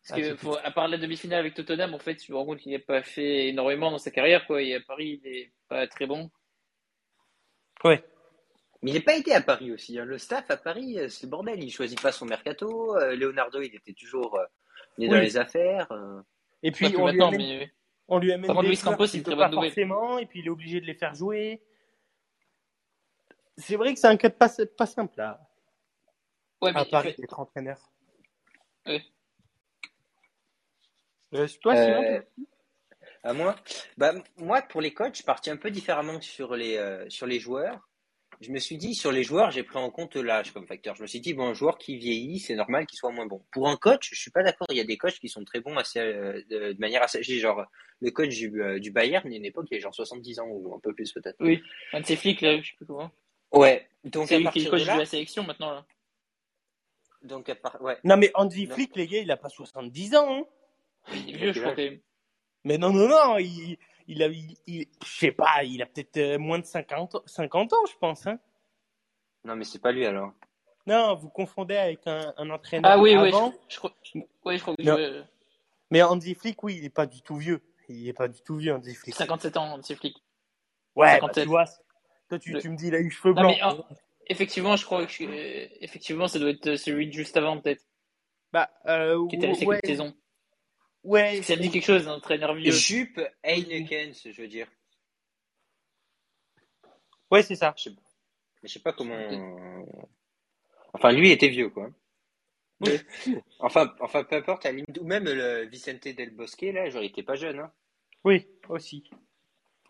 Parce 0.08 0.22
que, 0.22 0.36
faut, 0.36 0.56
à 0.56 0.70
part 0.70 0.88
la 0.88 0.96
demi-finale 0.96 1.40
avec 1.40 1.54
Tottenham, 1.54 1.92
en 1.92 1.98
fait, 1.98 2.16
tu 2.16 2.28
te 2.28 2.32
rends 2.32 2.46
compte 2.46 2.60
qu'il 2.60 2.72
n'a 2.72 2.78
pas 2.78 3.02
fait 3.02 3.48
énormément 3.48 3.90
dans 3.90 3.98
sa 3.98 4.10
carrière, 4.10 4.46
quoi. 4.46 4.62
Et 4.62 4.74
à 4.74 4.80
Paris, 4.80 5.20
il 5.22 5.30
n'est 5.30 5.52
pas 5.68 5.86
très 5.86 6.06
bon. 6.06 6.30
Ouais. 7.84 8.02
Mais 8.80 8.92
il 8.92 8.94
n'a 8.94 9.00
pas 9.02 9.16
été 9.16 9.34
à 9.34 9.42
Paris 9.42 9.70
aussi. 9.72 9.98
hein. 9.98 10.04
Le 10.04 10.16
staff 10.18 10.50
à 10.50 10.56
Paris, 10.56 10.98
euh, 10.98 11.08
c'est 11.08 11.24
le 11.26 11.30
bordel. 11.30 11.62
Il 11.62 11.70
choisit 11.70 12.00
pas 12.00 12.12
son 12.12 12.24
mercato. 12.26 12.96
Euh, 12.96 13.16
Leonardo, 13.16 13.60
il 13.60 13.74
était 13.74 13.92
toujours 13.92 14.36
euh, 14.36 14.44
il 14.96 15.04
est 15.04 15.08
dans 15.08 15.20
les 15.20 15.36
affaires. 15.36 15.90
euh. 15.92 16.20
Et 16.62 16.70
puis, 16.70 16.86
on 16.96 17.08
lui 17.08 17.18
mais 17.36 17.70
on 18.08 18.18
lui 18.18 18.32
amène 18.32 18.50
des 18.62 18.76
Campos, 18.76 19.06
une 19.06 19.22
peut 19.22 19.36
pas 19.36 19.50
forcément, 19.50 20.18
et 20.18 20.26
puis 20.26 20.40
il 20.40 20.46
est 20.46 20.50
obligé 20.50 20.80
de 20.80 20.86
les 20.86 20.94
faire 20.94 21.14
jouer. 21.14 21.62
C'est 23.56 23.76
vrai 23.76 23.92
que 23.92 24.00
c'est 24.00 24.06
un 24.06 24.16
cas 24.16 24.28
de 24.28 24.34
pas, 24.34 24.48
pas 24.76 24.86
simple, 24.86 25.14
là, 25.18 25.40
ouais, 26.62 26.72
mais 26.72 26.80
à 26.80 26.84
Paris, 26.84 27.14
d'être 27.18 27.38
entraîneur. 27.40 27.90
Ouais. 28.86 29.02
Euh, 31.34 31.46
toi, 31.60 31.74
Euh, 31.74 32.22
à 33.22 33.32
moi? 33.32 33.56
Bah, 33.96 34.14
Moi, 34.36 34.62
pour 34.62 34.80
les 34.80 34.94
coachs, 34.94 35.16
je 35.18 35.22
partais 35.22 35.50
un 35.50 35.56
peu 35.56 35.70
différemment 35.70 36.20
sur 36.20 36.54
les, 36.54 36.76
euh, 36.76 37.08
sur 37.10 37.26
les 37.26 37.40
joueurs. 37.40 37.87
Je 38.40 38.52
me 38.52 38.58
suis 38.60 38.76
dit, 38.76 38.94
sur 38.94 39.10
les 39.10 39.24
joueurs, 39.24 39.50
j'ai 39.50 39.64
pris 39.64 39.78
en 39.78 39.90
compte 39.90 40.14
l'âge 40.14 40.52
comme 40.52 40.66
facteur. 40.66 40.94
Je 40.94 41.02
me 41.02 41.08
suis 41.08 41.18
dit, 41.20 41.34
bon, 41.34 41.48
un 41.48 41.54
joueur 41.54 41.76
qui 41.76 41.96
vieillit, 41.96 42.38
c'est 42.38 42.54
normal 42.54 42.86
qu'il 42.86 42.96
soit 42.96 43.10
moins 43.10 43.26
bon. 43.26 43.42
Pour 43.50 43.68
un 43.68 43.76
coach, 43.76 44.10
je 44.12 44.20
suis 44.20 44.30
pas 44.30 44.44
d'accord. 44.44 44.66
Il 44.70 44.76
y 44.76 44.80
a 44.80 44.84
des 44.84 44.96
coachs 44.96 45.18
qui 45.18 45.28
sont 45.28 45.44
très 45.44 45.60
bons 45.60 45.76
assez, 45.76 45.98
euh, 45.98 46.40
de, 46.48 46.72
de 46.72 46.78
manière 46.78 47.02
assez. 47.02 47.20
Genre, 47.22 47.64
le 48.00 48.10
coach 48.12 48.28
du, 48.28 48.62
euh, 48.62 48.78
du 48.78 48.92
Bayern, 48.92 49.26
il 49.26 49.32
y 49.32 49.34
a 49.34 49.38
une 49.38 49.44
époque, 49.44 49.66
il 49.70 49.74
avait 49.74 49.80
genre 49.82 49.94
70 49.94 50.38
ans 50.38 50.46
ou 50.48 50.72
un 50.74 50.78
peu 50.78 50.94
plus 50.94 51.12
peut-être. 51.12 51.36
Oui, 51.40 51.60
un 51.92 52.00
de 52.00 52.06
ses 52.06 52.14
flics, 52.16 52.40
là, 52.40 52.60
je 52.60 52.68
sais 52.70 52.76
plus 52.76 52.86
comment. 52.86 53.10
Ouais. 53.50 53.88
Donc, 54.04 54.28
C'est 54.28 54.38
lui 54.38 54.48
qui 54.50 54.60
est 54.60 54.70
coach 54.70 54.80
de 54.80 54.84
de 54.84 54.90
là. 54.90 54.96
la 54.98 55.06
sélection 55.06 55.42
maintenant, 55.42 55.72
là. 55.72 55.86
Donc, 57.22 57.48
à 57.48 57.56
part... 57.56 57.82
ouais. 57.82 57.96
Non, 58.04 58.16
mais 58.16 58.30
Andy 58.34 58.68
Non. 58.68 58.74
Flick, 58.76 58.94
les 58.94 59.08
gars, 59.08 59.18
il 59.18 59.30
a 59.32 59.36
pas 59.36 59.48
70 59.48 60.14
ans. 60.14 60.26
hein. 60.42 60.44
Il 61.12 61.34
est 61.34 61.38
vieux, 61.38 61.52
je 61.52 61.60
crois, 61.60 61.74
quand 61.74 61.82
même. 61.82 61.98
Mais 62.64 62.78
non, 62.78 62.92
non, 62.92 63.08
non, 63.08 63.38
il, 63.38 63.78
il 64.08 64.22
a, 64.22 64.26
il, 64.26 64.56
il- 64.66 64.88
je 65.04 65.18
sais 65.18 65.30
pas, 65.32 65.62
il 65.62 65.80
a 65.82 65.86
peut-être 65.86 66.16
euh, 66.16 66.38
moins 66.38 66.58
de 66.58 66.64
50, 66.64 67.16
50 67.26 67.72
ans, 67.72 67.86
je 67.90 67.96
pense. 67.98 68.26
Hein. 68.26 68.38
Non, 69.44 69.54
mais 69.54 69.64
c'est 69.64 69.78
pas 69.78 69.92
lui 69.92 70.04
alors. 70.04 70.32
Non, 70.86 71.14
vous 71.14 71.28
confondez 71.28 71.76
avec 71.76 72.06
un, 72.06 72.32
un 72.36 72.50
entraîneur 72.50 72.90
Ah 72.92 72.98
oui, 72.98 73.14
oui, 73.16 73.28
avant. 73.28 73.52
je, 73.68 73.74
je 73.74 73.78
crois. 73.78 73.92
Ouais, 74.44 74.56
je 74.56 74.62
crois 74.62 74.74
que 74.74 74.82
Non. 74.82 74.96
je- 74.96 75.22
Mais 75.90 76.02
Andy 76.02 76.34
Flick, 76.34 76.62
oui, 76.62 76.76
il 76.78 76.84
est 76.84 76.90
pas 76.90 77.06
du 77.06 77.22
tout 77.22 77.36
vieux. 77.36 77.62
Il 77.88 78.08
est 78.08 78.12
pas 78.14 78.28
du 78.28 78.40
tout 78.42 78.56
vieux, 78.56 78.74
Andy 78.74 78.94
Flick. 78.94 79.14
57 79.14 79.56
ans, 79.56 79.80
ses 79.82 79.94
flics. 79.94 80.16
Ouais, 80.96 81.06
bah, 81.06 81.20
57. 81.20 81.42
tu 81.44 81.48
vois, 81.48 81.64
toi, 82.28 82.38
tu, 82.38 82.52
Le- 82.52 82.60
tu 82.60 82.68
me 82.70 82.76
dis, 82.76 82.88
il 82.88 82.94
a 82.94 82.98
eu 82.98 83.04
les 83.04 83.10
cheveux 83.10 83.32
Non, 83.34 83.42
blancs. 83.42 83.54
mais, 83.56 83.60
ah, 83.62 83.76
Effectivement, 84.30 84.76
je 84.76 84.84
crois 84.84 85.06
que 85.06 85.12
je- 85.12 85.24
euh, 85.24 85.66
effectivement, 85.80 86.28
ça 86.28 86.38
doit 86.38 86.50
être 86.50 86.76
celui 86.76 87.06
de 87.06 87.12
juste 87.12 87.36
avant, 87.38 87.58
peut-être, 87.60 87.82
Bah, 88.52 88.68
euh, 88.86 89.26
qui 89.28 89.36
était 89.36 89.46
resté 89.46 89.64
ouais, 89.66 89.80
saison. 89.84 90.14
Ouais, 91.04 91.42
Ça 91.42 91.56
me 91.56 91.62
dit 91.62 91.70
quelque 91.70 91.84
chose, 91.84 92.06
un 92.08 92.14
entraîneur 92.14 92.54
vieux. 92.54 92.72
Jupe 92.72 93.20
Heineken, 93.42 94.12
je 94.14 94.40
veux 94.42 94.48
dire. 94.48 94.68
ouais, 97.30 97.42
c'est 97.42 97.56
ça. 97.56 97.74
Mais 98.62 98.68
je 98.68 98.74
sais 98.74 98.80
pas 98.80 98.92
comment. 98.92 99.84
Enfin, 100.94 101.12
lui 101.12 101.30
était 101.30 101.48
vieux, 101.48 101.70
quoi. 101.70 101.90
enfin, 103.58 103.92
enfin, 104.00 104.24
peu 104.24 104.36
importe, 104.36 104.66
à 104.66 104.70
limite, 104.72 104.98
ou 104.98 105.04
même 105.04 105.24
le 105.24 105.64
Vicente 105.66 106.06
Del 106.08 106.30
Bosque, 106.30 106.62
là, 106.62 106.88
genre, 106.90 107.02
il 107.02 107.06
était 107.10 107.22
pas 107.22 107.34
jeune, 107.34 107.58
hein. 107.60 107.72
Oui, 108.24 108.46
aussi. 108.68 109.08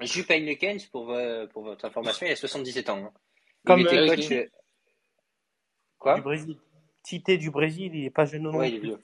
Jupp 0.00 0.30
Heynckes, 0.30 0.90
pour, 0.90 1.04
vo- 1.06 1.46
pour 1.48 1.64
votre 1.64 1.84
information, 1.84 2.26
il 2.26 2.32
a 2.32 2.36
77 2.36 2.88
ans. 2.90 3.04
hein. 3.06 3.12
Comme, 3.66 3.80
il 3.80 3.86
était 3.86 3.98
euh, 3.98 4.06
coach. 4.06 4.32
euh, 4.32 4.46
Quoi? 5.98 6.14
Du 6.16 6.22
Brésil. 6.22 6.58
Cité 7.04 7.36
du 7.38 7.50
Brésil, 7.50 7.94
il 7.94 8.04
est 8.04 8.10
pas 8.10 8.24
jeune 8.26 8.42
non 8.42 8.56
Ouais, 8.56 8.68
il 8.68 8.76
est 8.76 8.78
plus. 8.78 8.88
vieux. 8.90 9.00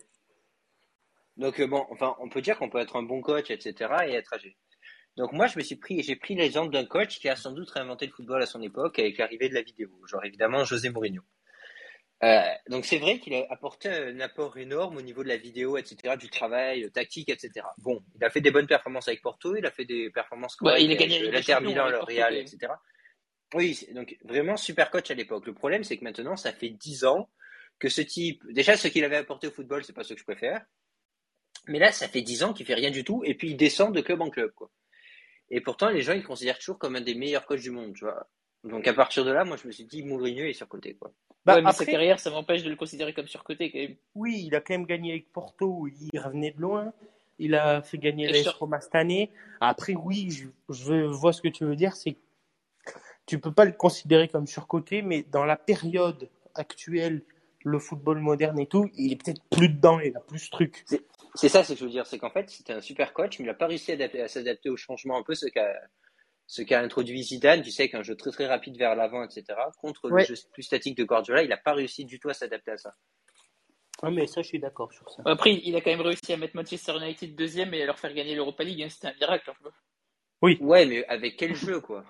Donc, 1.37 1.61
euh, 1.61 1.67
bon, 1.67 1.85
enfin, 1.91 2.15
on 2.21 2.29
peut 2.29 2.41
dire 2.41 2.59
qu'on 2.59 2.71
peut 2.71 2.79
être 2.79 2.97
un 2.97 3.03
bon 3.03 3.21
coach, 3.21 3.51
etc., 3.51 3.75
et 4.07 4.13
être 4.13 4.33
âgé. 4.35 4.57
Donc, 5.17 5.33
moi, 5.33 5.47
je 5.47 5.59
me 5.59 5.63
suis 5.63 5.77
pris, 5.77 6.03
j'ai 6.03 6.17
pris 6.17 6.35
l'exemple 6.35 6.73
d'un 6.73 6.85
coach 6.85 7.19
qui 7.19 7.29
a 7.29 7.37
sans 7.37 7.53
doute 7.53 7.71
réinventé 7.71 8.07
le 8.07 8.13
football 8.13 8.43
à 8.43 8.47
son 8.47 8.63
époque 8.63 8.99
avec 8.99 9.19
l'arrivée 9.19 9.49
de 9.49 9.55
la 9.55 9.63
vidéo. 9.63 9.91
Genre, 10.07 10.25
évidemment, 10.25 10.65
José 10.65 10.91
Mourinho. 10.91 11.23
Euh, 12.23 12.41
donc, 12.69 12.85
c'est 12.85 12.99
vrai 12.99 13.19
qu'il 13.19 13.35
a 13.35 13.45
apporté 13.51 13.89
un 13.89 14.19
apport 14.21 14.57
énorme 14.57 14.97
au 14.97 15.03
niveau 15.03 15.23
de 15.23 15.29
la 15.29 15.37
vidéo, 15.37 15.77
etc., 15.77 16.17
du 16.17 16.31
travail, 16.31 16.85
euh, 16.85 16.91
tactique, 16.91 17.29
etc. 17.29 17.67
Bon, 17.79 18.03
il 18.15 18.25
a 18.25 18.31
fait 18.31 18.41
des 18.41 18.51
bonnes 18.51 18.67
performances 18.67 19.09
avec 19.09 19.21
Porto, 19.21 19.57
il 19.57 19.67
a 19.67 19.71
fait 19.71 19.85
des 19.85 20.11
performances 20.11 20.57
Ouais, 20.61 20.83
il 20.83 20.91
a 20.91 20.95
gagné 20.95 21.19
avec 21.19 21.33
l'Inter 21.33 21.65
Milan, 21.65 21.89
le 21.89 21.99
Real, 21.99 22.35
etc. 22.37 22.73
Oui, 23.53 23.87
donc 23.95 24.17
vraiment 24.25 24.57
super 24.57 24.91
coach 24.91 25.11
à 25.11 25.15
l'époque. 25.15 25.47
Le 25.47 25.55
problème, 25.55 25.85
c'est 25.85 25.97
que 25.97 26.05
maintenant, 26.05 26.37
ça 26.37 26.53
fait 26.53 26.71
10 26.71 27.05
ans 27.05 27.31
que 27.79 27.89
ce 27.89 28.01
type, 28.01 28.43
déjà, 28.51 28.77
ce 28.77 28.89
qu'il 28.89 29.05
avait 29.05 29.17
apporté 29.17 29.49
au 29.49 29.51
football, 29.51 29.85
c'est 29.85 29.93
pas 29.93 30.05
ce 30.05 30.15
que 30.15 30.21
je 30.21 30.25
préfère. 30.25 30.65
Mais 31.67 31.79
là, 31.79 31.93
ça 31.93 32.09
fait 32.09 32.23
10 32.23 32.43
ans 32.45 32.53
qu'il 32.53 32.67
fait 32.67 32.75
rien 32.75 32.91
du 32.91 33.05
tout, 33.05 33.23
et 33.25 33.35
puis 33.35 33.51
il 33.51 33.57
descend 33.57 33.95
de 33.95 34.01
club 34.01 34.21
en 34.21 34.31
club, 34.31 34.53
quoi. 34.55 34.71
Et 35.51 35.61
pourtant, 35.61 35.91
les 35.91 36.03
gens, 36.03 36.13
ils 36.13 36.21
le 36.21 36.27
considèrent 36.27 36.59
toujours 36.59 36.79
comme 36.79 36.97
un 36.97 37.01
des 37.01 37.15
meilleurs 37.15 37.47
coachs 37.47 37.61
du 37.61 37.71
monde, 37.71 37.95
tu 37.95 38.05
vois. 38.05 38.27
Donc, 38.65 38.87
à 38.89 38.95
partir 38.95 39.25
de 39.25 39.31
là, 39.31 39.45
moi, 39.45 39.57
je 39.61 39.67
me 39.67 39.73
suis 39.73 39.85
dit, 39.85 40.03
Mourinho 40.03 40.45
est 40.45 40.55
surcoté, 40.55 40.95
quoi. 40.95 41.13
Bah, 41.45 41.57
ouais, 41.57 41.63
mais 41.63 41.73
sa 41.73 41.83
après, 41.83 41.93
carrière, 41.93 42.19
ça 42.19 42.31
m'empêche 42.31 42.63
de 42.63 42.71
le 42.71 42.77
considérer 42.77 43.13
comme 43.13 43.27
surcoté, 43.27 43.71
quand 43.71 43.79
même. 43.79 43.97
oui, 44.15 44.45
il 44.47 44.55
a 44.55 44.61
quand 44.61 44.75
même 44.75 44.87
gagné 44.87 45.13
avec 45.13 45.31
Porto, 45.33 45.87
il 45.87 46.19
revenait 46.19 46.53
de 46.53 46.61
loin. 46.61 46.93
Il 47.39 47.55
a 47.55 47.83
fait 47.83 47.99
gagner 47.99 48.33
sur- 48.33 48.59
Roma 48.59 48.81
cette 48.81 48.95
année. 48.95 49.31
Après, 49.61 49.95
oui, 49.95 50.31
je, 50.31 50.47
je 50.73 51.05
vois 51.05 51.33
ce 51.33 51.43
que 51.43 51.49
tu 51.49 51.65
veux 51.65 51.77
dire, 51.77 51.95
c'est 51.95 52.13
que 52.13 52.19
tu 53.27 53.39
peux 53.39 53.53
pas 53.53 53.65
le 53.65 53.73
considérer 53.73 54.29
comme 54.29 54.47
surcoté, 54.47 55.03
mais 55.03 55.25
dans 55.25 55.45
la 55.45 55.57
période 55.57 56.29
actuelle, 56.55 57.23
le 57.65 57.79
football 57.79 58.21
moderne 58.21 58.59
et 58.61 58.67
tout, 58.67 58.89
il 58.95 59.13
est 59.13 59.17
peut-être 59.17 59.43
plus 59.51 59.69
dedans, 59.71 59.99
il 59.99 60.17
a 60.17 60.21
plus 60.21 60.39
ce 60.39 60.51
truc. 60.51 60.85
C'est 61.35 61.49
ça, 61.49 61.65
ce 61.65 61.73
que 61.73 61.79
je 61.81 61.85
veux 61.85 61.91
dire, 61.91 62.07
c'est 62.07 62.19
qu'en 62.19 62.31
fait, 62.31 62.49
c'était 62.51 62.75
un 62.75 62.81
super 62.81 63.13
coach, 63.15 63.39
mais 63.39 63.45
il 63.47 63.49
n'a 63.49 63.55
pas 63.55 63.67
réussi 63.67 63.91
à, 63.91 63.95
adapter- 63.95 64.21
à 64.23 64.29
s'adapter 64.29 64.69
au 64.71 64.77
changement, 64.77 65.17
un 65.19 65.23
peu 65.23 65.35
ce 65.35 65.47
qu'a 65.47 65.75
ce 66.47 66.61
qu'a 66.61 66.81
introduit 66.81 67.23
Zidane, 67.23 67.63
tu 67.63 67.71
sais, 67.71 67.89
qu'un 67.89 68.03
jeu 68.03 68.17
très 68.17 68.31
très 68.31 68.47
rapide 68.47 68.77
vers 68.77 68.95
l'avant, 68.95 69.25
etc., 69.25 69.45
contre 69.81 70.11
Ouais. 70.11 70.27
le 70.29 70.35
jeu 70.37 70.43
plus 70.53 70.63
statique 70.63 70.95
de 70.99 71.03
Guardiola, 71.05 71.43
il 71.43 71.49
n'a 71.49 71.57
pas 71.57 71.73
réussi 71.73 72.05
du 72.05 72.21
tout 72.21 72.29
à 72.29 72.35
s'adapter 72.35 72.73
à 72.73 72.77
ça. 72.77 72.93
Ah, 74.03 74.11
mais 74.11 74.27
ça, 74.27 74.43
je 74.43 74.49
suis 74.49 74.59
d'accord 74.59 74.93
sur 74.93 75.09
ça. 75.09 75.23
Après, 75.25 75.55
il 75.55 75.75
a 75.75 75.81
quand 75.81 75.91
même 75.91 76.03
réussi 76.03 76.35
à 76.35 76.37
mettre 76.37 76.55
Manchester 76.55 76.97
United 77.01 77.35
deuxième 77.35 77.73
et 77.73 77.83
à 77.83 77.87
leur 77.87 77.99
faire 77.99 78.13
gagner 78.13 78.35
l'Europa 78.35 78.63
League. 78.63 78.83
hein. 78.83 78.89
C'était 78.91 79.07
un 79.09 79.15
miracle. 79.15 79.51
un 79.51 79.55
peu. 79.63 79.71
Ouais, 80.63 80.85
mais 80.85 81.07
avec 81.07 81.39
quel 81.39 81.55
jeu, 81.55 81.81
quoi? 81.81 82.05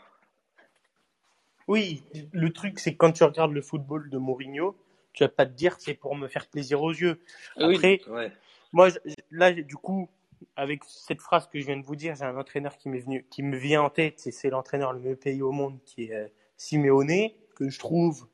Oui, 1.68 2.02
le 2.32 2.52
truc, 2.52 2.78
c'est 2.80 2.92
que 2.92 2.98
quand 2.98 3.12
tu 3.12 3.22
regardes 3.24 3.52
le 3.52 3.62
football 3.62 4.10
de 4.10 4.18
Mourinho, 4.18 4.76
tu 5.14 5.22
vas 5.24 5.28
pas 5.28 5.46
te 5.46 5.52
dire 5.52 5.76
c'est 5.78 5.94
pour 5.94 6.14
me 6.16 6.28
faire 6.28 6.46
plaisir 6.46 6.82
aux 6.82 6.92
yeux. 6.92 7.22
Ah 7.56 7.66
oui. 7.66 7.76
Après, 7.76 8.00
Ouais. 8.08 8.30
moi, 8.72 8.90
je- 8.90 8.98
là, 9.30 9.52
du 9.52 9.76
coup, 9.76 10.10
avec 10.56 10.82
cette 10.84 11.20
phrase 11.22 11.48
que 11.48 11.58
je 11.58 11.64
viens 11.66 11.76
de 11.78 11.84
vous 11.84 11.96
dire, 11.96 12.14
j'ai 12.16 12.24
un 12.24 12.36
entraîneur 12.36 12.76
qui 12.76 12.88
m'est 12.90 12.98
venu, 12.98 13.24
qui 13.30 13.42
me 13.42 13.56
vient 13.56 13.82
en 13.82 13.90
tête, 13.90 14.18
c'est, 14.18 14.32
c'est 14.32 14.50
l'entraîneur 14.50 14.92
le 14.92 15.00
mieux 15.00 15.16
payé 15.16 15.40
au 15.40 15.52
monde, 15.52 15.78
qui 15.86 16.04
est 16.04 16.14
euh, 16.14 16.28
Simeone, 16.56 17.30
que 17.54 17.70
je 17.70 17.78
trouve, 17.78 18.28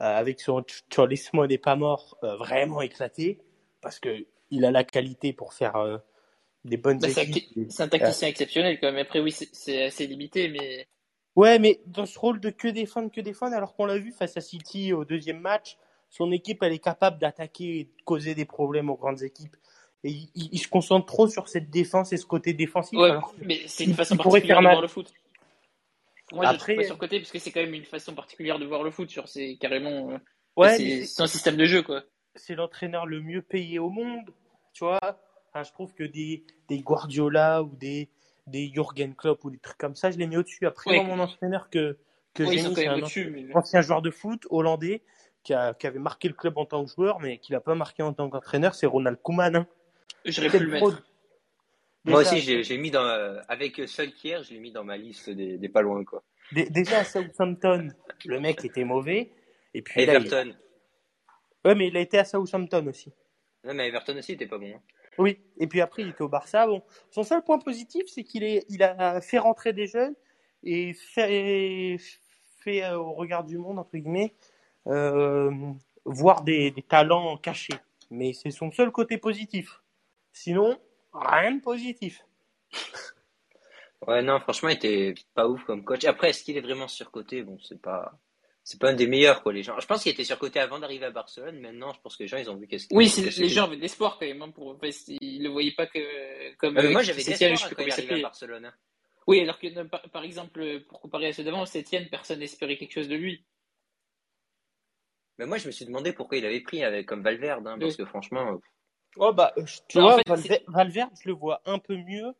euh, 0.00 0.04
avec 0.04 0.40
son 0.40 0.64
Cholismo 0.92 1.46
n'est 1.46 1.58
pas 1.58 1.76
mort, 1.76 2.18
euh, 2.24 2.36
vraiment 2.36 2.80
éclaté, 2.82 3.38
parce 3.80 4.00
que 4.00 4.26
il 4.50 4.64
a 4.64 4.70
la 4.70 4.84
qualité 4.84 5.32
pour 5.32 5.52
faire 5.54 5.76
euh, 5.76 5.98
des 6.64 6.76
bonnes 6.76 6.98
Bah, 6.98 7.08
c'est 7.08 7.20
un 7.20 7.24
équipes. 7.24 7.68
C'est 7.70 7.82
un 7.82 7.88
tacticien 7.88 8.28
exceptionnel 8.28 8.80
quand 8.80 8.90
même. 8.90 9.02
Après, 9.02 9.20
oui, 9.20 9.30
c'est 9.32 9.84
assez 9.84 10.06
limité, 10.06 10.48
mais 10.48 10.86
Ouais, 11.36 11.58
mais 11.58 11.80
dans 11.86 12.06
ce 12.06 12.18
rôle 12.18 12.38
de 12.40 12.50
que 12.50 12.68
défendre, 12.68 13.10
que 13.10 13.20
défendre, 13.20 13.54
alors 13.56 13.74
qu'on 13.74 13.86
l'a 13.86 13.98
vu 13.98 14.12
face 14.12 14.36
à 14.36 14.40
City 14.40 14.92
au 14.92 15.04
deuxième 15.04 15.40
match, 15.40 15.76
son 16.10 16.30
équipe, 16.30 16.62
elle 16.62 16.72
est 16.72 16.78
capable 16.78 17.18
d'attaquer 17.18 17.78
et 17.80 17.84
de 17.84 18.02
causer 18.04 18.34
des 18.36 18.44
problèmes 18.44 18.88
aux 18.88 18.96
grandes 18.96 19.22
équipes. 19.22 19.56
Et 20.04 20.10
il, 20.10 20.28
il- 20.34 20.48
il 20.52 20.58
se 20.58 20.68
concentre 20.68 21.06
trop 21.06 21.26
sur 21.28 21.48
cette 21.48 21.70
défense 21.70 22.12
et 22.12 22.16
ce 22.18 22.26
côté 22.26 22.52
défensif. 22.52 22.98
Ouais, 22.98 23.10
alors 23.10 23.34
mais 23.40 23.60
c'est 23.66 23.84
une 23.84 23.94
façon 23.94 24.16
particulière 24.16 24.58
faire 24.58 24.62
de 24.62 24.68
voir 24.74 24.82
le 24.82 24.88
foot. 24.88 25.12
Moi, 26.32 26.44
je 26.44 26.50
Après- 26.50 26.72
le 26.72 26.76
trouve 26.78 26.84
pas 26.84 26.86
surcoté 26.88 27.18
parce 27.20 27.32
que 27.32 27.38
c'est 27.38 27.50
quand 27.50 27.60
même 27.60 27.74
une 27.74 27.84
façon 27.84 28.14
particulière 28.14 28.58
de 28.58 28.64
voir 28.66 28.82
le 28.82 28.90
foot. 28.90 29.12
C'est 29.26 29.56
carrément. 29.56 30.10
euh, 30.12 30.18
ouais, 30.56 30.76
c'est 30.76 30.84
mais 30.84 30.90
c'est- 31.00 31.06
c'est 31.06 31.22
un 31.22 31.26
système 31.26 31.56
de 31.56 31.64
jeu, 31.64 31.82
quoi. 31.82 32.02
c'est 32.36 32.54
l'entraîneur 32.54 33.06
le 33.06 33.20
mieux 33.20 33.42
payé 33.42 33.78
au 33.78 33.90
monde, 33.90 34.32
tu 34.72 34.84
vois. 34.84 35.00
Enfin, 35.50 35.62
je 35.64 35.72
trouve 35.72 35.94
que 35.94 36.02
des, 36.04 36.44
des 36.68 36.80
Guardiola 36.80 37.62
ou 37.62 37.74
des, 37.76 38.08
des 38.46 38.70
Jürgen 38.72 39.14
Klopp 39.14 39.44
ou 39.44 39.50
des 39.50 39.58
trucs 39.58 39.78
comme 39.78 39.94
ça, 39.94 40.10
je 40.10 40.18
les 40.18 40.26
mets 40.26 40.36
au-dessus. 40.36 40.66
Après, 40.66 40.90
Ouais. 40.90 41.04
mon 41.04 41.18
entraîneur 41.18 41.70
que, 41.70 41.96
que 42.34 42.42
Oui, 42.42 42.50
ils 42.52 42.58
j'ai 42.58 42.62
sont 42.64 42.68
mis, 42.70 42.74
quand 42.74 42.80
c'est 42.80 42.86
même 42.88 42.94
un 42.96 42.98
au-dessus. 43.02 43.30
mais- 43.30 43.54
ancien 43.56 43.80
joueur 43.80 44.02
de 44.02 44.10
foot 44.10 44.46
hollandais 44.50 45.02
qui, 45.42 45.54
a, 45.54 45.74
qui 45.74 45.86
avait 45.86 45.98
marqué 45.98 46.28
le 46.28 46.34
club 46.34 46.56
en 46.58 46.64
tant 46.66 46.84
que 46.84 46.90
joueur, 46.90 47.20
mais 47.20 47.38
qui 47.38 47.52
l'a 47.52 47.60
pas 47.60 47.74
marqué 47.74 48.02
en 48.02 48.12
tant 48.12 48.28
qu'entraîneur, 48.30 48.74
c'est 48.74 48.86
Ronald 48.86 49.18
Koeman. 49.22 49.56
Hein. 49.56 49.66
J'aurais 50.24 50.50
pu 50.50 50.58
le. 50.58 50.80
Moi 52.06 52.18
Déjà, 52.22 52.32
aussi, 52.34 52.40
j'ai 52.42 52.62
j'ai 52.62 52.76
mis 52.76 52.90
dans, 52.90 53.02
euh, 53.04 53.40
avec 53.48 53.80
Solkier, 53.88 54.38
je 54.42 54.52
l'ai 54.52 54.58
mis 54.60 54.72
dans 54.72 54.84
ma 54.84 54.96
liste 54.98 55.30
des, 55.30 55.56
des 55.56 55.68
pas 55.70 55.80
loin, 55.80 56.04
quoi. 56.04 56.22
dé- 56.52 56.68
Déjà 56.68 56.98
à 56.98 57.04
Southampton, 57.04 57.88
le 58.26 58.40
mec 58.40 58.62
était 58.64 58.84
mauvais. 58.84 59.30
Et 59.72 59.80
puis 59.80 60.04
là, 60.04 60.12
il- 60.12 60.16
Everton. 60.26 60.54
Ouais, 61.64 61.74
mais 61.74 61.88
il 61.88 61.96
a 61.96 62.00
été 62.00 62.18
à 62.18 62.26
Southampton 62.26 62.86
aussi. 62.88 63.10
Non, 63.64 63.72
mais 63.72 63.88
Everton 63.88 64.18
aussi, 64.18 64.32
était 64.32 64.46
pas 64.46 64.58
bon. 64.58 64.74
hein. 64.76 64.80
Oui, 65.18 65.38
et 65.58 65.66
puis 65.66 65.80
après, 65.80 66.02
il 66.02 66.08
était 66.08 66.22
au 66.22 66.28
Barça. 66.28 66.66
Bon, 66.66 66.82
son 67.10 67.22
seul 67.22 67.42
point 67.42 67.58
positif, 67.58 68.02
c'est 68.06 68.24
qu'il 68.24 68.82
a 68.82 69.20
fait 69.20 69.38
rentrer 69.38 69.72
des 69.72 69.86
jeunes 69.86 70.14
et 70.62 70.92
fait, 70.92 71.96
fait 72.58 72.84
euh, 72.84 72.98
au 72.98 73.12
regard 73.12 73.44
du 73.44 73.58
monde, 73.58 73.78
entre 73.78 73.96
guillemets, 73.96 74.34
euh, 74.86 75.50
voir 76.04 76.42
des, 76.42 76.70
des 76.70 76.82
talents 76.82 77.36
cachés. 77.36 77.78
mais 78.10 78.32
c'est 78.32 78.50
son 78.50 78.72
seul 78.72 78.90
côté 78.90 79.18
positif. 79.18 79.82
Sinon, 80.32 80.78
rien 81.12 81.52
de 81.52 81.60
positif. 81.60 82.24
Ouais, 84.06 84.22
non, 84.22 84.38
franchement, 84.40 84.68
il 84.68 84.74
était 84.76 85.14
pas 85.34 85.48
ouf 85.48 85.64
comme 85.64 85.84
coach. 85.84 86.04
Après, 86.04 86.30
est-ce 86.30 86.44
qu'il 86.44 86.56
est 86.56 86.60
vraiment 86.60 86.88
surcoté? 86.88 87.42
Bon, 87.42 87.58
c'est 87.60 87.80
pas, 87.80 88.18
c'est 88.66 88.80
pas 88.80 88.88
un 88.90 88.94
des 88.94 89.06
meilleurs, 89.06 89.42
quoi, 89.42 89.52
les 89.52 89.62
gens. 89.62 89.78
Je 89.78 89.86
pense 89.86 90.02
qu'il 90.02 90.10
était 90.10 90.24
surcoté 90.24 90.58
avant 90.58 90.78
d'arriver 90.78 91.04
à 91.04 91.10
Barcelone. 91.10 91.60
Maintenant, 91.60 91.92
je 91.92 92.00
pense 92.00 92.16
que 92.16 92.22
les 92.22 92.28
gens, 92.28 92.38
ils 92.38 92.50
ont 92.50 92.56
vu 92.56 92.66
qu'est-ce 92.66 92.88
qu'il 92.88 92.96
Oui, 92.96 93.12
les 93.36 93.48
gens 93.48 93.64
avaient 93.64 93.76
de 93.76 93.82
l'espoir 93.82 94.16
quand 94.18 94.26
même. 94.26 94.40
hein, 94.40 94.50
pour... 94.50 94.78
parce 94.78 95.00
qu'ils 95.00 95.42
le 95.42 95.50
voyaient 95.50 95.74
pas 95.74 95.86
que 95.86 96.54
comme. 96.56 96.78
Euh, 96.78 96.82
mais 96.82 96.88
euh, 96.88 96.92
moi, 96.92 97.02
j'avais 97.02 97.20
je 97.20 97.24
sais 97.32 97.54
quand 97.74 97.84
il 97.84 97.92
arrivait 97.92 98.14
à. 98.20 98.22
Barcelone. 98.22 98.64
hein. 98.64 98.74
Oui, 99.26 99.40
alors 99.40 99.58
que 99.58 99.66
euh, 99.66 99.84
par, 99.84 100.24
exemple, 100.24 100.80
pour 100.88 101.00
comparer 101.00 101.28
à 101.28 101.32
ceux 101.32 101.44
d'avant, 101.44 101.64
Sétienne, 101.66 102.08
personne 102.10 102.38
n'espérait 102.38 102.76
quelque 102.78 102.92
chose 102.92 103.08
de 103.08 103.16
lui. 103.16 103.44
Mais 105.38 105.46
moi, 105.46 105.58
je 105.58 105.66
me 105.66 105.72
suis 105.72 105.84
demandé 105.84 106.12
pourquoi 106.12 106.38
il 106.38 106.46
avait 106.46 106.60
pris 106.60 106.84
avec 106.84 107.06
comme 107.06 107.22
Valverde, 107.22 107.66
hein, 107.66 107.76
parce 107.78 107.96
que 107.96 108.04
franchement, 108.04 108.52
euh, 108.52 108.58
Oh 109.16 109.32
bah, 109.32 109.52
euh, 109.58 109.64
tu 109.88 109.98
Bah, 109.98 110.04
en 110.04 110.22
vois, 110.24 110.36
fait, 110.38 110.64
Valverde, 110.68 111.12
je 111.22 111.28
le 111.28 111.34
vois 111.34 111.60
un 111.66 111.78
peu 111.78 111.96
mieux 111.96 112.34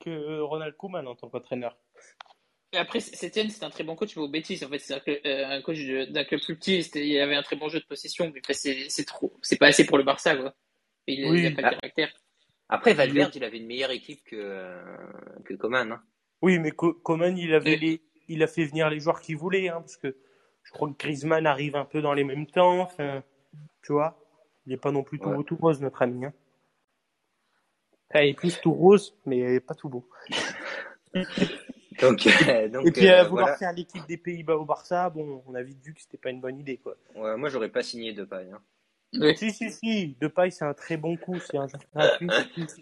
que 0.00 0.40
Ronald 0.40 0.76
Koeman 0.76 1.06
en 1.06 1.14
tant 1.14 1.28
qu'entraîneur. 1.28 1.76
Après, 2.74 3.00
Sétienne, 3.00 3.48
c'est 3.48 3.64
un 3.64 3.70
très 3.70 3.84
bon 3.84 3.94
coach, 3.96 4.16
mais 4.16 4.22
au 4.22 4.28
Betis, 4.28 4.62
en 4.64 4.68
fait, 4.68 4.78
c'est 4.80 4.94
un, 4.94 5.00
euh, 5.08 5.46
un 5.56 5.62
coach 5.62 5.78
de- 5.78 6.04
d'un 6.06 6.24
club 6.24 6.40
plus 6.42 6.56
petit. 6.56 6.80
Il 6.94 7.18
avait 7.20 7.36
un 7.36 7.42
très 7.42 7.56
bon 7.56 7.68
jeu 7.68 7.80
de 7.80 7.86
possession, 7.86 8.30
mais 8.32 8.40
après, 8.40 8.54
c'est 8.54 8.88
c'est 8.90 9.04
trop, 9.04 9.32
c'est 9.42 9.56
pas 9.56 9.68
assez 9.68 9.86
pour 9.86 9.96
le 9.98 10.04
Barça, 10.04 10.36
quoi. 10.36 10.54
Il, 11.06 11.24
Oui. 11.30 11.40
il 11.40 11.46
a 11.46 11.50
pas 11.52 11.62
le 11.62 11.76
caractère. 11.76 12.12
après 12.68 12.92
Valverde, 12.92 13.34
il 13.36 13.44
avait 13.44 13.58
une 13.58 13.66
meilleure 13.66 13.92
équipe 13.92 14.22
que 14.24 14.36
euh, 14.36 14.82
que 15.44 15.54
Coman. 15.54 15.92
Hein. 15.92 16.02
Oui, 16.42 16.58
mais 16.58 16.72
Co- 16.72 16.92
Koeman, 16.94 17.38
il 17.38 17.54
avait 17.54 17.76
les, 17.76 18.02
il 18.28 18.42
a 18.42 18.46
fait 18.46 18.64
venir 18.64 18.90
les 18.90 18.98
joueurs 19.00 19.20
qu'il 19.20 19.36
voulait, 19.36 19.68
hein, 19.68 19.80
parce 19.80 19.96
que 19.96 20.16
je 20.64 20.70
crois 20.72 20.90
que 20.90 20.96
Griezmann 20.98 21.46
arrive 21.46 21.76
un 21.76 21.84
peu 21.84 22.02
dans 22.02 22.12
les 22.12 22.24
mêmes 22.24 22.46
temps. 22.46 22.80
Enfin, 22.80 23.22
tu 23.84 23.92
vois, 23.92 24.18
il 24.66 24.70
n'est 24.70 24.76
pas 24.76 24.90
non 24.90 25.02
plus 25.04 25.18
tout 25.20 25.28
Ouais. 25.28 25.36
beau, 25.36 25.42
tout 25.44 25.56
rose, 25.56 25.80
notre 25.80 26.02
ami. 26.02 26.26
Hein. 26.26 26.32
Enfin, 28.10 28.24
il 28.24 28.30
est 28.30 28.34
plus 28.34 28.60
tout 28.60 28.72
rose, 28.72 29.16
mais 29.24 29.60
pas 29.60 29.74
tout 29.74 29.88
beau. 29.88 30.06
Donc, 32.00 32.26
euh, 32.26 32.68
donc 32.68 32.86
Et 32.86 32.92
puis, 32.92 33.08
euh, 33.08 33.20
à 33.20 33.24
vouloir 33.24 33.46
voilà. 33.46 33.56
faire 33.58 33.72
l'équipe 33.72 34.06
des 34.06 34.16
Pays-Bas 34.16 34.56
au 34.56 34.64
Barça, 34.64 35.10
bon, 35.10 35.42
on 35.46 35.54
a 35.54 35.62
vite 35.62 35.82
vu 35.84 35.94
que 35.94 36.00
c'était 36.00 36.18
pas 36.18 36.30
une 36.30 36.40
bonne 36.40 36.58
idée, 36.58 36.76
quoi. 36.78 36.96
Ouais, 37.14 37.36
moi, 37.36 37.48
j'aurais 37.48 37.68
pas 37.70 37.82
signé 37.82 38.12
de 38.12 38.24
paille. 38.24 38.50
Hein. 38.52 38.60
Ouais. 39.18 39.34
Si, 39.36 39.50
si, 39.52 39.70
si, 39.70 40.16
Depay, 40.20 40.50
c'est 40.50 40.64
un 40.64 40.74
très 40.74 40.96
bon 40.96 41.16
coup, 41.16 41.38
c'est 41.38 41.56
un. 41.56 41.66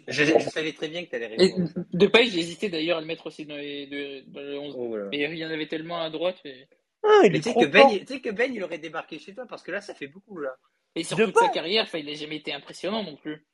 Je, 0.08 0.24
je 0.24 0.38
savais 0.50 0.72
très 0.72 0.88
bien 0.88 1.04
que 1.04 1.10
t'allais 1.10 1.34
Et 1.38 1.46
répondre. 1.46 1.68
ça. 1.68 1.80
Depay, 1.92 2.26
j'ai 2.26 2.40
hésité 2.40 2.68
d'ailleurs 2.70 2.98
à 2.98 3.00
le 3.02 3.06
mettre 3.06 3.26
aussi 3.26 3.44
dans, 3.46 3.56
les, 3.56 3.86
de- 3.86 4.30
dans 4.32 4.40
le 4.40 4.58
11. 4.58 4.74
Oh 4.76 4.96
là 4.96 5.04
là. 5.04 5.08
Mais 5.12 5.18
il 5.30 5.38
y 5.38 5.44
en 5.44 5.50
avait 5.50 5.68
tellement 5.68 6.00
à 6.00 6.10
droite. 6.10 6.36
Mais... 6.44 6.66
Ah, 7.04 7.20
il 7.24 7.32
Mais 7.32 7.38
est 7.38 7.40
tu 7.40 7.44
sais 7.44 7.50
trop 7.52 7.60
que 7.60 7.66
Ben, 7.66 7.88
tu 8.00 8.06
sais 8.06 8.20
que 8.20 8.30
Ben, 8.30 8.52
il 8.52 8.62
aurait 8.64 8.78
débarqué 8.78 9.18
chez 9.18 9.34
toi 9.34 9.44
parce 9.46 9.62
que 9.62 9.70
là, 9.70 9.80
ça 9.80 9.94
fait 9.94 10.08
beaucoup 10.08 10.38
là. 10.38 10.56
Et 10.96 11.04
sur 11.04 11.16
Depay 11.18 11.32
toute 11.32 11.42
sa 11.42 11.48
carrière, 11.50 11.84
enfin, 11.84 11.98
il 11.98 12.06
n'a 12.06 12.14
jamais 12.14 12.36
été 12.36 12.52
impressionnant 12.52 13.04
non 13.04 13.16
plus. 13.16 13.46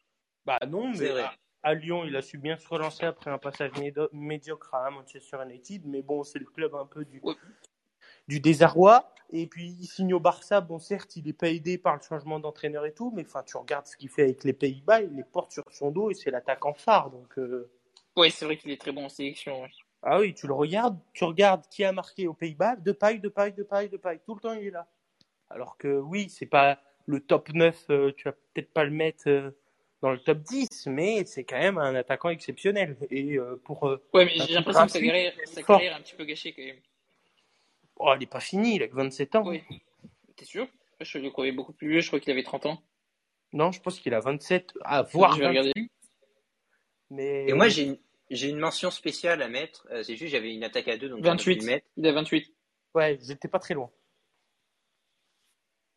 Bah 0.47 0.59
non, 0.69 0.95
C'est 0.95 1.03
mais 1.05 1.09
vrai. 1.11 1.25
À, 1.63 1.75
Lyon, 1.75 2.05
il 2.05 2.17
a 2.17 2.23
su 2.23 2.39
bien 2.39 2.57
se 2.57 2.69
relancer 2.69 3.05
après 3.05 3.31
un 3.31 3.39
passage 3.39 3.73
médiocre 4.13 4.75
à 4.75 4.91
Manchester 4.91 5.39
United. 5.45 5.83
Mais 5.87 6.03
bon, 6.03 6.23
c'est 6.25 6.39
le 6.39 6.47
club 6.47 6.75
un 6.75 6.87
peu 6.87 7.05
du, 7.05 7.21
Ouais. 7.23 7.35
du 8.29 8.41
désarroi. 8.41 9.13
Et 9.33 9.47
puis, 9.47 9.77
il 9.79 9.87
signe 9.87 10.13
au 10.15 10.21
Barça. 10.21 10.61
Bon, 10.61 10.79
certes, 10.79 11.15
il 11.17 11.25
n'est 11.25 11.33
pas 11.33 11.49
aidé 11.51 11.79
par 11.79 11.95
le 11.97 12.03
changement 12.03 12.41
d'entraîneur 12.41 12.85
et 12.87 12.93
tout. 12.93 13.13
Mais 13.15 13.25
enfin, 13.25 13.43
tu 13.45 13.57
regardes 13.57 13.87
ce 13.87 13.97
qu'il 13.97 14.09
fait 14.09 14.23
avec 14.23 14.43
les 14.45 14.53
Pays-Bas, 14.53 15.03
il 15.03 15.15
les 15.15 15.25
porte 15.25 15.53
sur 15.53 15.65
son 15.71 15.91
dos 15.91 16.11
et 16.11 16.15
c'est 16.15 16.31
l'attaquant 16.31 16.75
phare. 16.75 17.11
Donc, 17.11 17.39
euh, 17.39 17.71
Ouais, 18.17 18.31
c'est 18.31 18.45
vrai 18.45 18.57
qu'il 18.57 18.71
est 18.73 18.81
très 18.81 18.91
bon 18.93 19.05
en 19.05 19.09
sélection. 19.09 19.63
ouais. 19.63 19.71
ah 20.03 20.19
oui, 20.19 20.35
tu 20.35 20.49
le 20.49 20.53
regardes, 20.53 20.99
tu 21.13 21.23
regardes 21.25 21.65
qui 21.69 21.85
a 21.85 21.93
marqué 21.93 22.27
aux 22.27 22.35
Pays-Bas, 22.35 22.75
de 22.77 22.91
paille, 22.93 23.21
de 23.21 23.29
paille, 23.29 23.53
de 23.53 23.63
paille, 23.63 23.89
de 23.89 23.97
paille. 23.97 24.21
Tout 24.27 24.35
le 24.35 24.41
temps, 24.41 24.53
il 24.55 24.67
est 24.67 24.71
là. 24.71 24.89
Alors 25.49 25.77
que 25.77 25.89
oui, 26.01 26.29
c'est 26.29 26.47
pas 26.47 26.81
le 27.07 27.21
top 27.21 27.51
9, 27.53 27.87
euh, 27.91 28.13
tu 28.17 28.25
vas 28.25 28.33
peut-être 28.33 28.73
pas 28.73 28.85
le 28.85 28.91
mettre 28.91 29.29
euh, 29.29 29.51
dans 30.03 30.11
le 30.13 30.19
top 30.19 30.39
10, 30.39 30.87
mais 30.87 31.25
c'est 31.27 31.45
quand 31.45 31.59
même 31.59 31.79
un 31.79 31.95
attaquant 31.95 32.31
exceptionnel. 32.31 32.97
Et 33.11 33.37
euh, 33.39 33.57
pour. 33.65 33.87
euh, 33.89 34.03
Ouais, 34.15 34.25
mais 34.25 34.33
j'ai 34.47 34.55
l'impression 34.55 34.87
que 34.87 34.93
sa 34.93 35.01
carrière, 35.01 35.33
sa 35.45 35.63
carrière 35.63 35.93
est 35.93 35.97
un 35.97 36.01
petit 36.01 36.15
peu 36.15 36.25
gâchée 36.25 36.53
quand 36.53 36.63
même. 36.63 36.81
oh, 37.97 38.15
il 38.17 38.23
est 38.23 38.27
pas 38.27 38.41
fini, 38.41 38.77
il 38.77 38.83
a 38.83 38.89
que 38.89 38.95
27 38.95 39.37
ans. 39.37 39.47
Oui. 39.47 39.63
T'es 40.37 40.45
sûr? 40.45 40.67
Je 41.01 41.19
le 41.19 41.31
croyais 41.31 41.53
beaucoup 41.53 41.73
plus 41.73 41.89
vieux, 41.89 42.01
je 42.01 42.07
crois 42.09 42.21
qu'il 42.21 42.31
avait 42.33 42.43
30 42.43 42.67
ans. 42.67 42.83
Non, 43.53 43.73
je 43.73 43.81
pense 43.81 43.99
qu'il 44.01 44.15
a 44.15 44.21
27, 44.21 44.75
ah, 44.85 45.03
voire 45.03 45.35
Je 45.35 45.41
vais 45.41 45.49
regarder. 45.49 45.73
28. 45.75 45.91
Mais... 47.11 47.49
Et 47.49 47.53
moi, 47.53 47.69
j'ai 47.69 47.83
une, 47.85 47.99
j'ai 48.31 48.49
une 48.49 48.59
mention 48.59 48.91
spéciale 48.91 49.43
à 49.43 49.49
mettre. 49.49 49.89
Euh, 49.91 50.03
c'est 50.03 50.17
juste, 50.17 50.33
j'avais 50.33 50.55
une 50.55 50.63
attaque 50.63 50.89
à 50.89 50.97
deux, 50.97 51.09
donc 51.09 51.25
j'aurais 51.25 51.37
pu 51.37 51.51
28. 51.55 51.61
le 51.61 51.67
mettre. 51.67 51.87
Il 51.97 52.07
a 52.07 52.13
28. 52.13 52.55
Ouais, 52.95 53.19
j'étais 53.23 53.49
pas 53.49 53.59
très 53.59 53.75
loin. 53.75 53.91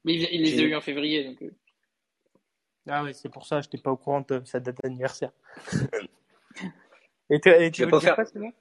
Mais 0.04 0.16
il, 0.16 0.28
il 0.32 0.42
les 0.42 0.60
a 0.60 0.64
eu 0.64 0.76
en 0.76 0.82
février, 0.82 1.24
donc. 1.26 1.44
Ah 2.90 3.04
ouais, 3.04 3.14
c'est 3.14 3.30
pour 3.30 3.46
ça, 3.46 3.62
j'étais 3.62 3.78
pas 3.78 3.92
au 3.92 3.98
courant 3.98 4.22
de 4.22 4.42
sa 4.46 4.60
date 4.60 4.78
d'anniversaire. 4.84 5.32
et 7.30 7.40
tu, 7.40 7.50
et 7.50 7.72
tu 7.72 7.84
Je 7.84 7.90
pas 7.90 8.26
c'est 8.26 8.40
bon 8.40 8.52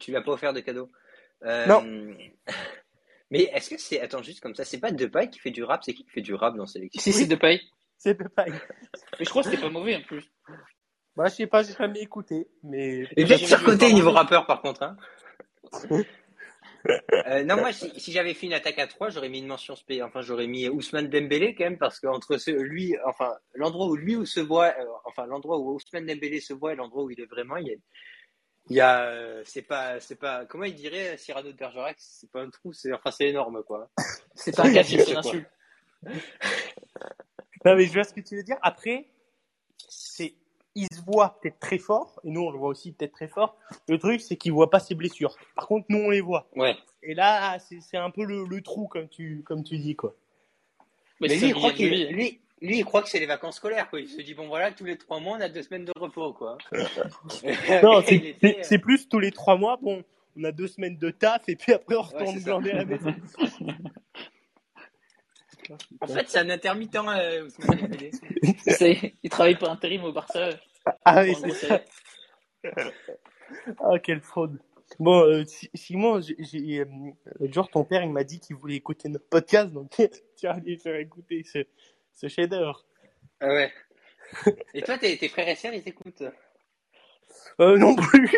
Tu 0.00 0.12
l'as 0.12 0.22
pas 0.22 0.32
offert 0.32 0.52
de 0.52 0.60
cadeau. 0.60 0.90
Euh, 1.44 1.66
Non. 1.66 1.82
Mais 3.30 3.42
est-ce 3.52 3.70
que 3.70 3.78
c'est. 3.78 4.00
Attends, 4.00 4.22
juste 4.22 4.40
comme 4.40 4.54
ça, 4.54 4.64
c'est 4.64 4.78
pas 4.78 4.92
Depay 4.92 5.30
qui 5.30 5.40
fait 5.40 5.50
du 5.50 5.64
rap, 5.64 5.82
c'est 5.84 5.92
qui 5.94 6.04
qui 6.04 6.10
fait 6.10 6.20
du 6.20 6.34
rap 6.34 6.56
dans 6.56 6.66
Sélection 6.66 7.00
Si, 7.00 7.12
c'est 7.12 7.26
de 7.26 7.36
paille. 7.36 7.60
C'est 7.98 8.12
de 8.12 8.28
paille. 8.28 8.52
Mais 9.18 9.24
je 9.24 9.30
crois 9.30 9.42
que 9.42 9.48
c'était 9.48 9.62
pas 9.62 9.70
mauvais 9.70 9.96
en 9.96 10.02
plus. 10.02 10.30
Bah, 11.16 11.28
je 11.28 11.34
sais 11.34 11.46
pas, 11.46 11.62
j'ai 11.62 11.72
jamais 11.72 12.00
écouté, 12.00 12.46
mais. 12.62 13.08
Et 13.16 13.24
peut-être 13.24 13.46
surcoté 13.46 13.90
niveau 13.94 14.10
rappeur 14.10 14.44
par 14.46 14.60
contre. 14.60 14.82
Hein. 14.82 14.98
Euh, 17.26 17.44
non, 17.44 17.56
moi, 17.56 17.72
si, 17.72 17.90
si 17.98 18.12
j'avais 18.12 18.34
fait 18.34 18.46
une 18.46 18.52
attaque 18.52 18.78
à 18.78 18.86
3, 18.86 19.10
j'aurais 19.10 19.28
mis 19.28 19.40
une 19.40 19.46
mention 19.46 19.74
spéciale. 19.74 20.06
Enfin, 20.06 20.20
j'aurais 20.20 20.46
mis 20.46 20.68
Ousmane 20.68 21.08
Dembélé 21.08 21.54
quand 21.54 21.64
même, 21.64 21.78
parce 21.78 22.00
qu'entre 22.00 22.36
ce, 22.36 22.50
lui, 22.50 22.94
enfin, 23.04 23.36
l'endroit 23.54 23.86
où 23.86 23.96
lui 23.96 24.16
où 24.16 24.24
se 24.24 24.40
voit, 24.40 24.74
euh, 24.78 24.86
enfin, 25.04 25.26
l'endroit 25.26 25.58
où 25.58 25.74
Ousmane 25.74 26.06
Dembélé 26.06 26.40
se 26.40 26.52
voit 26.52 26.72
et 26.72 26.76
l'endroit 26.76 27.04
où 27.04 27.10
il 27.10 27.20
est 27.20 27.26
vraiment, 27.26 27.56
il 27.56 27.68
y 27.68 27.72
a, 27.72 27.76
il 28.68 28.76
y 28.76 28.80
a, 28.80 29.04
euh, 29.04 29.42
c'est 29.44 29.62
pas, 29.62 30.00
c'est 30.00 30.16
pas, 30.16 30.44
comment 30.46 30.64
il 30.64 30.74
dirait 30.74 31.16
Cyrano 31.16 31.52
de 31.52 31.56
Bergerac, 31.56 31.96
c'est 31.98 32.30
pas 32.30 32.42
un 32.42 32.50
trou, 32.50 32.72
c'est, 32.72 32.92
enfin, 32.92 33.10
c'est 33.10 33.28
énorme, 33.28 33.62
quoi. 33.64 33.90
C'est 34.34 34.58
un 34.60 34.70
gâchis, 34.70 35.00
c'est 35.00 35.12
une 35.12 35.18
insulte. 35.18 35.48
Non, 37.64 37.74
mais 37.74 37.86
je 37.86 37.92
vois 37.92 38.04
ce 38.04 38.12
que 38.12 38.20
tu 38.20 38.36
veux 38.36 38.42
dire. 38.42 38.58
Après, 38.62 39.08
il 40.76 40.86
se 40.94 41.02
voit 41.04 41.38
peut-être 41.40 41.58
très 41.58 41.78
fort, 41.78 42.20
et 42.22 42.30
nous 42.30 42.42
on 42.42 42.50
le 42.50 42.58
voit 42.58 42.68
aussi 42.68 42.92
peut-être 42.92 43.12
très 43.12 43.28
fort. 43.28 43.56
Le 43.88 43.98
truc, 43.98 44.20
c'est 44.20 44.36
qu'il 44.36 44.52
voit 44.52 44.70
pas 44.70 44.78
ses 44.78 44.94
blessures. 44.94 45.34
Par 45.56 45.66
contre, 45.66 45.86
nous 45.88 45.98
on 45.98 46.10
les 46.10 46.20
voit. 46.20 46.48
Ouais. 46.54 46.76
Et 47.02 47.14
là, 47.14 47.58
c'est, 47.58 47.96
un 47.96 48.10
peu 48.10 48.24
le, 48.24 48.44
le 48.44 48.60
trou, 48.60 48.86
comme 48.86 49.08
tu, 49.08 49.42
comme 49.44 49.64
tu 49.64 49.78
dis, 49.78 49.96
quoi. 49.96 50.14
Mais, 51.20 51.28
lui, 51.28 51.48
il 51.48 51.54
croit 51.54 51.72
billet 51.72 51.88
de 51.88 51.94
qu'il, 51.94 52.06
vie. 52.08 52.12
lui, 52.12 52.40
lui, 52.60 52.78
il 52.78 52.84
croit 52.84 53.02
que 53.02 53.08
c'est 53.08 53.20
les 53.20 53.26
vacances 53.26 53.56
scolaires, 53.56 53.88
quoi. 53.88 54.00
Il 54.00 54.08
se 54.08 54.20
dit, 54.20 54.34
bon, 54.34 54.48
voilà, 54.48 54.70
tous 54.70 54.84
les 54.84 54.98
trois 54.98 55.20
mois, 55.20 55.36
on 55.38 55.40
a 55.40 55.48
deux 55.48 55.62
semaines 55.62 55.84
de 55.84 55.92
repos, 55.98 56.32
quoi. 56.32 56.58
Non, 57.82 58.02
c'est, 58.06 58.36
euh, 58.44 58.52
c'est 58.62 58.78
plus 58.78 59.08
tous 59.08 59.20
les 59.20 59.30
trois 59.30 59.56
mois, 59.56 59.78
bon, 59.80 60.04
on 60.36 60.44
a 60.44 60.52
deux 60.52 60.66
semaines 60.66 60.98
de 60.98 61.10
taf, 61.10 61.48
et 61.48 61.56
puis 61.56 61.72
après 61.72 61.96
on 61.96 62.02
retourne 62.02 62.38
glander 62.38 62.72
à 62.72 62.76
la 62.78 62.84
maison. 62.84 63.14
En 66.00 66.06
fait, 66.06 66.28
c'est 66.28 66.38
un 66.38 66.50
intermittent, 66.50 66.96
euh, 66.96 67.48
Il 69.22 69.30
travaille 69.30 69.56
par 69.58 69.70
intérim 69.70 70.04
au 70.04 70.12
Barça. 70.12 70.50
Ah 71.04 71.22
oui, 71.22 71.32
pour 71.34 71.44
un 71.44 71.48
c'est 71.50 71.66
ça. 71.66 71.82
Ah, 73.80 73.98
quelle 73.98 74.20
fraude. 74.20 74.58
Bon, 74.98 75.22
euh, 75.24 75.44
Si- 75.44 75.70
Simon, 75.74 76.20
j'ai, 76.20 76.80
euh, 76.80 76.84
l'autre 77.40 77.52
jour, 77.52 77.68
ton 77.68 77.84
père, 77.84 78.02
il 78.02 78.10
m'a 78.10 78.24
dit 78.24 78.38
qu'il 78.40 78.56
voulait 78.56 78.76
écouter 78.76 79.08
notre 79.08 79.28
podcast, 79.28 79.72
donc 79.72 79.90
tu 80.36 80.46
vas 80.46 80.54
aller 80.54 80.76
faire 80.76 80.96
écouter 80.96 81.42
ce, 81.44 81.64
ce 82.12 82.28
chef-d'œuvre. 82.28 82.84
Ah 83.40 83.48
ouais. 83.48 83.72
Et 84.74 84.82
toi, 84.82 84.98
tes, 84.98 85.16
tes 85.18 85.28
frères 85.28 85.48
et 85.48 85.56
sœurs, 85.56 85.74
ils 85.74 85.82
t'écoutent? 85.82 86.22
Euh, 87.60 87.78
non 87.78 87.94
plus. 87.96 88.30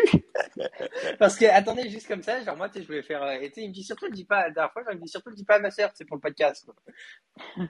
Parce 1.19 1.35
que, 1.37 1.45
attendez, 1.45 1.89
juste 1.89 2.07
comme 2.07 2.23
ça, 2.23 2.41
genre, 2.43 2.55
moi, 2.57 2.69
tu 2.69 2.81
je 2.81 2.87
voulais 2.87 3.03
faire. 3.03 3.23
euh, 3.23 3.33
et 3.33 3.51
il 3.57 3.69
me 3.69 3.73
dit 3.73 3.83
surtout, 3.83 4.05
le 4.05 4.11
dis 4.11 4.25
pas, 4.25 4.47
la 4.47 4.51
dernière 4.51 4.71
fois, 4.71 4.83
genre, 4.83 4.93
il 4.93 4.99
me 4.99 5.03
dit 5.03 5.09
surtout, 5.09 5.29
le 5.29 5.35
dis 5.35 5.43
pas 5.45 5.55
à 5.55 5.59
ma 5.59 5.71
sœur, 5.71 5.91
c'est 5.93 6.05
pour 6.05 6.17
le 6.17 6.21
podcast. 6.21 6.65
quoi. 6.65 7.65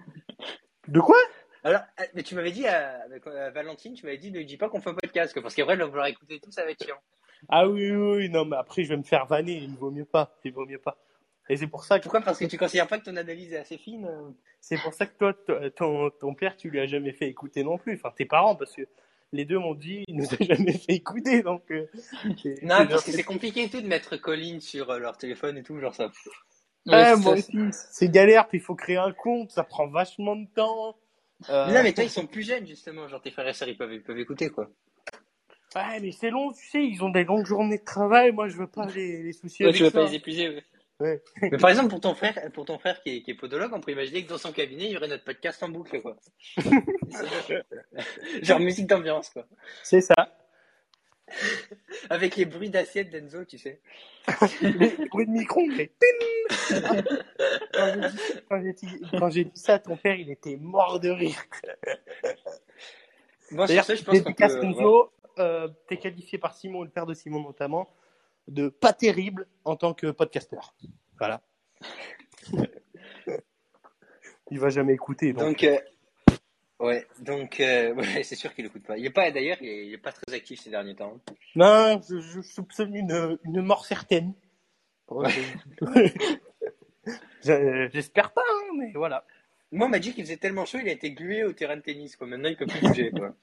De 0.88 1.00
quoi? 1.00 1.18
Alors, 1.64 1.82
euh, 2.00 2.04
mais 2.14 2.24
tu 2.24 2.36
m'avais 2.36 2.52
dit, 2.52 2.68
à, 2.68 3.02
euh, 3.28 3.50
Valentine, 3.52 3.94
tu 3.94 4.06
m'avais 4.06 4.18
dit, 4.18 4.32
ne 4.32 4.42
dis 4.42 4.58
pas 4.58 4.70
qu'on 4.70 4.82
fait 4.82 4.90
un 4.90 4.96
podcast, 4.96 5.34
quoi, 5.34 5.42
parce 5.42 5.56
qu'après, 5.56 5.74
elle 5.74 5.80
va 5.80 5.86
vouloir 5.86 6.08
écouter 6.08 6.40
tout, 6.40 6.52
ça 6.52 6.64
va 6.64 6.72
être 6.72 6.84
chiant. 6.84 7.00
Ah 7.48 7.68
oui, 7.68 7.92
oui, 7.92 8.18
oui, 8.18 8.30
non, 8.30 8.46
mais 8.46 8.58
après, 8.58 8.84
je 8.84 8.90
vais 8.90 8.98
me 8.98 9.04
faire 9.04 9.26
vanner, 9.26 9.54
il 9.54 9.76
vaut 9.76 9.92
mieux 9.92 10.06
pas, 10.06 10.38
il 10.44 10.54
vaut 10.54 10.66
mieux 10.66 10.80
pas. 10.80 10.98
Et 11.50 11.58
c'est 11.58 11.68
pour 11.68 11.84
ça 11.84 11.98
que, 11.98 12.04
Pourquoi? 12.04 12.22
Parce 12.22 12.38
que 12.38 12.46
tu 12.46 12.58
considères 12.58 12.88
pas 12.88 13.00
que 13.00 13.06
ton 13.06 13.16
analyse 13.16 13.54
est 13.54 13.58
assez 13.58 13.78
fine 13.78 14.08
c'est 14.62 14.78
pour 14.78 14.94
ça 14.94 15.06
que 15.06 15.18
toi, 15.18 15.34
ton, 15.76 16.10
ton 16.10 16.34
père, 16.34 16.56
tu 16.58 16.70
lui 16.70 16.80
as 16.80 16.86
jamais 16.86 17.14
fait 17.14 17.28
écouter 17.28 17.64
non 17.64 17.78
plus, 17.78 17.96
enfin, 17.96 18.14
tes 18.16 18.26
parents, 18.26 18.56
parce 18.56 18.76
que 18.76 18.82
les 19.32 19.46
deux 19.46 19.60
m'ont 19.60 19.76
dit, 19.76 20.04
il 20.08 20.16
nous 20.18 20.26
a 20.26 20.38
jamais 20.42 20.74
fait 20.74 20.94
écouter, 20.94 21.42
donc, 21.44 21.64
euh, 21.72 21.88
c'est- 22.42 22.62
Non, 22.64 22.88
parce 22.88 23.04
que 23.06 23.12
c'est 23.12 23.24
compliqué 23.24 23.64
et 23.64 23.70
tout 23.70 23.82
de 23.82 23.88
mettre 23.88 24.18
Colline 24.18 24.60
sur 24.62 24.90
euh, 24.90 25.00
leur 25.00 25.18
téléphone 25.18 25.58
et 25.58 25.64
tout, 25.64 25.80
genre 25.80 25.96
ça. 25.96 26.12
Ouais, 26.88 27.16
c'est- 27.16 27.30
aussi, 27.30 27.58
c'est 27.72 28.10
galère, 28.10 28.48
puis 28.48 28.58
il 28.58 28.62
faut 28.62 28.76
créer 28.76 28.98
un 28.98 29.12
compte, 29.12 29.52
ça 29.52 29.64
prend 29.64 29.88
vachement 29.88 30.36
de 30.36 30.48
temps. 30.56 30.98
Euh, 31.50 31.72
Non, 31.74 31.84
mais 31.84 31.94
toi, 31.94 32.04
ils 32.04 32.10
sont 32.10 32.26
plus 32.28 32.44
jeunes, 32.44 32.66
justement, 32.68 33.08
genre 33.08 33.22
tes 33.22 33.32
frères 33.32 33.48
et 33.48 33.54
sœurs, 33.54 33.68
ils 33.70 33.78
peuvent, 33.78 33.94
ils 33.94 34.02
peuvent 34.04 34.20
écouter, 34.20 34.50
quoi. 34.50 34.70
Ouais, 35.76 36.00
mais 36.02 36.12
c'est 36.12 36.32
long, 36.32 36.52
tu 36.52 36.66
sais, 36.68 36.84
ils 36.84 37.04
ont 37.04 37.10
des 37.10 37.24
longues 37.24 37.46
journées 37.46 37.78
de 37.78 37.84
travail, 37.84 38.32
moi 38.32 38.48
je 38.48 38.58
veux 38.58 38.68
pas 38.68 38.88
les, 38.88 39.22
les 39.22 39.34
soucier 39.34 39.66
Ouais, 39.66 39.70
avec 39.70 39.78
tu 39.84 39.86
ça. 39.86 39.92
pas 39.92 40.06
les 40.06 40.16
épuiser. 40.16 40.50
ouais. 40.50 40.64
Ouais. 41.00 41.22
Mais 41.42 41.58
par 41.58 41.70
exemple, 41.70 41.90
pour 41.90 42.02
ton 42.02 42.14
frère, 42.14 42.38
pour 42.54 42.66
ton 42.66 42.78
frère 42.78 43.02
qui 43.02 43.18
est, 43.18 43.22
qui 43.22 43.32
est 43.32 43.36
podologue, 43.36 43.72
on 43.74 43.80
peut 43.80 43.92
imaginer 43.94 44.24
que 44.26 44.30
dans 44.30 44.38
son 44.38 44.52
cabinet, 44.52 44.86
il 44.86 44.92
y 44.92 44.98
aurait 44.98 45.08
notre 45.08 45.24
podcast 45.24 45.64
en 45.64 45.70
boucle, 45.70 46.02
quoi. 46.02 46.18
Genre 48.42 48.60
musique 48.60 48.88
d'ambiance, 48.88 49.30
quoi. 49.30 49.46
C'est 49.84 50.02
ça. 50.02 50.36
Avec 52.10 52.36
les 52.36 52.46
bruits 52.46 52.70
d'assiette 52.70 53.12
d'Enzo, 53.12 53.46
tu 53.46 53.58
sais. 53.58 53.80
Les 54.62 54.90
bruits 55.10 55.28
de 55.28 55.32
micro, 55.32 55.62
mais 55.68 55.92
quand 58.50 58.62
j'ai 58.62 58.74
dit- 58.74 59.02
quand 59.18 59.30
j'ai 59.30 59.44
dit, 59.46 59.60
ça 59.60 59.76
à 59.76 59.80
ton 59.80 59.96
père, 59.96 60.16
il 60.16 60.30
était 60.32 60.58
mort 60.58 61.00
de 61.00 61.10
rire. 61.10 61.42
Bon, 63.52 63.60
sur 63.60 63.68
D'ailleurs, 63.68 63.86
ce, 63.86 63.96
je 63.96 64.04
pense 64.04 64.22
qu'on 64.22 64.34
peut... 64.34 64.44
Enzo, 64.64 65.12
euh, 65.38 65.68
t'es 65.88 65.98
qualifié 65.98 66.38
par 66.38 66.56
Simon, 66.56 66.84
le 66.84 66.90
père 66.90 67.06
de 67.06 67.14
Simon 67.14 67.42
notamment, 67.42 67.90
de 68.50 68.70
pas 68.70 68.94
terrible 68.94 69.48
en 69.66 69.76
tant 69.76 69.94
que 69.94 70.08
podcasteur. 70.12 70.76
Voilà. 71.18 71.42
il 74.52 74.60
va 74.60 74.70
jamais 74.70 74.94
écouter. 74.94 75.34
Donc. 75.34 75.42
Donc, 75.44 75.64
euh, 75.64 75.78
ouais, 76.80 77.08
donc, 77.20 77.60
euh, 77.60 77.94
ouais, 77.96 78.24
c'est 78.24 78.36
sûr 78.36 78.54
qu'il 78.54 78.66
écoute 78.66 78.84
pas. 78.84 78.98
Il 78.98 79.06
est 79.06 79.10
pas, 79.12 79.32
d'ailleurs, 79.32 79.58
il 79.62 79.68
est, 79.70 79.88
il 79.88 79.94
est 79.94 79.98
pas 79.98 80.12
très 80.12 80.34
actif 80.34 80.60
ces 80.62 80.70
derniers 80.72 80.96
temps. 80.96 81.20
Non, 81.56 82.02
je, 82.08 82.20
je 82.20 82.42
soupçonne 82.42 82.96
une, 82.96 83.38
une 83.46 83.62
mort 83.62 83.86
certaine. 83.86 84.34
Je- 87.44 87.90
J'espère 87.92 88.32
pas, 88.32 88.44
hein, 88.48 88.74
mais 88.78 88.92
voilà. 88.94 89.26
Moi, 89.72 89.88
on 89.88 89.90
m'a 89.90 90.00
dit 90.00 90.14
qu'il 90.14 90.24
faisait 90.24 90.38
tellement 90.38 90.66
chaud, 90.66 90.80
il 90.82 90.90
a 90.90 90.92
été 90.92 91.12
glué 91.12 91.44
au 91.44 91.54
terrain 91.54 91.78
de 91.78 91.82
tennis, 91.82 92.16
quoi. 92.16 92.28
Maintenant, 92.28 92.50
il 92.50 92.58
peut 92.58 92.66
plus 92.68 92.82
bouger, 92.82 93.12
quoi. 93.12 93.36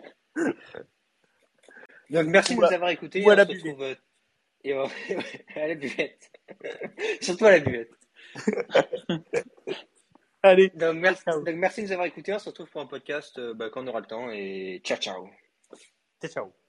Donc, 2.10 2.26
merci 2.26 2.54
de 2.54 2.60
nous 2.60 2.66
avoir 2.66 2.90
écoutés. 2.90 3.24
ou 3.24 3.30
à 3.30 3.34
On 3.34 3.36
la 3.36 3.44
se 3.46 3.50
retrouve, 3.52 3.82
euh, 3.82 3.94
et 4.68 4.74
on- 4.74 4.84
à 5.56 5.66
la 5.68 5.74
buvette. 5.74 6.30
Surtout 7.20 7.46
à 7.46 7.50
la 7.52 7.60
buvette. 7.60 7.90
Allez, 10.42 10.68
Donc 10.70 10.96
merci, 10.96 11.24
donc, 11.26 11.48
merci 11.54 11.80
de 11.82 11.86
nous 11.86 11.92
avoir 11.92 12.06
écoutés. 12.06 12.32
On 12.32 12.38
se 12.38 12.48
retrouve 12.48 12.70
pour 12.70 12.80
un 12.80 12.86
podcast 12.86 13.38
euh, 13.38 13.54
bah, 13.54 13.68
quand 13.70 13.82
on 13.84 13.86
aura 13.88 14.00
le 14.00 14.06
temps. 14.06 14.30
Et 14.30 14.80
ciao, 14.84 14.98
ciao. 14.98 15.28
ciao, 16.20 16.30
ciao. 16.30 16.65